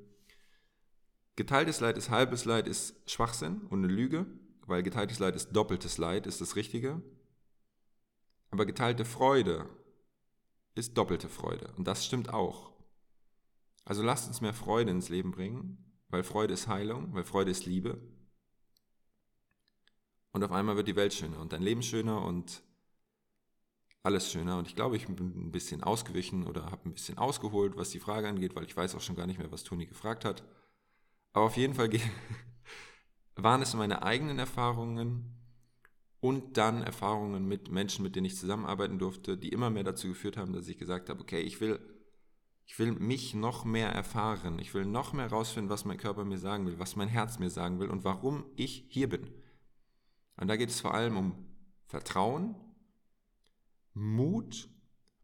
Geteiltes 1.36 1.80
Leid 1.80 1.96
ist 1.96 2.10
halbes 2.10 2.44
Leid, 2.44 2.68
ist 2.68 3.10
Schwachsinn 3.10 3.62
und 3.68 3.84
eine 3.84 3.92
Lüge, 3.92 4.26
weil 4.66 4.82
geteiltes 4.82 5.18
Leid 5.18 5.36
ist 5.36 5.52
doppeltes 5.52 5.98
Leid, 5.98 6.26
ist 6.26 6.40
das 6.40 6.56
Richtige. 6.56 7.02
Aber 8.50 8.66
geteilte 8.66 9.04
Freude 9.04 9.68
ist 10.74 10.96
doppelte 10.96 11.28
Freude. 11.28 11.72
Und 11.76 11.86
das 11.86 12.04
stimmt 12.04 12.32
auch. 12.32 12.72
Also 13.84 14.02
lasst 14.02 14.28
uns 14.28 14.40
mehr 14.40 14.54
Freude 14.54 14.90
ins 14.90 15.08
Leben 15.08 15.30
bringen, 15.30 15.92
weil 16.08 16.22
Freude 16.22 16.54
ist 16.54 16.68
Heilung, 16.68 17.14
weil 17.14 17.24
Freude 17.24 17.50
ist 17.50 17.66
Liebe. 17.66 18.00
Und 20.32 20.42
auf 20.42 20.52
einmal 20.52 20.76
wird 20.76 20.88
die 20.88 20.96
Welt 20.96 21.14
schöner 21.14 21.40
und 21.40 21.52
dein 21.52 21.62
Leben 21.62 21.82
schöner 21.82 22.22
und 22.24 22.63
alles 24.04 24.30
schöner. 24.30 24.58
Und 24.58 24.68
ich 24.68 24.76
glaube, 24.76 24.96
ich 24.96 25.06
bin 25.06 25.48
ein 25.48 25.50
bisschen 25.50 25.82
ausgewichen 25.82 26.46
oder 26.46 26.66
habe 26.70 26.88
ein 26.88 26.92
bisschen 26.92 27.18
ausgeholt, 27.18 27.76
was 27.76 27.90
die 27.90 28.00
Frage 28.00 28.28
angeht, 28.28 28.54
weil 28.54 28.64
ich 28.64 28.76
weiß 28.76 28.94
auch 28.94 29.00
schon 29.00 29.16
gar 29.16 29.26
nicht 29.26 29.38
mehr, 29.38 29.50
was 29.50 29.64
Toni 29.64 29.86
gefragt 29.86 30.24
hat. 30.24 30.44
Aber 31.32 31.46
auf 31.46 31.56
jeden 31.56 31.74
Fall 31.74 31.90
waren 33.36 33.62
es 33.62 33.74
meine 33.74 34.02
eigenen 34.02 34.38
Erfahrungen 34.38 35.34
und 36.20 36.56
dann 36.58 36.82
Erfahrungen 36.82 37.48
mit 37.48 37.70
Menschen, 37.70 38.02
mit 38.02 38.14
denen 38.14 38.26
ich 38.26 38.36
zusammenarbeiten 38.36 38.98
durfte, 38.98 39.38
die 39.38 39.48
immer 39.48 39.70
mehr 39.70 39.84
dazu 39.84 40.08
geführt 40.08 40.36
haben, 40.36 40.52
dass 40.52 40.68
ich 40.68 40.78
gesagt 40.78 41.08
habe, 41.08 41.20
okay, 41.20 41.40
ich 41.40 41.60
will, 41.60 41.80
ich 42.66 42.78
will 42.78 42.92
mich 42.92 43.34
noch 43.34 43.64
mehr 43.64 43.88
erfahren, 43.88 44.58
ich 44.58 44.74
will 44.74 44.84
noch 44.84 45.14
mehr 45.14 45.30
herausfinden, 45.30 45.70
was 45.70 45.86
mein 45.86 45.98
Körper 45.98 46.24
mir 46.24 46.38
sagen 46.38 46.66
will, 46.66 46.78
was 46.78 46.94
mein 46.96 47.08
Herz 47.08 47.38
mir 47.38 47.50
sagen 47.50 47.80
will 47.80 47.88
und 47.88 48.04
warum 48.04 48.44
ich 48.54 48.86
hier 48.88 49.08
bin. 49.08 49.30
Und 50.36 50.48
da 50.48 50.56
geht 50.56 50.68
es 50.68 50.80
vor 50.80 50.92
allem 50.92 51.16
um 51.16 51.46
Vertrauen, 51.86 52.54
Mut 53.94 54.68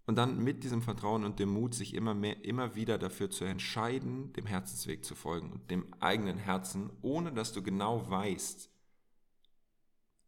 und 0.06 0.16
dann 0.16 0.38
mit 0.38 0.64
diesem 0.64 0.82
Vertrauen 0.82 1.24
und 1.24 1.38
dem 1.38 1.50
Mut 1.50 1.74
sich 1.74 1.94
immer 1.94 2.14
mehr, 2.14 2.44
immer 2.44 2.74
wieder 2.74 2.98
dafür 2.98 3.30
zu 3.30 3.44
entscheiden, 3.44 4.32
dem 4.32 4.46
Herzensweg 4.46 5.04
zu 5.04 5.14
folgen 5.14 5.52
und 5.52 5.70
dem 5.70 5.92
eigenen 6.00 6.38
Herzen, 6.38 6.90
ohne 7.02 7.32
dass 7.32 7.52
du 7.52 7.62
genau 7.62 8.10
weißt, 8.10 8.70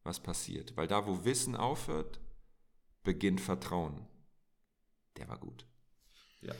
was 0.04 0.20
passiert. 0.20 0.76
Weil 0.76 0.86
da, 0.86 1.06
wo 1.06 1.24
Wissen 1.24 1.56
aufhört, 1.56 2.20
beginnt 3.02 3.40
Vertrauen. 3.40 4.06
Der 5.16 5.28
war 5.28 5.38
gut. 5.38 5.66
Ja. 6.40 6.54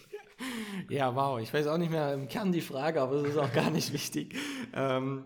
ja, 0.88 1.14
wow. 1.14 1.40
Ich 1.40 1.52
weiß 1.52 1.66
auch 1.66 1.78
nicht 1.78 1.90
mehr 1.90 2.14
im 2.14 2.28
Kern 2.28 2.52
die 2.52 2.60
Frage, 2.60 3.00
aber 3.00 3.16
es 3.16 3.30
ist 3.30 3.38
auch 3.38 3.52
gar 3.52 3.70
nicht 3.70 3.92
wichtig. 3.92 4.34
Ähm, 4.72 5.24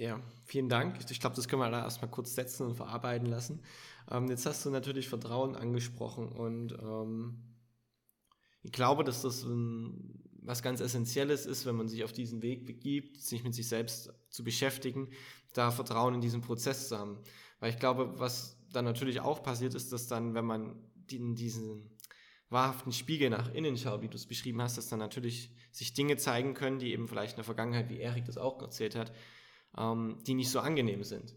ja, 0.00 0.18
vielen 0.46 0.70
Dank. 0.70 0.98
Ich 1.10 1.20
glaube, 1.20 1.36
das 1.36 1.46
können 1.46 1.60
wir 1.60 1.70
da 1.70 1.84
erstmal 1.84 2.10
kurz 2.10 2.34
setzen 2.34 2.66
und 2.66 2.74
verarbeiten 2.74 3.26
lassen. 3.26 3.62
Ähm, 4.10 4.28
jetzt 4.28 4.46
hast 4.46 4.64
du 4.64 4.70
natürlich 4.70 5.10
Vertrauen 5.10 5.54
angesprochen 5.54 6.28
und 6.28 6.72
ähm, 6.72 7.36
ich 8.62 8.72
glaube, 8.72 9.04
dass 9.04 9.20
das 9.20 9.42
ein, 9.42 10.22
was 10.40 10.62
ganz 10.62 10.80
Essentielles 10.80 11.44
ist, 11.44 11.66
wenn 11.66 11.76
man 11.76 11.86
sich 11.86 12.02
auf 12.02 12.12
diesen 12.12 12.40
Weg 12.40 12.64
begibt, 12.64 13.20
sich 13.20 13.44
mit 13.44 13.54
sich 13.54 13.68
selbst 13.68 14.10
zu 14.30 14.42
beschäftigen, 14.42 15.10
da 15.52 15.70
Vertrauen 15.70 16.14
in 16.14 16.22
diesen 16.22 16.40
Prozess 16.40 16.88
zu 16.88 16.98
haben. 16.98 17.18
Weil 17.58 17.70
ich 17.70 17.78
glaube, 17.78 18.18
was 18.18 18.56
dann 18.72 18.86
natürlich 18.86 19.20
auch 19.20 19.42
passiert 19.42 19.74
ist, 19.74 19.92
dass 19.92 20.06
dann, 20.06 20.32
wenn 20.32 20.46
man 20.46 20.76
in 21.10 21.34
diesen 21.34 21.90
wahrhaften 22.48 22.92
Spiegel 22.92 23.28
nach 23.28 23.52
innen 23.52 23.76
schaut, 23.76 24.00
wie 24.00 24.08
du 24.08 24.16
es 24.16 24.26
beschrieben 24.26 24.62
hast, 24.62 24.78
dass 24.78 24.88
dann 24.88 24.98
natürlich 24.98 25.50
sich 25.72 25.92
Dinge 25.92 26.16
zeigen 26.16 26.54
können, 26.54 26.78
die 26.78 26.92
eben 26.92 27.06
vielleicht 27.06 27.32
in 27.32 27.36
der 27.36 27.44
Vergangenheit, 27.44 27.90
wie 27.90 28.00
Erik 28.00 28.24
das 28.24 28.38
auch 28.38 28.62
erzählt 28.62 28.96
hat, 28.96 29.12
ähm, 29.76 30.18
die 30.26 30.34
nicht 30.34 30.50
so 30.50 30.60
angenehm 30.60 31.04
sind. 31.04 31.34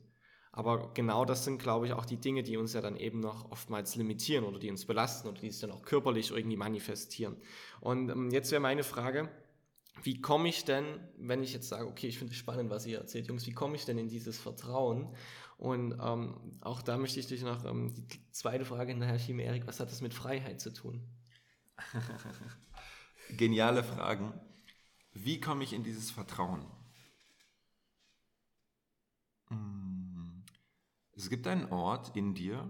Aber 0.52 0.94
genau 0.94 1.26
das 1.26 1.46
sind, 1.46 1.58
glaube 1.58 1.88
ich, 1.88 1.94
auch 1.94 2.06
die 2.06 2.18
Dinge, 2.18 2.44
die 2.44 2.58
uns 2.58 2.74
ja 2.74 2.82
dann 2.82 2.96
eben 2.96 3.20
noch 3.20 3.50
oftmals 3.50 3.96
limitieren 3.96 4.46
oder 4.46 4.60
die 4.60 4.70
uns 4.70 4.86
belasten 4.86 5.28
oder 5.28 5.42
die 5.42 5.50
sich 5.50 5.62
dann 5.62 5.72
auch 5.72 5.82
körperlich 5.82 6.30
irgendwie 6.30 6.58
manifestieren. 6.58 7.38
Und 7.82 8.10
ähm, 8.10 8.30
jetzt 8.30 8.52
wäre 8.52 8.62
meine 8.62 8.84
Frage, 8.84 9.30
wie 10.04 10.22
komme 10.22 10.50
ich 10.50 10.64
denn, 10.64 10.86
wenn 11.18 11.42
ich 11.42 11.54
jetzt 11.54 11.70
sage, 11.70 11.88
okay, 11.88 12.08
ich 12.08 12.20
finde 12.20 12.34
es 12.34 12.38
spannend, 12.38 12.70
was 12.70 12.86
ihr 12.86 13.00
erzählt, 13.00 13.28
Jungs, 13.28 13.48
wie 13.48 13.52
komme 13.52 13.76
ich 13.76 13.86
denn 13.86 13.98
in 13.98 14.10
dieses 14.10 14.38
Vertrauen? 14.38 15.16
Und 15.58 15.98
ähm, 16.00 16.60
auch 16.62 16.82
da 16.82 16.98
möchte 16.98 17.20
ich 17.20 17.28
dich 17.28 17.42
noch 17.42 17.66
ähm, 17.66 17.94
die 17.94 18.32
zweite 18.32 18.66
Frage 18.66 18.92
hinterher 18.92 19.18
schieben, 19.18 19.40
Erik, 19.40 19.66
was 19.66 19.80
hat 19.80 19.90
das 19.90 20.02
mit 20.02 20.14
Freiheit 20.14 20.62
zu 20.62 20.72
tun? 20.72 21.02
Geniale 23.38 23.84
Fragen. 23.84 24.34
Wie 25.14 25.40
komme 25.40 25.64
ich 25.64 25.74
in 25.74 25.84
dieses 25.84 26.12
Vertrauen? 26.12 26.66
Hm. 29.54 30.44
Es 31.16 31.30
gibt 31.30 31.48
einen 31.48 31.66
Ort 31.72 32.16
in 32.16 32.34
dir, 32.34 32.68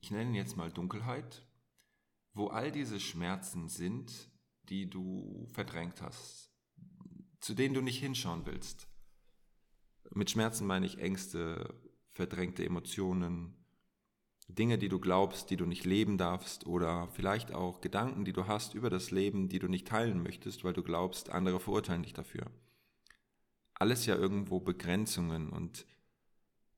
ich 0.00 0.10
nenne 0.10 0.30
ihn 0.30 0.34
jetzt 0.34 0.56
mal 0.56 0.70
Dunkelheit, 0.70 1.44
wo 2.32 2.48
all 2.48 2.70
diese 2.70 3.00
Schmerzen 3.00 3.68
sind, 3.68 4.30
die 4.68 4.88
du 4.88 5.46
verdrängt 5.52 6.02
hast, 6.02 6.52
zu 7.40 7.54
denen 7.54 7.74
du 7.74 7.80
nicht 7.80 7.98
hinschauen 7.98 8.46
willst. 8.46 8.88
Mit 10.10 10.30
Schmerzen 10.30 10.66
meine 10.66 10.86
ich 10.86 10.98
Ängste, 10.98 11.74
verdrängte 12.12 12.64
Emotionen, 12.64 13.56
Dinge, 14.48 14.78
die 14.78 14.88
du 14.88 15.00
glaubst, 15.00 15.50
die 15.50 15.56
du 15.56 15.66
nicht 15.66 15.84
leben 15.84 16.18
darfst 16.18 16.66
oder 16.66 17.08
vielleicht 17.08 17.52
auch 17.52 17.80
Gedanken, 17.80 18.24
die 18.24 18.32
du 18.32 18.46
hast 18.46 18.74
über 18.74 18.90
das 18.90 19.10
Leben, 19.10 19.48
die 19.48 19.58
du 19.58 19.66
nicht 19.66 19.88
teilen 19.88 20.22
möchtest, 20.22 20.62
weil 20.62 20.72
du 20.72 20.82
glaubst, 20.82 21.30
andere 21.30 21.58
verurteilen 21.58 22.04
dich 22.04 22.12
dafür. 22.12 22.46
Alles 23.74 24.06
ja 24.06 24.14
irgendwo 24.14 24.60
Begrenzungen 24.60 25.50
und 25.50 25.84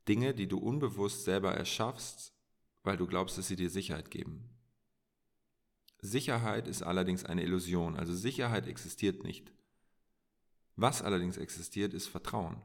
Dinge, 0.08 0.34
die 0.34 0.48
du 0.48 0.58
unbewusst 0.58 1.24
selber 1.24 1.54
erschaffst, 1.54 2.32
weil 2.82 2.96
du 2.96 3.06
glaubst, 3.06 3.36
dass 3.38 3.48
sie 3.48 3.56
dir 3.56 3.70
Sicherheit 3.70 4.10
geben. 4.10 4.48
Sicherheit 6.00 6.68
ist 6.68 6.82
allerdings 6.82 7.24
eine 7.24 7.42
Illusion, 7.42 7.96
also 7.96 8.14
Sicherheit 8.14 8.66
existiert 8.66 9.24
nicht. 9.24 9.52
Was 10.76 11.02
allerdings 11.02 11.36
existiert, 11.36 11.92
ist 11.92 12.06
Vertrauen. 12.06 12.62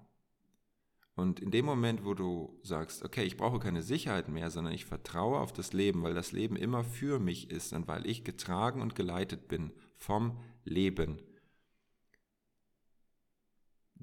Und 1.16 1.40
in 1.40 1.52
dem 1.52 1.66
Moment, 1.66 2.06
wo 2.06 2.14
du 2.14 2.60
sagst, 2.64 3.04
okay, 3.04 3.24
ich 3.24 3.38
brauche 3.38 3.60
keine 3.60 3.84
Sicherheit 3.84 4.30
mehr, 4.30 4.50
sondern 4.50 4.74
ich 4.74 4.86
vertraue 4.86 5.40
auf 5.40 5.54
das 5.54 5.74
Leben, 5.74 6.02
weil 6.04 6.14
das 6.14 6.32
Leben 6.32 6.56
immer 6.56 6.84
für 6.84 7.20
mich 7.20 7.52
ist 7.52 7.74
und 7.74 7.88
weil 7.88 8.08
ich 8.08 8.24
getragen 8.24 8.82
und 8.82 8.96
geleitet 8.96 9.48
bin 9.48 9.72
vom 9.98 10.40
Leben, 10.64 11.22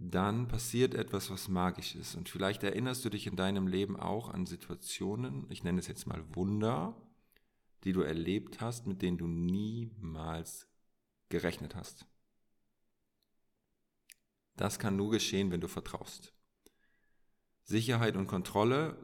dann 0.02 0.48
passiert 0.48 0.94
etwas, 0.94 1.30
was 1.30 1.48
magisch 1.48 1.94
ist. 1.94 2.14
Und 2.14 2.30
vielleicht 2.30 2.62
erinnerst 2.62 3.04
du 3.04 3.10
dich 3.10 3.26
in 3.26 3.36
deinem 3.36 3.66
Leben 3.66 4.00
auch 4.00 4.30
an 4.30 4.46
Situationen, 4.46 5.44
ich 5.50 5.62
nenne 5.62 5.78
es 5.78 5.88
jetzt 5.88 6.06
mal 6.06 6.24
Wunder, 6.34 6.96
die 7.84 7.92
du 7.92 8.00
erlebt 8.00 8.62
hast, 8.62 8.86
mit 8.86 9.02
denen 9.02 9.18
du 9.18 9.26
niemals 9.26 10.66
gerechnet 11.28 11.74
hast. 11.74 12.06
Das 14.56 14.78
kann 14.78 14.96
nur 14.96 15.10
geschehen, 15.10 15.50
wenn 15.50 15.60
du 15.60 15.68
vertraust. 15.68 16.32
Sicherheit 17.62 18.16
und 18.16 18.26
Kontrolle, 18.26 18.96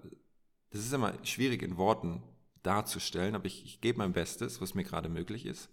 das 0.71 0.81
ist 0.81 0.93
immer 0.95 1.13
schwierig 1.25 1.63
in 1.63 1.77
Worten 1.77 2.23
darzustellen, 2.63 3.35
aber 3.35 3.45
ich, 3.45 3.65
ich 3.65 3.81
gebe 3.83 3.99
mein 3.99 4.13
Bestes, 4.13 4.63
was 4.63 4.75
mir 4.75 4.85
gerade 4.85 5.11
möglich 5.11 5.45
ist. 5.45 5.69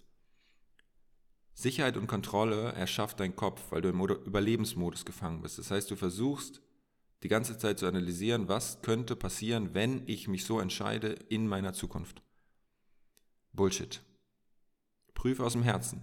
Sicherheit 1.54 1.97
und 1.97 2.08
Kontrolle 2.08 2.72
erschafft 2.74 3.20
dein 3.20 3.36
Kopf, 3.36 3.72
weil 3.72 3.82
du 3.82 3.89
im 3.89 4.01
Überlebensmodus 4.01 5.06
gefangen 5.06 5.41
bist. 5.41 5.60
Das 5.60 5.72
heißt, 5.72 5.89
du 5.91 5.95
versuchst 5.95 6.62
die 7.22 7.30
ganze 7.30 7.58
Zeit 7.58 7.80
zu 7.80 7.88
analysieren, 7.88 8.49
was 8.49 8.82
könnte 8.82 9.16
passieren, 9.16 9.74
wenn 9.74 10.04
ich 10.08 10.28
mich 10.28 10.45
so 10.45 10.60
entscheide 10.60 11.10
in 11.30 11.47
meiner 11.47 11.74
Zukunft. 11.74 12.22
Bullshit. 13.54 14.01
Prüfe 15.14 15.43
aus 15.45 15.54
dem 15.54 15.64
Herzen. 15.64 16.01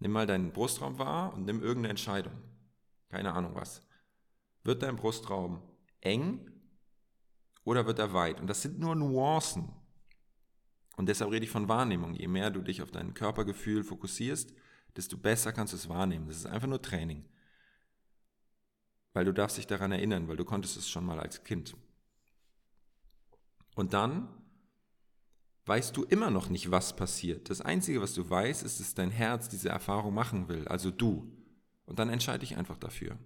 Nimm 0.00 0.12
mal 0.12 0.26
deinen 0.26 0.52
Brustraum 0.52 0.98
wahr 0.98 1.34
und 1.34 1.44
nimm 1.44 1.62
irgendeine 1.62 1.90
Entscheidung. 1.90 2.32
Keine 3.10 3.32
Ahnung 3.32 3.54
was. 3.54 3.82
Wird 4.64 4.82
dein 4.82 4.96
Brustraum 4.96 5.62
eng 6.00 6.50
oder 7.64 7.86
wird 7.86 7.98
er 7.98 8.12
weit? 8.12 8.40
Und 8.40 8.48
das 8.48 8.62
sind 8.62 8.78
nur 8.78 8.96
Nuancen. 8.96 9.68
Und 10.98 11.08
deshalb 11.08 11.30
rede 11.30 11.44
ich 11.44 11.50
von 11.50 11.68
Wahrnehmung. 11.68 12.14
Je 12.14 12.26
mehr 12.26 12.50
du 12.50 12.60
dich 12.60 12.82
auf 12.82 12.90
dein 12.90 13.14
Körpergefühl 13.14 13.84
fokussierst, 13.84 14.52
desto 14.96 15.16
besser 15.16 15.52
kannst 15.52 15.72
du 15.72 15.76
es 15.76 15.88
wahrnehmen. 15.88 16.26
Das 16.26 16.38
ist 16.38 16.46
einfach 16.46 16.66
nur 16.66 16.82
Training. 16.82 17.24
Weil 19.12 19.24
du 19.24 19.32
darfst 19.32 19.58
dich 19.58 19.68
daran 19.68 19.92
erinnern, 19.92 20.26
weil 20.26 20.36
du 20.36 20.44
konntest 20.44 20.76
es 20.76 20.90
schon 20.90 21.06
mal 21.06 21.20
als 21.20 21.44
Kind. 21.44 21.76
Und 23.76 23.92
dann 23.92 24.28
weißt 25.66 25.96
du 25.96 26.02
immer 26.02 26.30
noch 26.30 26.48
nicht, 26.48 26.72
was 26.72 26.96
passiert. 26.96 27.48
Das 27.48 27.60
Einzige, 27.60 28.02
was 28.02 28.14
du 28.14 28.28
weißt, 28.28 28.64
ist, 28.64 28.80
dass 28.80 28.94
dein 28.94 29.12
Herz 29.12 29.48
diese 29.48 29.68
Erfahrung 29.68 30.12
machen 30.12 30.48
will, 30.48 30.66
also 30.66 30.90
du. 30.90 31.32
Und 31.84 32.00
dann 32.00 32.08
entscheide 32.08 32.42
ich 32.42 32.56
einfach 32.56 32.76
dafür. 32.76 33.16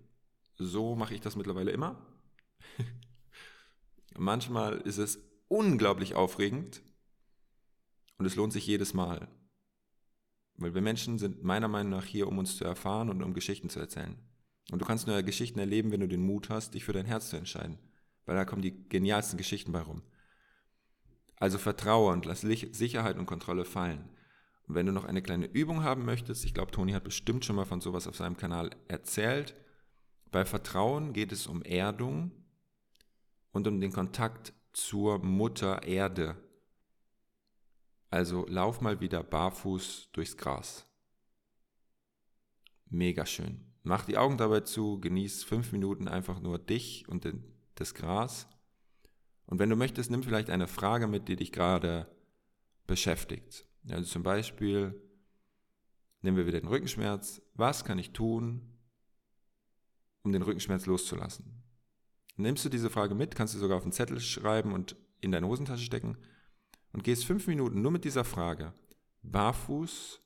So 0.57 0.95
mache 0.95 1.15
ich 1.15 1.23
das 1.23 1.37
mittlerweile 1.37 1.71
immer. 1.71 2.07
Manchmal 4.15 4.77
ist 4.83 4.99
es 4.99 5.19
unglaublich 5.49 6.15
aufregend, 6.15 6.83
und 8.23 8.27
es 8.27 8.37
lohnt 8.37 8.53
sich 8.53 8.69
jedes 8.69 8.95
Mal. 8.95 9.27
Weil 10.55 10.75
wir 10.75 10.81
Menschen 10.81 11.19
sind 11.19 11.43
meiner 11.43 11.67
Meinung 11.67 11.91
nach 11.91 12.05
hier, 12.05 12.29
um 12.29 12.39
uns 12.39 12.57
zu 12.57 12.65
erfahren 12.65 13.11
und 13.11 13.21
um 13.21 13.35
Geschichten 13.35 13.69
zu 13.69 13.81
erzählen. 13.81 14.17
Und 14.71 14.81
du 14.81 14.87
kannst 14.87 15.09
nur 15.09 15.21
Geschichten 15.25 15.59
erleben, 15.59 15.91
wenn 15.91 15.99
du 15.99 16.07
den 16.07 16.25
Mut 16.25 16.49
hast, 16.49 16.75
dich 16.75 16.85
für 16.85 16.93
dein 16.93 17.05
Herz 17.05 17.31
zu 17.31 17.37
entscheiden. 17.37 17.81
Weil 18.25 18.37
da 18.37 18.45
kommen 18.45 18.63
die 18.63 18.89
genialsten 18.89 19.39
Geschichten 19.39 19.73
bei 19.73 19.81
rum. 19.81 20.03
Also 21.35 21.59
vertraue 21.59 22.13
und 22.13 22.25
lass 22.25 22.43
Sicherheit 22.43 23.19
und 23.19 23.27
Kontrolle 23.27 23.65
fallen. 23.65 24.09
Und 24.69 24.77
wenn 24.77 24.87
du 24.87 24.93
noch 24.93 25.05
eine 25.05 25.21
kleine 25.21 25.47
Übung 25.47 25.83
haben 25.83 26.05
möchtest, 26.05 26.45
ich 26.45 26.55
glaube, 26.55 26.71
Toni 26.71 26.93
hat 26.93 27.03
bestimmt 27.03 27.45
schon 27.45 27.57
mal 27.57 27.65
von 27.65 27.81
sowas 27.81 28.07
auf 28.07 28.15
seinem 28.15 28.37
Kanal 28.37 28.71
erzählt. 28.87 29.57
Bei 30.31 30.45
Vertrauen 30.45 31.13
geht 31.13 31.33
es 31.33 31.49
um 31.49 31.63
Erdung 31.63 32.31
und 33.51 33.67
um 33.67 33.81
den 33.81 33.93
Kontakt 33.93 34.53
zur 34.73 35.19
Mutter 35.19 35.83
Erde, 35.83 36.37
also 38.13 38.45
lauf 38.47 38.83
mal 38.83 39.01
wieder 39.01 39.23
barfuß 39.23 40.11
durchs 40.13 40.37
Gras. 40.37 40.87
Mega 42.91 43.25
schön. 43.25 43.73
Mach 43.85 44.05
die 44.05 44.19
Augen 44.19 44.37
dabei 44.37 44.61
zu, 44.61 45.01
genieß 45.01 45.45
fünf 45.45 45.73
Minuten 45.73 46.09
einfach 46.09 46.39
nur 46.39 46.59
dich 46.59 47.09
und 47.09 47.25
den, 47.25 47.43
das 47.75 47.95
Gras. 47.95 48.47
Und 49.47 49.59
wenn 49.59 49.71
du 49.71 49.77
möchtest, 49.77 50.11
nimm 50.11 50.23
vielleicht 50.23 50.51
eine 50.51 50.69
Frage 50.69 51.09
mit, 51.09 51.27
die 51.29 51.37
dich 51.37 51.53
gerade 51.53 52.15
beschäftigt. 52.87 53.67
Also 53.89 54.05
zum 54.05 54.23
Beispiel, 54.23 54.95
nehmen 56.21 56.37
wir 56.37 56.47
wieder 56.47 56.61
den 56.61 56.69
Rückenschmerz. 56.69 57.41
Was 57.55 57.83
kann 57.83 57.99
ich 57.99 58.13
tun, 58.13 58.77
um 60.23 60.33
den 60.33 60.43
Rückenschmerz 60.43 60.85
loszulassen? 60.85 61.63
Nimmst 62.37 62.63
du 62.67 62.69
diese 62.69 62.91
Frage 62.91 63.15
mit, 63.15 63.35
kannst 63.35 63.55
du 63.55 63.59
sogar 63.59 63.79
auf 63.79 63.85
einen 63.85 63.93
Zettel 63.93 64.21
schreiben 64.21 64.75
und 64.75 64.97
in 65.23 65.33
deine 65.33 65.47
Hosentasche 65.47 65.85
stecken 65.85 66.19
und 66.93 67.05
gehst 67.05 67.25
fünf 67.25 67.47
Minuten 67.47 67.83
nur 67.83 67.91
mit 67.91 68.05
dieser 68.05 68.25
Frage 68.25 68.73
barfuß 69.23 70.21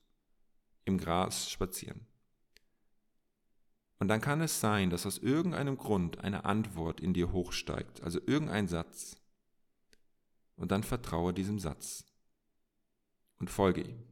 im 0.84 0.98
Gras 0.98 1.50
spazieren. 1.50 2.06
Und 3.98 4.08
dann 4.08 4.20
kann 4.20 4.40
es 4.40 4.60
sein, 4.60 4.90
dass 4.90 5.06
aus 5.06 5.18
irgendeinem 5.18 5.76
Grund 5.78 6.20
eine 6.20 6.44
Antwort 6.44 7.00
in 7.00 7.14
dir 7.14 7.32
hochsteigt, 7.32 8.02
also 8.02 8.20
irgendein 8.26 8.68
Satz. 8.68 9.16
Und 10.56 10.70
dann 10.70 10.82
vertraue 10.82 11.32
diesem 11.32 11.58
Satz 11.58 12.04
und 13.38 13.50
folge 13.50 13.82
ihm. 13.82 14.02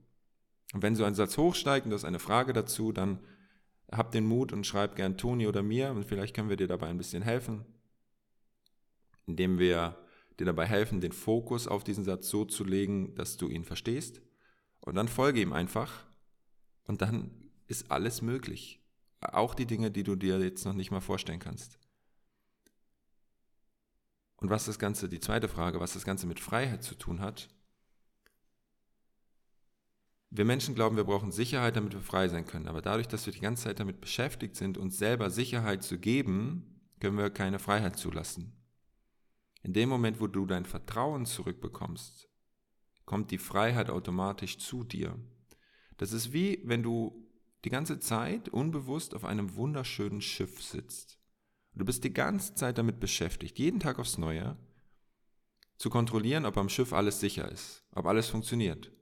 Und 0.72 0.82
wenn 0.82 0.96
so 0.96 1.04
ein 1.04 1.14
Satz 1.14 1.36
hochsteigt 1.36 1.84
und 1.84 1.90
das 1.90 2.02
ist 2.02 2.06
eine 2.06 2.18
Frage 2.18 2.52
dazu, 2.52 2.92
dann 2.92 3.18
hab 3.92 4.10
den 4.10 4.26
Mut 4.26 4.52
und 4.52 4.66
schreib 4.66 4.96
gern 4.96 5.16
Toni 5.16 5.46
oder 5.46 5.62
mir 5.62 5.90
und 5.90 6.04
vielleicht 6.04 6.34
können 6.34 6.48
wir 6.48 6.56
dir 6.56 6.66
dabei 6.66 6.88
ein 6.88 6.98
bisschen 6.98 7.22
helfen, 7.22 7.64
indem 9.26 9.58
wir 9.58 9.96
dir 10.38 10.46
dabei 10.46 10.66
helfen, 10.66 11.00
den 11.00 11.12
Fokus 11.12 11.68
auf 11.68 11.84
diesen 11.84 12.04
Satz 12.04 12.28
so 12.28 12.44
zu 12.44 12.64
legen, 12.64 13.14
dass 13.14 13.36
du 13.36 13.48
ihn 13.48 13.64
verstehst. 13.64 14.20
Und 14.80 14.96
dann 14.96 15.08
folge 15.08 15.40
ihm 15.40 15.52
einfach. 15.52 16.04
Und 16.84 17.02
dann 17.02 17.30
ist 17.66 17.90
alles 17.90 18.22
möglich. 18.22 18.80
Auch 19.20 19.54
die 19.54 19.66
Dinge, 19.66 19.90
die 19.90 20.02
du 20.02 20.16
dir 20.16 20.38
jetzt 20.38 20.64
noch 20.64 20.74
nicht 20.74 20.90
mal 20.90 21.00
vorstellen 21.00 21.38
kannst. 21.38 21.78
Und 24.36 24.50
was 24.50 24.66
das 24.66 24.78
Ganze, 24.78 25.08
die 25.08 25.20
zweite 25.20 25.48
Frage, 25.48 25.80
was 25.80 25.94
das 25.94 26.04
Ganze 26.04 26.26
mit 26.26 26.40
Freiheit 26.40 26.82
zu 26.82 26.94
tun 26.94 27.20
hat. 27.20 27.48
Wir 30.28 30.44
Menschen 30.44 30.74
glauben, 30.74 30.96
wir 30.96 31.04
brauchen 31.04 31.32
Sicherheit, 31.32 31.76
damit 31.76 31.94
wir 31.94 32.00
frei 32.00 32.28
sein 32.28 32.44
können. 32.44 32.66
Aber 32.66 32.82
dadurch, 32.82 33.08
dass 33.08 33.24
wir 33.24 33.32
die 33.32 33.40
ganze 33.40 33.64
Zeit 33.64 33.80
damit 33.80 34.00
beschäftigt 34.00 34.56
sind, 34.56 34.76
uns 34.76 34.98
selber 34.98 35.30
Sicherheit 35.30 35.82
zu 35.82 35.98
geben, 35.98 36.82
können 37.00 37.16
wir 37.16 37.30
keine 37.30 37.58
Freiheit 37.58 37.96
zulassen. 37.96 38.52
In 39.64 39.72
dem 39.72 39.88
Moment, 39.88 40.20
wo 40.20 40.26
du 40.26 40.44
dein 40.44 40.66
Vertrauen 40.66 41.24
zurückbekommst, 41.24 42.28
kommt 43.06 43.30
die 43.30 43.38
Freiheit 43.38 43.88
automatisch 43.88 44.58
zu 44.58 44.84
dir. 44.84 45.18
Das 45.96 46.12
ist 46.12 46.32
wie 46.34 46.60
wenn 46.64 46.82
du 46.82 47.26
die 47.64 47.70
ganze 47.70 47.98
Zeit 47.98 48.50
unbewusst 48.50 49.14
auf 49.14 49.24
einem 49.24 49.56
wunderschönen 49.56 50.20
Schiff 50.20 50.62
sitzt. 50.62 51.18
Du 51.74 51.84
bist 51.86 52.04
die 52.04 52.12
ganze 52.12 52.54
Zeit 52.54 52.76
damit 52.76 53.00
beschäftigt, 53.00 53.58
jeden 53.58 53.80
Tag 53.80 53.98
aufs 53.98 54.18
Neue, 54.18 54.56
zu 55.78 55.88
kontrollieren, 55.88 56.44
ob 56.44 56.58
am 56.58 56.68
Schiff 56.68 56.92
alles 56.92 57.18
sicher 57.18 57.50
ist, 57.50 57.84
ob 57.92 58.06
alles 58.06 58.28
funktioniert. 58.28 58.92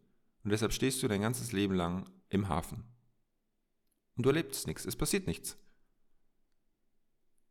Und 0.45 0.51
deshalb 0.51 0.73
stehst 0.73 1.03
du 1.03 1.09
dein 1.09 1.21
ganzes 1.21 1.53
Leben 1.53 1.75
lang 1.75 2.09
im 2.29 2.49
Hafen. 2.49 2.85
Und 4.17 4.25
du 4.25 4.31
erlebst 4.31 4.69
nichts, 4.69 4.87
es 4.87 4.97
passiert 4.97 5.27
nichts. 5.27 5.59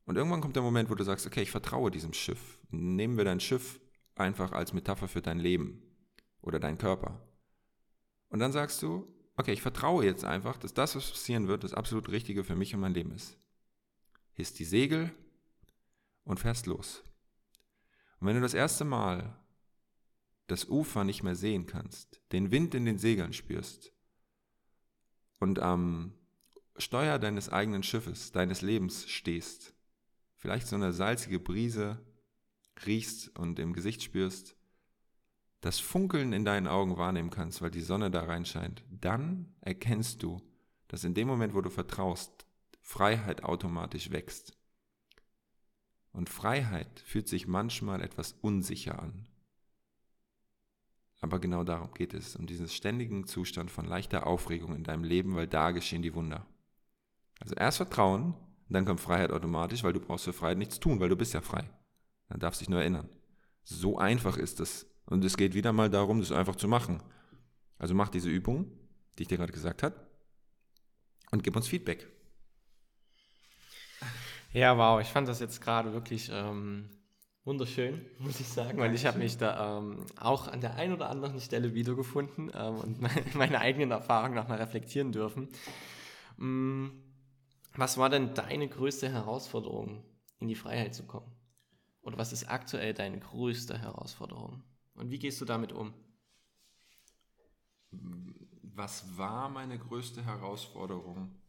Und 0.06 0.18
irgendwann 0.18 0.42
kommt 0.42 0.56
der 0.56 0.64
Moment, 0.64 0.90
wo 0.90 0.96
du 0.96 1.04
sagst, 1.04 1.26
okay, 1.26 1.42
ich 1.42 1.52
vertraue 1.52 1.92
diesem 1.92 2.14
Schiff. 2.14 2.60
Nehmen 2.70 3.18
wir 3.18 3.26
dein 3.26 3.40
Schiff 3.40 3.80
einfach 4.16 4.52
als 4.52 4.74
Metapher 4.74 5.08
für 5.08 5.22
dein 5.22 5.40
Leben 5.40 5.82
oder 6.42 6.60
dein 6.60 6.78
Körper. 6.78 7.22
Und 8.30 8.40
dann 8.40 8.52
sagst 8.52 8.82
du, 8.82 9.08
okay, 9.36 9.54
ich 9.54 9.62
vertraue 9.62 10.06
jetzt 10.06 10.26
einfach, 10.26 10.58
dass 10.58 10.74
das, 10.74 10.96
was 10.96 11.10
passieren 11.10 11.48
wird, 11.48 11.64
das 11.64 11.74
absolut 11.74 12.10
Richtige 12.10 12.44
für 12.44 12.56
mich 12.56 12.74
und 12.74 12.82
mein 12.82 12.94
Leben 12.94 13.12
ist. 13.12 13.38
Hisst 14.34 14.60
die 14.60 14.66
Segel 14.66 15.12
und 16.24 16.40
fährst 16.40 16.66
los. 16.66 17.04
Und 18.20 18.28
wenn 18.28 18.36
du 18.36 18.42
das 18.42 18.54
erste 18.54 18.86
Mal 18.86 19.38
das 20.48 20.66
Ufer 20.66 21.04
nicht 21.04 21.24
mehr 21.24 21.36
sehen 21.36 21.66
kannst, 21.66 22.22
den 22.32 22.52
Wind 22.52 22.76
in 22.76 22.86
den 22.86 23.00
Segeln 23.00 23.34
spürst 23.34 23.94
und 25.40 25.60
am 25.60 26.14
Steuer 26.78 27.20
deines 27.20 27.50
eigenen 27.50 27.84
Schiffes, 27.84 28.32
deines 28.32 28.62
Lebens 28.62 29.10
stehst, 29.10 29.74
vielleicht 30.42 30.68
so 30.68 30.76
eine 30.76 30.92
salzige 30.92 31.40
Brise 31.40 32.00
riechst 32.86 33.38
und 33.38 33.60
im 33.60 33.74
Gesicht 33.74 34.02
spürst, 34.02 34.56
das 35.62 35.80
Funkeln 35.80 36.34
in 36.34 36.44
deinen 36.44 36.68
Augen 36.68 36.98
wahrnehmen 36.98 37.30
kannst, 37.30 37.62
weil 37.62 37.70
die 37.70 37.82
Sonne 37.82 38.10
da 38.10 38.24
reinscheint, 38.24 38.84
dann 38.90 39.54
erkennst 39.62 40.24
du, 40.24 40.42
dass 40.88 41.04
in 41.04 41.14
dem 41.14 41.28
Moment, 41.28 41.54
wo 41.54 41.62
du 41.62 41.70
vertraust, 41.70 42.48
Freiheit 42.82 43.44
automatisch 43.44 44.10
wächst. 44.10 44.58
Und 46.12 46.28
Freiheit 46.28 47.00
fühlt 47.00 47.28
sich 47.30 47.48
manchmal 47.48 48.02
etwas 48.02 48.34
unsicher 48.42 49.00
an. 49.00 49.28
Aber 51.22 51.40
genau 51.40 51.64
darum 51.64 51.94
geht 51.94 52.16
es, 52.16 52.36
um 52.36 52.48
diesen 52.48 52.68
ständigen 52.68 53.28
Zustand 53.28 53.70
von 53.70 53.86
leichter 53.86 54.26
Aufregung 54.26 54.76
in 54.76 54.84
deinem 54.84 55.04
Leben, 55.04 55.36
weil 55.36 55.48
da 55.48 55.70
geschehen 55.70 56.02
die 56.02 56.16
Wunder. 56.16 56.48
Also 57.40 57.54
erst 57.54 57.78
Vertrauen, 57.78 58.34
und 58.72 58.76
dann 58.76 58.86
kommt 58.86 59.02
Freiheit 59.02 59.34
automatisch, 59.34 59.84
weil 59.84 59.92
du 59.92 60.00
brauchst 60.00 60.24
für 60.24 60.32
Freiheit 60.32 60.58
nichts 60.58 60.80
tun, 60.80 61.02
weil 61.02 61.10
du 61.10 61.18
bist 61.18 61.34
ja 61.34 61.42
frei. 61.42 61.70
Dann 62.30 62.40
darfst 62.40 62.62
du 62.62 62.64
dich 62.64 62.70
nur 62.70 62.80
erinnern. 62.80 63.10
So 63.66 63.98
einfach 63.98 64.38
ist 64.38 64.62
es. 64.62 64.86
Und 65.08 65.26
es 65.26 65.36
geht 65.36 65.56
wieder 65.56 65.74
mal 65.74 65.90
darum, 65.90 66.22
das 66.22 66.32
einfach 66.32 66.56
zu 66.56 66.70
machen. 66.70 67.04
Also 67.78 67.94
mach 67.94 68.08
diese 68.08 68.30
Übung, 68.30 68.72
die 69.18 69.24
ich 69.24 69.28
dir 69.28 69.38
gerade 69.38 69.52
gesagt 69.52 69.84
habe, 69.84 69.96
und 71.32 71.44
gib 71.44 71.58
uns 71.58 71.68
Feedback. 71.68 72.08
Ja, 74.54 74.78
wow, 74.78 75.02
ich 75.02 75.08
fand 75.10 75.28
das 75.28 75.42
jetzt 75.42 75.60
gerade 75.60 75.92
wirklich 75.92 76.30
ähm, 76.32 76.92
wunderschön, 77.44 78.06
muss 78.20 78.40
ich 78.40 78.48
sagen, 78.48 78.78
weil 78.78 78.96
ich 78.96 79.06
habe 79.06 79.18
mich 79.18 79.38
da 79.38 79.80
ähm, 79.80 80.06
auch 80.16 80.48
an 80.48 80.62
der 80.62 80.76
einen 80.76 80.94
oder 80.94 81.10
anderen 81.10 81.42
Stelle 81.42 81.74
wiedergefunden 81.74 82.50
ähm, 82.56 82.76
und 82.76 83.02
meine, 83.02 83.26
meine 83.34 83.60
eigenen 83.60 83.92
Erfahrungen 83.92 84.36
nochmal 84.36 84.60
reflektieren 84.60 85.12
dürfen. 85.12 85.50
Mm 86.38 87.11
was 87.80 87.98
war 87.98 88.10
denn 88.10 88.34
deine 88.34 88.68
größte 88.68 89.10
Herausforderung, 89.10 90.04
in 90.40 90.48
die 90.48 90.56
Freiheit 90.56 90.94
zu 90.94 91.06
kommen? 91.06 91.32
Oder 92.02 92.18
was 92.18 92.34
ist 92.34 92.50
aktuell 92.50 92.94
deine 92.94 93.20
größte 93.20 93.78
Herausforderung? 93.78 94.64
Und 94.96 95.10
wie 95.10 95.20
gehst 95.20 95.40
du 95.40 95.46
damit 95.46 95.72
um? 95.72 95.94
Was 97.92 99.18
war 99.18 99.50
meine 99.50 99.78
größte 99.78 100.24
Herausforderung? 100.26 101.40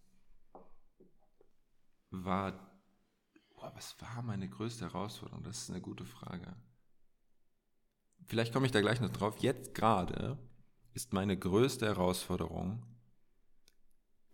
War, 2.10 2.52
boah, 3.54 3.72
was 3.74 4.00
war 4.00 4.22
meine 4.22 4.48
größte 4.48 4.84
Herausforderung? 4.84 5.42
Das 5.42 5.62
ist 5.62 5.70
eine 5.70 5.80
gute 5.80 6.04
Frage. 6.04 6.54
Vielleicht 8.26 8.52
komme 8.52 8.66
ich 8.66 8.72
da 8.72 8.80
gleich 8.80 9.00
noch 9.00 9.12
drauf. 9.12 9.38
Jetzt 9.38 9.74
gerade 9.74 10.38
ist 10.92 11.12
meine 11.12 11.38
größte 11.38 11.86
Herausforderung, 11.86 12.84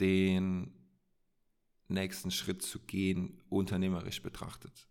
den 0.00 0.77
nächsten 1.88 2.30
Schritt 2.30 2.62
zu 2.62 2.80
gehen, 2.80 3.42
unternehmerisch 3.48 4.22
betrachtet. 4.22 4.88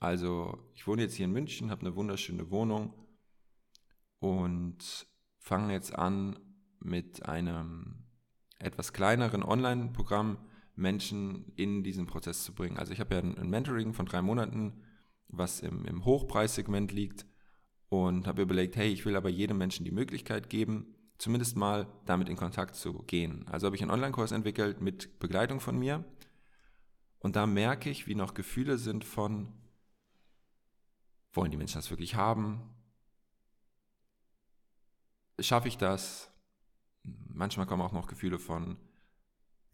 Also 0.00 0.58
ich 0.74 0.86
wohne 0.86 1.02
jetzt 1.02 1.14
hier 1.14 1.24
in 1.24 1.32
München, 1.32 1.70
habe 1.70 1.82
eine 1.82 1.96
wunderschöne 1.96 2.50
Wohnung 2.50 2.92
und 4.18 5.06
fange 5.38 5.72
jetzt 5.72 5.94
an 5.94 6.38
mit 6.80 7.26
einem 7.26 8.04
etwas 8.58 8.92
kleineren 8.92 9.42
Online-Programm 9.42 10.38
Menschen 10.76 11.52
in 11.56 11.82
diesen 11.82 12.06
Prozess 12.06 12.44
zu 12.44 12.54
bringen. 12.54 12.78
Also 12.78 12.92
ich 12.92 13.00
habe 13.00 13.14
ja 13.14 13.20
ein 13.20 13.48
Mentoring 13.48 13.94
von 13.94 14.06
drei 14.06 14.22
Monaten, 14.22 14.82
was 15.28 15.60
im, 15.60 15.84
im 15.84 16.04
Hochpreissegment 16.04 16.92
liegt 16.92 17.26
und 17.88 18.26
habe 18.26 18.42
überlegt, 18.42 18.76
hey, 18.76 18.88
ich 18.88 19.04
will 19.06 19.16
aber 19.16 19.28
jedem 19.28 19.58
Menschen 19.58 19.84
die 19.84 19.92
Möglichkeit 19.92 20.50
geben, 20.50 20.94
zumindest 21.18 21.56
mal 21.56 21.86
damit 22.06 22.28
in 22.28 22.36
Kontakt 22.36 22.74
zu 22.74 22.92
gehen. 23.04 23.46
Also 23.48 23.66
habe 23.66 23.76
ich 23.76 23.82
einen 23.82 23.90
Online-Kurs 23.90 24.32
entwickelt 24.32 24.80
mit 24.80 25.18
Begleitung 25.20 25.60
von 25.60 25.78
mir 25.78 26.04
und 27.24 27.36
da 27.36 27.46
merke 27.46 27.88
ich, 27.88 28.06
wie 28.06 28.14
noch 28.14 28.34
Gefühle 28.34 28.76
sind 28.76 29.02
von, 29.02 29.50
wollen 31.32 31.50
die 31.50 31.56
Menschen 31.56 31.78
das 31.78 31.88
wirklich 31.88 32.16
haben? 32.16 32.60
Schaffe 35.40 35.68
ich 35.68 35.78
das? 35.78 36.30
Manchmal 37.02 37.64
kommen 37.64 37.80
auch 37.80 37.92
noch 37.92 38.08
Gefühle 38.08 38.38
von, 38.38 38.76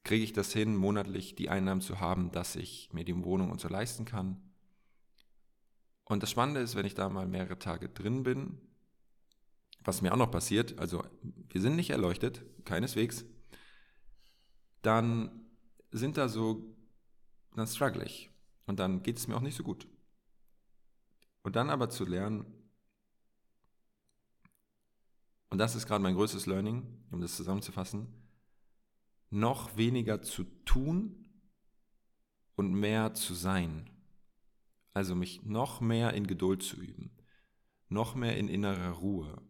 kriege 0.04 0.22
ich 0.22 0.32
das 0.32 0.52
hin, 0.52 0.76
monatlich 0.76 1.34
die 1.34 1.48
Einnahmen 1.48 1.80
zu 1.80 1.98
haben, 1.98 2.30
dass 2.30 2.54
ich 2.54 2.92
mir 2.92 3.04
die 3.04 3.20
Wohnung 3.24 3.50
und 3.50 3.60
so 3.60 3.66
leisten 3.66 4.04
kann? 4.04 4.40
Und 6.04 6.22
das 6.22 6.30
Spannende 6.30 6.60
ist, 6.60 6.76
wenn 6.76 6.86
ich 6.86 6.94
da 6.94 7.08
mal 7.08 7.26
mehrere 7.26 7.58
Tage 7.58 7.88
drin 7.88 8.22
bin, 8.22 8.60
was 9.80 10.02
mir 10.02 10.12
auch 10.12 10.18
noch 10.18 10.30
passiert, 10.30 10.78
also 10.78 11.02
wir 11.48 11.60
sind 11.60 11.74
nicht 11.74 11.90
erleuchtet, 11.90 12.44
keineswegs, 12.64 13.24
dann 14.82 15.48
sind 15.90 16.16
da 16.16 16.28
so, 16.28 16.76
dann 17.56 17.66
struggle 17.66 18.04
ich 18.04 18.30
und 18.66 18.78
dann 18.78 19.02
geht 19.02 19.18
es 19.18 19.26
mir 19.26 19.36
auch 19.36 19.40
nicht 19.40 19.56
so 19.56 19.62
gut. 19.62 19.86
Und 21.42 21.56
dann 21.56 21.70
aber 21.70 21.88
zu 21.88 22.04
lernen, 22.04 22.46
und 25.48 25.58
das 25.58 25.74
ist 25.74 25.86
gerade 25.86 26.02
mein 26.02 26.14
größtes 26.14 26.46
Learning, 26.46 26.86
um 27.10 27.20
das 27.20 27.36
zusammenzufassen, 27.36 28.06
noch 29.30 29.76
weniger 29.76 30.22
zu 30.22 30.44
tun 30.64 31.28
und 32.56 32.72
mehr 32.72 33.14
zu 33.14 33.34
sein. 33.34 33.90
Also 34.92 35.14
mich 35.14 35.42
noch 35.44 35.80
mehr 35.80 36.14
in 36.14 36.26
Geduld 36.26 36.62
zu 36.62 36.76
üben, 36.76 37.10
noch 37.88 38.14
mehr 38.14 38.36
in 38.36 38.48
innerer 38.48 38.90
Ruhe, 38.90 39.40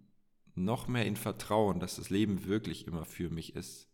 noch 0.55 0.87
mehr 0.87 1.07
in 1.07 1.17
Vertrauen, 1.17 1.81
dass 1.81 1.97
das 1.97 2.11
Leben 2.11 2.45
wirklich 2.45 2.87
immer 2.87 3.05
für 3.05 3.31
mich 3.31 3.57
ist. 3.57 3.89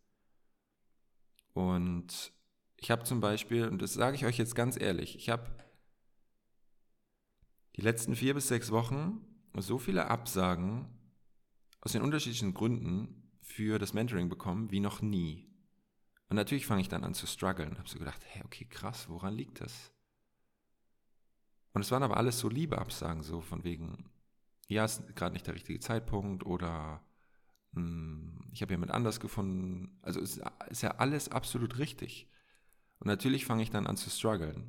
Und 1.54 2.32
ich 2.76 2.90
habe 2.90 3.04
zum 3.04 3.20
Beispiel, 3.20 3.68
und 3.68 3.80
das 3.80 3.94
sage 3.94 4.16
ich 4.16 4.24
euch 4.24 4.38
jetzt 4.38 4.54
ganz 4.54 4.80
ehrlich, 4.80 5.16
ich 5.16 5.28
habe 5.28 5.50
die 7.76 7.82
letzten 7.82 8.16
vier 8.16 8.34
bis 8.34 8.48
sechs 8.48 8.70
Wochen 8.70 9.20
so 9.54 9.78
viele 9.78 10.08
Absagen 10.08 10.88
aus 11.80 11.92
den 11.92 12.02
unterschiedlichen 12.02 12.54
Gründen 12.54 13.30
für 13.40 13.78
das 13.78 13.94
Mentoring 13.94 14.28
bekommen 14.28 14.70
wie 14.70 14.80
noch 14.80 15.00
nie. 15.00 15.48
Und 16.28 16.36
natürlich 16.36 16.66
fange 16.66 16.80
ich 16.80 16.88
dann 16.88 17.04
an 17.04 17.14
zu 17.14 17.26
strugglen. 17.26 17.78
Habe 17.78 17.88
so 17.88 17.98
gedacht, 17.98 18.22
hey, 18.26 18.42
okay, 18.44 18.64
krass, 18.64 19.08
woran 19.08 19.34
liegt 19.34 19.60
das? 19.60 19.92
Und 21.72 21.82
es 21.82 21.90
waren 21.90 22.02
aber 22.02 22.16
alles 22.16 22.38
so 22.38 22.48
liebe 22.48 22.78
Absagen, 22.78 23.22
so 23.22 23.40
von 23.40 23.62
wegen, 23.62 24.10
ja, 24.66 24.84
ist 24.84 25.14
gerade 25.14 25.34
nicht 25.34 25.46
der 25.46 25.54
richtige 25.54 25.78
Zeitpunkt 25.78 26.44
oder 26.44 27.04
mh, 27.72 27.82
hm, 27.82 28.50
ich 28.52 28.62
habe 28.62 28.72
jemand 28.72 28.90
anders 28.90 29.20
gefunden. 29.20 29.98
Also 30.02 30.20
es 30.20 30.40
ist 30.70 30.82
ja 30.82 30.92
alles 30.92 31.28
absolut 31.28 31.78
richtig. 31.78 32.28
Und 33.06 33.10
natürlich 33.10 33.46
fange 33.46 33.62
ich 33.62 33.70
dann 33.70 33.86
an 33.86 33.96
zu 33.96 34.10
strugglen. 34.10 34.68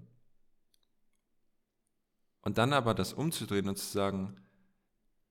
Und 2.43 2.59
dann 2.59 2.71
aber 2.71 2.93
das 2.93 3.13
umzudrehen 3.13 3.67
und 3.67 3.79
zu 3.79 3.87
sagen, 3.87 4.39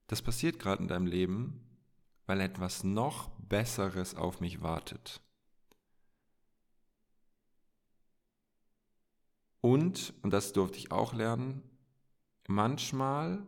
das 0.08 0.22
passiert 0.22 0.58
gerade 0.58 0.82
in 0.82 0.88
deinem 0.88 1.06
Leben, 1.06 1.64
weil 2.26 2.40
etwas 2.40 2.82
noch 2.82 3.28
Besseres 3.38 4.16
auf 4.16 4.40
mich 4.40 4.60
wartet. 4.60 5.20
Und, 9.60 10.12
und 10.22 10.32
das 10.32 10.52
durfte 10.52 10.78
ich 10.78 10.90
auch 10.90 11.14
lernen, 11.14 11.62
manchmal, 12.48 13.46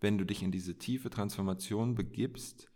wenn 0.00 0.16
du 0.16 0.24
dich 0.24 0.42
in 0.42 0.52
diese 0.52 0.78
tiefe 0.78 1.10
Transformation 1.10 1.94
begibst, 1.96 2.70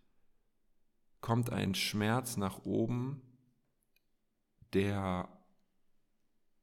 kommt 1.23 1.49
ein 1.49 1.75
Schmerz 1.75 2.37
nach 2.37 2.67
oben, 2.67 3.23
der, 4.75 5.40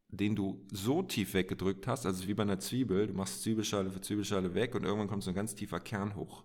den 0.09 0.35
du 0.35 0.65
so 0.71 1.03
tief 1.03 1.33
weggedrückt 1.33 1.87
hast, 1.87 2.05
also 2.05 2.27
wie 2.27 2.33
bei 2.33 2.43
einer 2.43 2.59
Zwiebel, 2.59 3.07
du 3.07 3.13
machst 3.13 3.43
Zwiebelschale 3.43 3.91
für 3.91 4.01
Zwiebelschale 4.01 4.53
weg 4.53 4.75
und 4.75 4.83
irgendwann 4.83 5.07
kommt 5.07 5.23
so 5.23 5.31
ein 5.31 5.35
ganz 5.35 5.55
tiefer 5.55 5.79
Kern 5.79 6.15
hoch. 6.15 6.43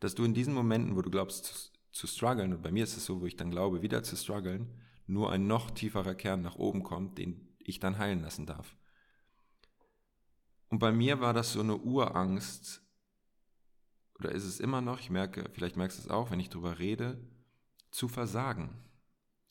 Dass 0.00 0.14
du 0.14 0.24
in 0.24 0.34
diesen 0.34 0.54
Momenten, 0.54 0.96
wo 0.96 1.02
du 1.02 1.10
glaubst 1.10 1.44
zu, 1.44 1.70
zu 1.92 2.06
strugglen, 2.06 2.52
und 2.52 2.62
bei 2.62 2.72
mir 2.72 2.84
ist 2.84 2.96
es 2.96 3.04
so, 3.04 3.20
wo 3.20 3.26
ich 3.26 3.36
dann 3.36 3.50
glaube, 3.50 3.82
wieder 3.82 4.02
zu 4.02 4.16
strugglen, 4.16 4.68
nur 5.06 5.30
ein 5.30 5.46
noch 5.46 5.70
tieferer 5.70 6.14
Kern 6.14 6.42
nach 6.42 6.56
oben 6.56 6.82
kommt, 6.82 7.18
den 7.18 7.48
ich 7.58 7.78
dann 7.78 7.98
heilen 7.98 8.22
lassen 8.22 8.46
darf. 8.46 8.76
Und 10.68 10.78
bei 10.78 10.90
mir 10.90 11.20
war 11.20 11.34
das 11.34 11.52
so 11.52 11.60
eine 11.60 11.76
Urangst, 11.76 12.82
oder 14.18 14.32
ist 14.32 14.44
es 14.44 14.58
immer 14.58 14.80
noch, 14.80 15.00
ich 15.00 15.10
merke, 15.10 15.48
vielleicht 15.52 15.76
merkst 15.76 15.98
du 15.98 16.02
es 16.02 16.08
auch, 16.08 16.30
wenn 16.30 16.40
ich 16.40 16.48
drüber 16.48 16.78
rede, 16.78 17.20
zu 17.90 18.08
versagen. 18.08 18.70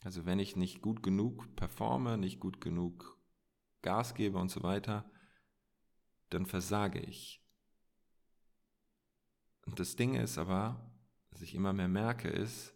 Also 0.04 0.26
wenn 0.26 0.40
ich 0.40 0.56
nicht 0.56 0.82
gut 0.82 1.04
genug 1.04 1.56
performe, 1.56 2.18
nicht 2.18 2.40
gut 2.40 2.60
genug 2.60 3.18
Gas 3.82 4.16
gebe 4.16 4.38
und 4.38 4.50
so 4.50 4.64
weiter, 4.64 5.10
dann 6.30 6.46
versage 6.46 7.00
ich. 7.00 7.44
Und 9.66 9.80
das 9.80 9.96
Ding 9.96 10.16
ist 10.16 10.38
aber, 10.38 10.92
was 11.30 11.42
ich 11.42 11.54
immer 11.54 11.72
mehr 11.72 11.88
merke, 11.88 12.30
ist, 12.30 12.76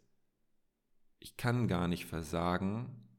ich 1.19 1.35
kann 1.35 1.67
gar 1.67 1.87
nicht 1.87 2.05
versagen, 2.05 3.09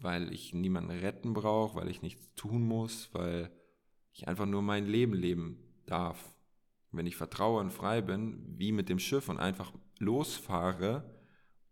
weil 0.00 0.32
ich 0.32 0.52
niemanden 0.52 0.90
retten 0.90 1.32
brauche, 1.32 1.76
weil 1.76 1.88
ich 1.88 2.02
nichts 2.02 2.34
tun 2.34 2.62
muss, 2.62 3.14
weil 3.14 3.52
ich 4.10 4.26
einfach 4.26 4.46
nur 4.46 4.62
mein 4.62 4.86
Leben 4.86 5.14
leben 5.14 5.62
darf. 5.86 6.34
Wenn 6.90 7.06
ich 7.06 7.16
vertraue 7.16 7.60
und 7.60 7.70
frei 7.70 8.00
bin, 8.02 8.58
wie 8.58 8.72
mit 8.72 8.88
dem 8.88 8.98
Schiff 8.98 9.28
und 9.28 9.38
einfach 9.38 9.72
losfahre 9.98 11.11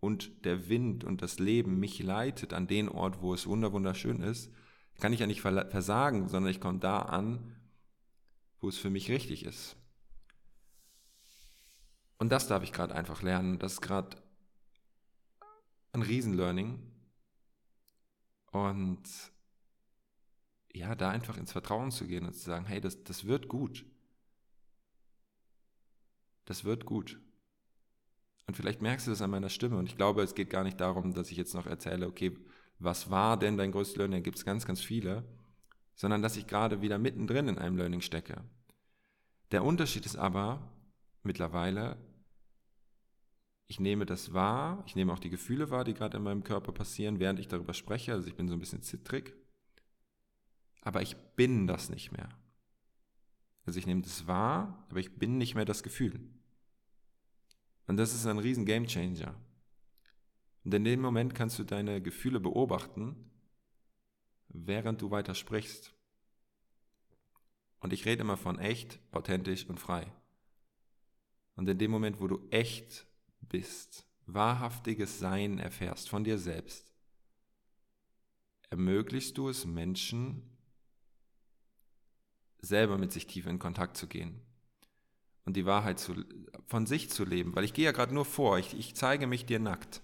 und 0.00 0.44
der 0.44 0.68
Wind 0.68 1.04
und 1.04 1.22
das 1.22 1.38
Leben 1.38 1.78
mich 1.78 2.02
leitet 2.02 2.52
an 2.52 2.66
den 2.66 2.88
Ort, 2.88 3.20
wo 3.22 3.34
es 3.34 3.46
wunderschön 3.46 4.22
ist, 4.22 4.50
kann 4.98 5.12
ich 5.12 5.20
ja 5.20 5.26
nicht 5.26 5.40
versagen, 5.40 6.28
sondern 6.28 6.50
ich 6.50 6.60
komme 6.60 6.78
da 6.78 7.00
an, 7.00 7.56
wo 8.60 8.68
es 8.68 8.76
für 8.76 8.90
mich 8.90 9.10
richtig 9.10 9.44
ist. 9.44 9.76
Und 12.18 12.30
das 12.30 12.48
darf 12.48 12.62
ich 12.62 12.72
gerade 12.72 12.94
einfach 12.94 13.22
lernen. 13.22 13.58
Das 13.58 13.74
ist 13.74 13.80
gerade 13.80 14.16
ein 15.92 16.02
Riesenlearning, 16.02 16.78
und 18.50 19.02
ja, 20.72 20.94
da 20.94 21.10
einfach 21.10 21.36
ins 21.36 21.52
Vertrauen 21.52 21.90
zu 21.90 22.06
gehen 22.06 22.26
und 22.26 22.34
zu 22.34 22.40
sagen, 22.40 22.66
hey, 22.66 22.80
das, 22.80 23.02
das 23.04 23.24
wird 23.24 23.48
gut. 23.48 23.84
Das 26.44 26.64
wird 26.64 26.84
gut. 26.84 27.20
Und 28.46 28.56
vielleicht 28.56 28.82
merkst 28.82 29.06
du 29.06 29.10
das 29.10 29.22
an 29.22 29.30
meiner 29.30 29.48
Stimme. 29.48 29.76
Und 29.76 29.86
ich 29.86 29.96
glaube, 29.96 30.22
es 30.22 30.34
geht 30.34 30.50
gar 30.50 30.64
nicht 30.64 30.80
darum, 30.80 31.14
dass 31.14 31.30
ich 31.30 31.36
jetzt 31.36 31.54
noch 31.54 31.66
erzähle, 31.66 32.06
okay, 32.06 32.36
was 32.78 33.10
war 33.10 33.38
denn 33.38 33.56
dein 33.56 33.72
größtes 33.72 33.96
Learning? 33.96 34.20
Da 34.20 34.24
gibt 34.24 34.38
es 34.38 34.44
ganz, 34.44 34.66
ganz 34.66 34.80
viele. 34.80 35.24
Sondern 35.94 36.22
dass 36.22 36.36
ich 36.36 36.46
gerade 36.46 36.82
wieder 36.82 36.98
mittendrin 36.98 37.48
in 37.48 37.58
einem 37.58 37.76
Learning 37.76 38.00
stecke. 38.00 38.42
Der 39.52 39.64
Unterschied 39.64 40.06
ist 40.06 40.16
aber 40.16 40.72
mittlerweile, 41.22 41.96
ich 43.66 43.78
nehme 43.78 44.06
das 44.06 44.32
wahr, 44.32 44.82
ich 44.86 44.96
nehme 44.96 45.12
auch 45.12 45.18
die 45.18 45.30
Gefühle 45.30 45.70
wahr, 45.70 45.84
die 45.84 45.94
gerade 45.94 46.16
in 46.16 46.24
meinem 46.24 46.42
Körper 46.42 46.72
passieren, 46.72 47.20
während 47.20 47.38
ich 47.38 47.48
darüber 47.48 47.74
spreche. 47.74 48.12
Also 48.12 48.28
ich 48.28 48.34
bin 48.34 48.48
so 48.48 48.54
ein 48.54 48.60
bisschen 48.60 48.82
zittrig. 48.82 49.36
Aber 50.82 51.02
ich 51.02 51.16
bin 51.36 51.66
das 51.66 51.90
nicht 51.90 52.12
mehr. 52.12 52.28
Also 53.66 53.78
ich 53.78 53.86
nehme 53.86 54.02
das 54.02 54.26
wahr, 54.26 54.86
aber 54.88 55.00
ich 55.00 55.18
bin 55.18 55.38
nicht 55.38 55.54
mehr 55.54 55.64
das 55.64 55.82
Gefühl. 55.82 56.20
Und 57.90 57.96
das 57.96 58.14
ist 58.14 58.24
ein 58.24 58.38
riesen 58.38 58.66
Game 58.66 58.86
Changer. 58.86 59.34
Und 60.62 60.72
in 60.72 60.84
dem 60.84 61.00
Moment 61.00 61.34
kannst 61.34 61.58
du 61.58 61.64
deine 61.64 62.00
Gefühle 62.00 62.38
beobachten, 62.38 63.16
während 64.46 65.02
du 65.02 65.10
weiter 65.10 65.34
sprichst. 65.34 65.92
Und 67.80 67.92
ich 67.92 68.04
rede 68.04 68.20
immer 68.20 68.36
von 68.36 68.60
echt, 68.60 69.00
authentisch 69.10 69.66
und 69.66 69.80
frei. 69.80 70.06
Und 71.56 71.68
in 71.68 71.78
dem 71.78 71.90
Moment, 71.90 72.20
wo 72.20 72.28
du 72.28 72.46
echt 72.52 73.08
bist, 73.40 74.06
wahrhaftiges 74.26 75.18
Sein 75.18 75.58
erfährst 75.58 76.08
von 76.08 76.22
dir 76.22 76.38
selbst, 76.38 76.92
ermöglichst 78.68 79.36
du 79.36 79.48
es 79.48 79.66
Menschen, 79.66 80.48
selber 82.60 82.98
mit 82.98 83.10
sich 83.10 83.26
tief 83.26 83.46
in 83.46 83.58
Kontakt 83.58 83.96
zu 83.96 84.06
gehen 84.06 84.40
und 85.44 85.56
die 85.56 85.66
Wahrheit 85.66 85.98
zu, 85.98 86.14
von 86.66 86.86
sich 86.86 87.10
zu 87.10 87.24
leben. 87.24 87.54
Weil 87.54 87.64
ich 87.64 87.72
gehe 87.72 87.84
ja 87.84 87.92
gerade 87.92 88.14
nur 88.14 88.24
vor, 88.24 88.58
ich, 88.58 88.78
ich 88.78 88.94
zeige 88.94 89.26
mich 89.26 89.46
dir 89.46 89.58
nackt. 89.58 90.02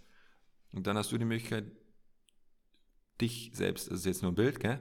Und 0.73 0.87
dann 0.87 0.97
hast 0.97 1.13
du 1.13 1.19
die 1.19 1.25
Möglichkeit, 1.25 1.65
dich 3.21 3.51
selbst, 3.55 3.91
das 3.91 4.01
ist 4.01 4.07
jetzt 4.07 4.23
nur 4.23 4.33
ein 4.33 4.37
Bild, 4.37 4.61
gell? 4.61 4.81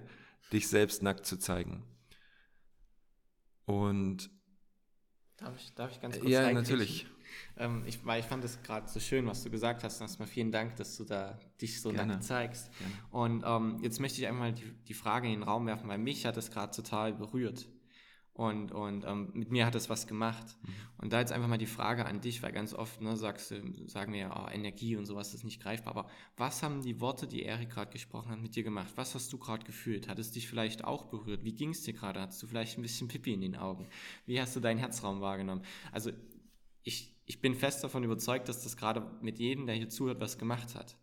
dich 0.52 0.68
selbst 0.68 1.02
nackt 1.02 1.26
zu 1.26 1.38
zeigen. 1.38 1.84
Und 3.66 4.30
darf 5.38 5.56
ich, 5.58 5.74
darf 5.74 5.92
ich 5.92 6.02
ganz 6.02 6.20
kurz 6.20 6.32
Ja, 6.32 6.52
natürlich. 6.52 7.08
Ähm, 7.58 7.84
ich, 7.86 8.06
weil 8.06 8.20
ich 8.20 8.26
fand 8.26 8.44
es 8.44 8.62
gerade 8.62 8.88
so 8.88 9.00
schön, 9.00 9.26
was 9.26 9.44
du 9.44 9.50
gesagt 9.50 9.84
hast. 9.84 10.00
Erstmal 10.00 10.28
vielen 10.28 10.52
Dank, 10.52 10.76
dass 10.76 10.96
du 10.98 11.04
da 11.04 11.40
dich 11.60 11.82
so 11.82 11.92
Gerne. 11.92 12.14
nackt 12.14 12.24
zeigst. 12.24 12.70
Gerne. 12.78 12.94
Und 13.12 13.44
ähm, 13.46 13.80
jetzt 13.82 14.00
möchte 14.00 14.22
ich 14.22 14.28
einmal 14.28 14.54
die, 14.54 14.72
die 14.88 14.94
Frage 14.94 15.28
in 15.28 15.34
den 15.34 15.44
Raum 15.44 15.66
werfen, 15.66 15.90
weil 15.90 15.98
mich 15.98 16.26
hat 16.26 16.38
das 16.38 16.52
gerade 16.52 16.76
total 16.76 17.14
berührt. 17.14 17.68
Und, 18.36 18.74
und 18.74 19.06
ähm, 19.06 19.30
mit 19.34 19.50
mir 19.50 19.66
hat 19.66 19.76
das 19.76 19.90
was 19.90 20.08
gemacht. 20.08 20.46
Mhm. 20.62 20.74
Und 20.98 21.14
da 21.14 21.22
jetzt 21.22 21.32
einfach 21.32 21.48
mal 21.48 21.58
die 21.58 21.66
Frage 21.66 22.06
an 22.06 22.20
dich, 22.20 22.44
weil 22.44 22.52
ganz 22.52 22.74
oft 22.74 23.00
ne, 23.00 23.16
sagst, 23.16 23.54
sagen 23.88 24.12
wir 24.12 24.20
ja, 24.20 24.46
oh, 24.46 24.50
Energie 24.52 24.98
und 24.98 25.06
sowas 25.06 25.34
ist 25.34 25.46
nicht 25.46 25.62
greifbar. 25.62 25.96
Aber 25.96 26.10
was 26.36 26.62
haben 26.62 26.82
die 26.82 27.00
Worte, 27.00 27.28
die 27.28 27.44
Erik 27.44 27.70
gerade 27.70 27.92
gesprochen 27.92 28.32
hat, 28.32 28.42
mit 28.42 28.58
dir 28.58 28.64
gemacht? 28.64 28.92
Was 28.98 29.16
hast 29.16 29.32
du 29.32 29.38
gerade 29.38 29.64
gefühlt? 29.64 30.10
Hat 30.10 30.20
es 30.20 30.32
dich 30.32 30.50
vielleicht 30.50 30.84
auch 30.84 31.06
berührt? 31.06 31.46
Wie 31.46 31.54
ging 31.54 31.70
es 31.70 31.84
dir 31.84 31.94
gerade? 31.94 32.20
Hattest 32.20 32.44
du 32.44 32.48
vielleicht 32.48 32.78
ein 32.78 32.82
bisschen 32.82 33.08
Pipi 33.08 33.34
in 33.34 33.40
den 33.40 33.56
Augen? 33.56 33.88
Wie 34.26 34.42
hast 34.42 34.54
du 34.54 34.60
deinen 34.60 34.80
Herzraum 34.80 35.22
wahrgenommen? 35.22 35.62
Also 35.94 36.12
ich, 36.84 37.16
ich 37.26 37.40
bin 37.40 37.56
fest 37.56 37.86
davon 37.86 38.04
überzeugt, 38.04 38.50
dass 38.50 38.64
das 38.64 38.76
gerade 38.76 39.18
mit 39.22 39.40
jedem, 39.40 39.66
der 39.66 39.76
hier 39.76 39.88
zuhört, 39.88 40.20
was 40.20 40.38
gemacht 40.38 40.76
hat. 40.76 40.98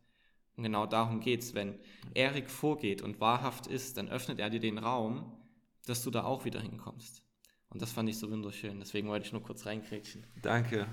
Und 0.56 0.64
genau 0.64 0.84
darum 0.84 1.20
geht 1.20 1.40
es. 1.40 1.54
Wenn 1.54 1.78
Erik 2.12 2.50
vorgeht 2.50 3.00
und 3.00 3.20
wahrhaft 3.20 3.68
ist, 3.68 3.96
dann 3.96 4.10
öffnet 4.10 4.38
er 4.38 4.50
dir 4.50 4.60
den 4.60 4.76
Raum, 4.76 5.32
dass 5.86 6.02
du 6.02 6.10
da 6.10 6.24
auch 6.24 6.44
wieder 6.44 6.60
hinkommst. 6.60 7.22
Und 7.68 7.80
das 7.80 7.92
fand 7.92 8.08
ich 8.08 8.18
so 8.18 8.30
wunderschön. 8.30 8.78
Deswegen 8.80 9.08
wollte 9.08 9.26
ich 9.26 9.32
nur 9.32 9.42
kurz 9.42 9.64
reinkrätschen. 9.64 10.26
Danke. 10.42 10.86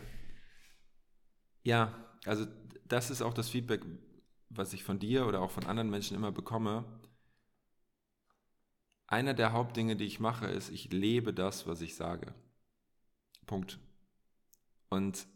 Ja, 1.64 1.94
also 2.26 2.48
das 2.88 3.10
ist 3.12 3.22
auch 3.22 3.34
das 3.34 3.50
Feedback, 3.50 3.82
was 4.50 4.74
ich 4.74 4.84
von 4.84 4.98
dir 4.98 5.28
oder 5.28 5.42
auch 5.42 5.52
von 5.52 5.66
anderen 5.66 5.90
Menschen 5.90 6.16
immer 6.16 6.32
bekomme. 6.32 6.86
Einer 9.08 9.34
der 9.34 9.52
Hauptdinge, 9.52 9.96
die 9.96 10.06
ich 10.06 10.20
mache, 10.20 10.48
ist, 10.48 10.70
ich 10.70 10.92
lebe 10.92 11.34
das, 11.34 11.68
was 11.68 11.82
ich 11.82 11.96
sage. 11.96 12.34
Punkt. 13.46 13.80
Und 14.90 15.28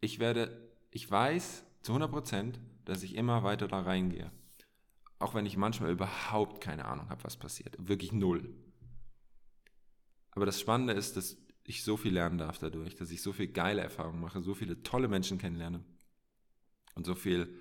ich 0.00 0.18
werde, 0.18 0.70
ich 0.90 1.10
weiß 1.10 1.64
zu 1.82 1.92
100 1.92 2.10
Prozent, 2.10 2.60
dass 2.84 3.02
ich 3.02 3.16
immer 3.16 3.42
weiter 3.42 3.66
da 3.66 3.80
reingehe. 3.80 4.30
Auch 5.18 5.34
wenn 5.34 5.46
ich 5.46 5.56
manchmal 5.56 5.90
überhaupt 5.90 6.60
keine 6.60 6.84
Ahnung 6.84 7.08
habe, 7.08 7.24
was 7.24 7.36
passiert. 7.36 7.76
Wirklich 7.78 8.12
null. 8.12 8.54
Aber 10.34 10.46
das 10.46 10.60
Spannende 10.60 10.92
ist, 10.92 11.16
dass 11.16 11.36
ich 11.64 11.82
so 11.82 11.96
viel 11.96 12.12
lernen 12.12 12.38
darf 12.38 12.58
dadurch, 12.58 12.94
dass 12.96 13.10
ich 13.10 13.22
so 13.22 13.32
viel 13.32 13.48
geile 13.48 13.82
Erfahrungen 13.82 14.20
mache, 14.20 14.42
so 14.42 14.54
viele 14.54 14.82
tolle 14.82 15.08
Menschen 15.08 15.38
kennenlerne 15.38 15.82
und 16.94 17.06
so 17.06 17.14
viel 17.14 17.54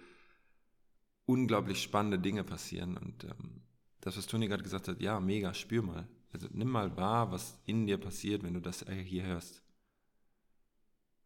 unglaublich 1.26 1.82
spannende 1.82 2.19
Dinge 2.19 2.43
passieren. 2.43 2.97
Und 2.97 3.24
ähm, 3.24 3.61
das, 4.01 4.17
was 4.17 4.28
Toni 4.28 4.47
gerade 4.47 4.63
gesagt 4.63 4.88
hat, 4.88 5.01
ja, 5.01 5.19
mega, 5.19 5.53
spür 5.53 5.82
mal. 5.82 6.07
Also 6.32 6.47
nimm 6.51 6.69
mal 6.69 6.97
wahr, 6.97 7.32
was 7.32 7.59
in 7.65 7.86
dir 7.86 7.97
passiert, 7.97 8.43
wenn 8.43 8.55
du 8.55 8.59
das 8.59 8.86
hier 8.88 9.24
hörst. 9.24 9.61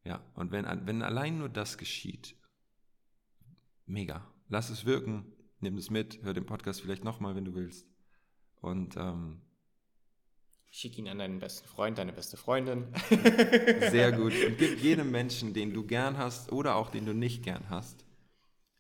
Ja, 0.04 0.24
und 0.36 0.52
wenn, 0.52 0.66
wenn 0.86 1.02
allein 1.02 1.38
nur 1.38 1.50
das 1.50 1.78
geschieht, 1.78 2.36
mega. 3.86 4.26
Lass 4.50 4.70
es 4.70 4.86
wirken, 4.86 5.34
nimm 5.60 5.78
es 5.78 5.90
mit, 5.90 6.22
hör 6.24 6.34
den 6.34 6.46
Podcast 6.46 6.82
vielleicht 6.82 7.04
nochmal, 7.04 7.36
wenn 7.36 7.46
du 7.46 7.56
willst. 7.56 7.88
Und 8.62 8.96
ähm, 8.98 9.42
Schick 10.70 10.98
ihn 10.98 11.08
an 11.08 11.20
deinen 11.20 11.40
besten 11.40 11.68
Freund, 11.68 11.98
deine 11.98 12.14
beste 12.14 12.38
Freundin. 12.38 12.86
Sehr 13.90 14.12
gut. 14.12 14.34
Und 14.46 14.58
gib 14.58 14.80
jedem 14.84 15.12
Menschen, 15.12 15.54
den 15.54 15.74
du 15.74 15.84
gern 15.84 16.18
hast 16.18 16.52
oder 16.52 16.76
auch 16.76 16.90
den 16.90 17.06
du 17.06 17.14
nicht 17.14 17.44
gern 17.44 17.70
hast, 17.70 18.06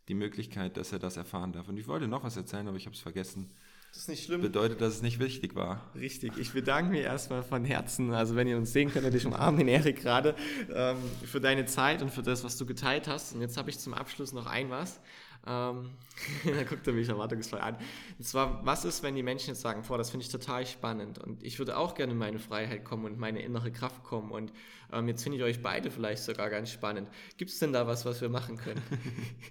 die 0.07 0.13
Möglichkeit, 0.13 0.77
dass 0.77 0.91
er 0.91 0.99
das 0.99 1.17
erfahren 1.17 1.53
darf. 1.53 1.67
Und 1.69 1.77
ich 1.77 1.87
wollte 1.87 2.07
noch 2.07 2.23
was 2.23 2.37
erzählen, 2.37 2.67
aber 2.67 2.77
ich 2.77 2.85
habe 2.85 2.95
es 2.95 3.01
vergessen. 3.01 3.51
Das 3.91 4.03
ist 4.03 4.09
nicht 4.09 4.25
schlimm. 4.25 4.41
Bedeutet, 4.41 4.81
dass 4.81 4.95
es 4.95 5.01
nicht 5.01 5.19
wichtig 5.19 5.55
war. 5.55 5.89
Richtig. 5.95 6.37
Ich 6.37 6.53
bedanke 6.53 6.91
mich 6.91 7.01
erstmal 7.01 7.41
von 7.41 7.63
Herzen. 7.65 8.13
Also, 8.13 8.35
wenn 8.35 8.47
ihr 8.47 8.57
uns 8.57 8.73
sehen 8.73 8.91
könnt, 8.91 9.11
ich 9.13 9.25
umarme 9.25 9.57
den 9.59 9.69
Erik 9.69 10.01
gerade 10.01 10.35
ähm, 10.71 10.97
für 11.23 11.41
deine 11.41 11.65
Zeit 11.65 12.01
und 12.01 12.11
für 12.11 12.21
das, 12.21 12.43
was 12.43 12.57
du 12.57 12.65
geteilt 12.65 13.07
hast. 13.07 13.33
Und 13.33 13.41
jetzt 13.41 13.57
habe 13.57 13.69
ich 13.69 13.79
zum 13.79 13.93
Abschluss 13.93 14.33
noch 14.33 14.45
ein 14.45 14.69
was. 14.69 14.99
Ähm, 15.47 15.91
da 16.45 16.63
guckt 16.63 16.85
er 16.87 16.93
mich 16.93 17.07
erwartungsvoll 17.07 17.59
an. 17.59 17.77
Und 18.17 18.25
zwar, 18.25 18.65
was 18.65 18.85
ist, 18.85 19.03
wenn 19.03 19.15
die 19.15 19.23
Menschen 19.23 19.49
jetzt 19.49 19.61
sagen, 19.61 19.83
boah, 19.87 19.97
das 19.97 20.09
finde 20.09 20.25
ich 20.25 20.31
total 20.31 20.65
spannend 20.65 21.19
und 21.19 21.43
ich 21.43 21.57
würde 21.59 21.77
auch 21.77 21.95
gerne 21.95 22.11
in 22.11 22.17
meine 22.17 22.39
Freiheit 22.39 22.83
kommen 22.83 23.05
und 23.05 23.17
meine 23.17 23.41
innere 23.41 23.71
Kraft 23.71 24.03
kommen 24.03 24.31
und 24.31 24.51
ähm, 24.91 25.07
jetzt 25.07 25.23
finde 25.23 25.37
ich 25.37 25.43
euch 25.43 25.61
beide 25.61 25.91
vielleicht 25.91 26.23
sogar 26.23 26.49
ganz 26.49 26.71
spannend. 26.71 27.09
Gibt 27.37 27.51
es 27.51 27.59
denn 27.59 27.71
da 27.71 27.87
was, 27.87 28.05
was 28.05 28.19
wir 28.21 28.29
machen 28.29 28.57
können? 28.57 28.81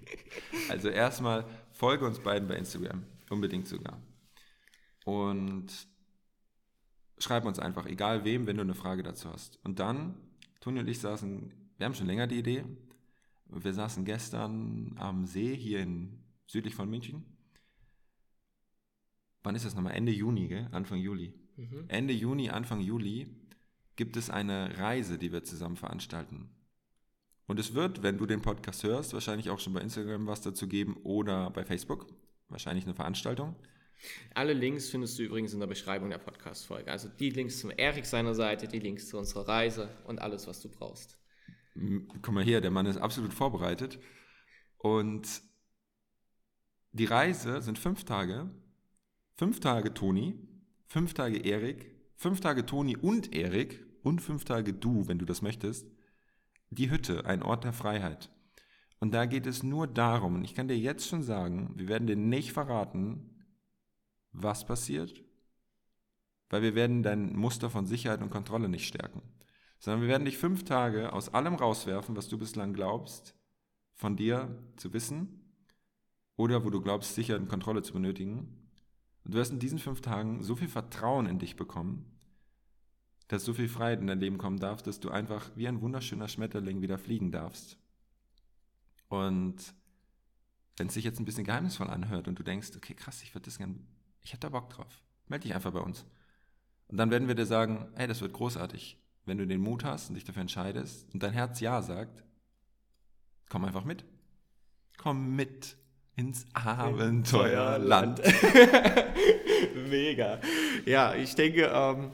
also 0.69 0.89
erstmal 0.89 1.45
folge 1.71 2.05
uns 2.05 2.19
beiden 2.19 2.47
bei 2.47 2.55
Instagram, 2.55 3.03
unbedingt 3.29 3.67
sogar. 3.67 4.01
Und 5.05 5.67
schreib 7.17 7.45
uns 7.45 7.59
einfach, 7.59 7.85
egal 7.85 8.23
wem, 8.23 8.45
wenn 8.45 8.57
du 8.57 8.63
eine 8.63 8.75
Frage 8.75 9.03
dazu 9.03 9.31
hast. 9.31 9.59
Und 9.63 9.79
dann, 9.79 10.15
Toni 10.59 10.79
und 10.79 10.87
ich 10.87 10.99
saßen, 10.99 11.53
wir 11.77 11.85
haben 11.85 11.93
schon 11.93 12.07
länger 12.07 12.27
die 12.27 12.39
Idee, 12.39 12.65
wir 13.49 13.73
saßen 13.73 14.05
gestern 14.05 14.93
am 14.97 15.25
See 15.25 15.55
hier 15.55 15.79
in, 15.79 16.23
südlich 16.47 16.75
von 16.75 16.89
München. 16.89 17.25
Wann 19.43 19.55
ist 19.55 19.65
das 19.65 19.75
nochmal? 19.75 19.93
Ende 19.93 20.11
Juni, 20.11 20.47
gell? 20.47 20.67
Anfang 20.71 20.99
Juli. 20.99 21.33
Mhm. 21.55 21.85
Ende 21.87 22.13
Juni, 22.13 22.49
Anfang 22.49 22.81
Juli 22.81 23.27
gibt 23.95 24.17
es 24.17 24.29
eine 24.29 24.77
Reise, 24.77 25.17
die 25.17 25.31
wir 25.31 25.43
zusammen 25.43 25.77
veranstalten. 25.77 26.49
Und 27.47 27.59
es 27.59 27.73
wird, 27.73 28.03
wenn 28.03 28.17
du 28.17 28.25
den 28.25 28.41
Podcast 28.41 28.83
hörst, 28.83 29.13
wahrscheinlich 29.13 29.49
auch 29.49 29.59
schon 29.59 29.73
bei 29.73 29.81
Instagram 29.81 30.27
was 30.27 30.41
dazu 30.41 30.67
geben 30.67 30.97
oder 31.03 31.49
bei 31.49 31.63
Facebook. 31.63 32.07
Wahrscheinlich 32.49 32.85
eine 32.85 32.93
Veranstaltung. 32.93 33.55
Alle 34.35 34.53
Links 34.53 34.89
findest 34.89 35.17
du 35.17 35.23
übrigens 35.23 35.53
in 35.53 35.59
der 35.59 35.67
Beschreibung 35.67 36.09
der 36.09 36.19
Podcast-Folge. 36.19 36.91
Also 36.91 37.07
die 37.07 37.29
Links 37.29 37.59
zum 37.59 37.71
Erik 37.71 38.05
seiner 38.05 38.35
Seite, 38.35 38.67
die 38.67 38.79
Links 38.79 39.07
zu 39.07 39.17
unserer 39.17 39.47
Reise 39.47 39.89
und 40.05 40.21
alles, 40.21 40.45
was 40.47 40.61
du 40.61 40.69
brauchst 40.69 41.17
guck 42.21 42.33
mal 42.33 42.43
her, 42.43 42.61
der 42.61 42.71
Mann 42.71 42.85
ist 42.85 42.97
absolut 42.97 43.33
vorbereitet. 43.33 43.99
Und 44.77 45.41
die 46.91 47.05
Reise 47.05 47.61
sind 47.61 47.79
fünf 47.79 48.03
Tage. 48.03 48.49
Fünf 49.35 49.59
Tage 49.59 49.93
Toni, 49.93 50.33
fünf 50.87 51.13
Tage 51.13 51.37
Erik, 51.37 51.95
fünf 52.15 52.41
Tage 52.41 52.65
Toni 52.65 52.97
und 52.97 53.35
Erik 53.35 53.85
und 54.01 54.19
fünf 54.19 54.45
Tage 54.45 54.73
du, 54.73 55.07
wenn 55.07 55.19
du 55.19 55.25
das 55.25 55.43
möchtest. 55.43 55.87
Die 56.71 56.89
Hütte, 56.89 57.25
ein 57.25 57.43
Ort 57.43 57.63
der 57.63 57.73
Freiheit. 57.73 58.31
Und 58.99 59.13
da 59.13 59.27
geht 59.27 59.45
es 59.45 59.61
nur 59.61 59.85
darum, 59.85 60.35
und 60.35 60.43
ich 60.43 60.55
kann 60.55 60.67
dir 60.67 60.77
jetzt 60.77 61.07
schon 61.07 61.21
sagen, 61.21 61.71
wir 61.75 61.87
werden 61.87 62.07
dir 62.07 62.15
nicht 62.15 62.51
verraten, 62.51 63.45
was 64.31 64.65
passiert, 64.65 65.23
weil 66.49 66.63
wir 66.63 66.73
werden 66.73 67.03
dein 67.03 67.35
Muster 67.35 67.69
von 67.69 67.85
Sicherheit 67.85 68.23
und 68.23 68.31
Kontrolle 68.31 68.69
nicht 68.69 68.87
stärken 68.87 69.21
sondern 69.79 70.01
wir 70.01 70.09
werden 70.09 70.25
dich 70.25 70.37
fünf 70.37 70.63
Tage 70.63 71.13
aus 71.13 71.33
allem 71.33 71.55
rauswerfen, 71.55 72.15
was 72.15 72.27
du 72.27 72.37
bislang 72.37 72.73
glaubst, 72.73 73.35
von 73.93 74.15
dir 74.15 74.57
zu 74.75 74.93
wissen 74.93 75.53
oder 76.35 76.63
wo 76.63 76.69
du 76.69 76.81
glaubst, 76.81 77.15
Sicherheit 77.15 77.41
und 77.41 77.49
Kontrolle 77.49 77.81
zu 77.81 77.93
benötigen. 77.93 78.69
Und 79.23 79.33
du 79.33 79.37
wirst 79.37 79.51
in 79.51 79.59
diesen 79.59 79.79
fünf 79.79 80.01
Tagen 80.01 80.43
so 80.43 80.55
viel 80.55 80.67
Vertrauen 80.67 81.25
in 81.25 81.39
dich 81.39 81.55
bekommen, 81.55 82.05
dass 83.27 83.43
so 83.43 83.53
viel 83.53 83.67
Freiheit 83.67 83.99
in 83.99 84.07
dein 84.07 84.19
Leben 84.19 84.37
kommen 84.37 84.59
darf, 84.59 84.81
dass 84.81 84.99
du 84.99 85.09
einfach 85.09 85.51
wie 85.55 85.67
ein 85.67 85.81
wunderschöner 85.81 86.27
Schmetterling 86.27 86.81
wieder 86.81 86.97
fliegen 86.97 87.31
darfst. 87.31 87.77
Und 89.09 89.73
wenn 90.77 90.87
es 90.87 90.93
sich 90.93 91.03
jetzt 91.03 91.19
ein 91.19 91.25
bisschen 91.25 91.43
geheimnisvoll 91.43 91.89
anhört 91.89 92.27
und 92.27 92.39
du 92.39 92.43
denkst, 92.43 92.69
okay, 92.75 92.93
krass, 92.93 93.23
ich 93.23 93.33
würde 93.33 93.45
das 93.45 93.57
gern, 93.57 93.85
ich 94.21 94.31
hätte 94.31 94.41
da 94.41 94.49
Bock 94.49 94.69
drauf, 94.69 95.03
melde 95.27 95.43
dich 95.43 95.55
einfach 95.55 95.71
bei 95.73 95.79
uns. 95.79 96.05
Und 96.87 96.97
dann 96.97 97.11
werden 97.11 97.27
wir 97.27 97.35
dir 97.35 97.45
sagen, 97.45 97.89
hey, 97.95 98.07
das 98.07 98.21
wird 98.21 98.33
großartig 98.33 98.97
wenn 99.27 99.37
du 99.37 99.45
den 99.45 99.61
Mut 99.61 99.83
hast 99.83 100.09
und 100.09 100.15
dich 100.15 100.23
dafür 100.23 100.41
entscheidest 100.41 101.13
und 101.13 101.21
dein 101.21 101.33
Herz 101.33 101.59
Ja 101.59 101.81
sagt, 101.81 102.23
komm 103.49 103.65
einfach 103.65 103.83
mit. 103.83 104.05
Komm 104.97 105.35
mit 105.35 105.77
ins 106.15 106.45
Abenteuerland. 106.53 108.21
Mega. 109.89 110.39
Ja, 110.85 111.13
ich 111.13 111.35
denke, 111.35 111.69
ähm. 111.73 112.11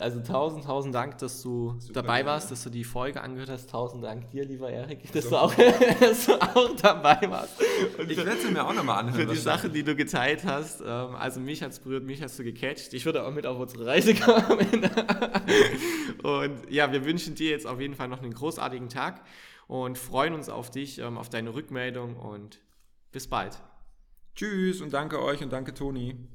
Also 0.00 0.20
tausend, 0.20 0.64
tausend 0.64 0.94
Dank, 0.94 1.16
dass 1.18 1.40
du 1.40 1.74
Super 1.78 2.02
dabei 2.02 2.26
warst, 2.26 2.50
dass 2.50 2.62
du 2.62 2.68
die 2.68 2.84
Folge 2.84 3.22
angehört 3.22 3.48
hast. 3.48 3.70
Tausend 3.70 4.04
Dank 4.04 4.30
dir, 4.30 4.44
lieber 4.44 4.68
Erik, 4.70 5.10
dass, 5.12 5.30
du 5.30 5.36
auch, 5.36 5.54
dass 6.00 6.26
du 6.26 6.34
auch 6.34 6.76
dabei 6.76 7.18
warst. 7.30 7.54
Und 7.98 8.10
Ich 8.10 8.18
werde 8.18 8.36
sie 8.36 8.50
mir 8.50 8.66
auch 8.66 8.74
nochmal 8.74 8.98
anhören. 8.98 9.28
für 9.28 9.32
die 9.32 9.38
Sachen, 9.40 9.72
die 9.72 9.82
du 9.82 9.96
geteilt 9.96 10.44
hast. 10.44 10.82
Ähm, 10.82 11.14
also 11.14 11.40
mich 11.40 11.62
hat 11.62 11.72
es 11.72 11.80
berührt, 11.80 12.04
mich 12.04 12.22
hast 12.22 12.38
du 12.38 12.44
gecatcht. 12.44 12.92
Ich 12.92 13.06
würde 13.06 13.24
auch 13.24 13.32
mit 13.32 13.46
auf 13.46 13.58
unsere 13.58 13.86
Reise 13.86 14.14
kommen. 14.16 14.90
und 16.22 16.70
ja, 16.70 16.92
wir 16.92 17.06
wünschen 17.06 17.34
dir 17.34 17.50
jetzt 17.50 17.66
auf 17.66 17.80
jeden 17.80 17.94
Fall 17.94 18.08
noch 18.08 18.22
einen 18.22 18.34
großartigen 18.34 18.90
Tag 18.90 19.22
und 19.68 19.96
freuen 19.96 20.34
uns 20.34 20.50
auf 20.50 20.70
dich, 20.70 20.98
ähm, 20.98 21.16
auf 21.16 21.30
deine 21.30 21.54
Rückmeldung 21.54 22.16
und 22.16 22.60
bis 23.10 23.26
bald. 23.26 23.58
Tschüss 24.34 24.82
und 24.82 24.92
danke 24.92 25.22
euch 25.22 25.42
und 25.42 25.50
danke 25.50 25.72
Toni. 25.72 26.28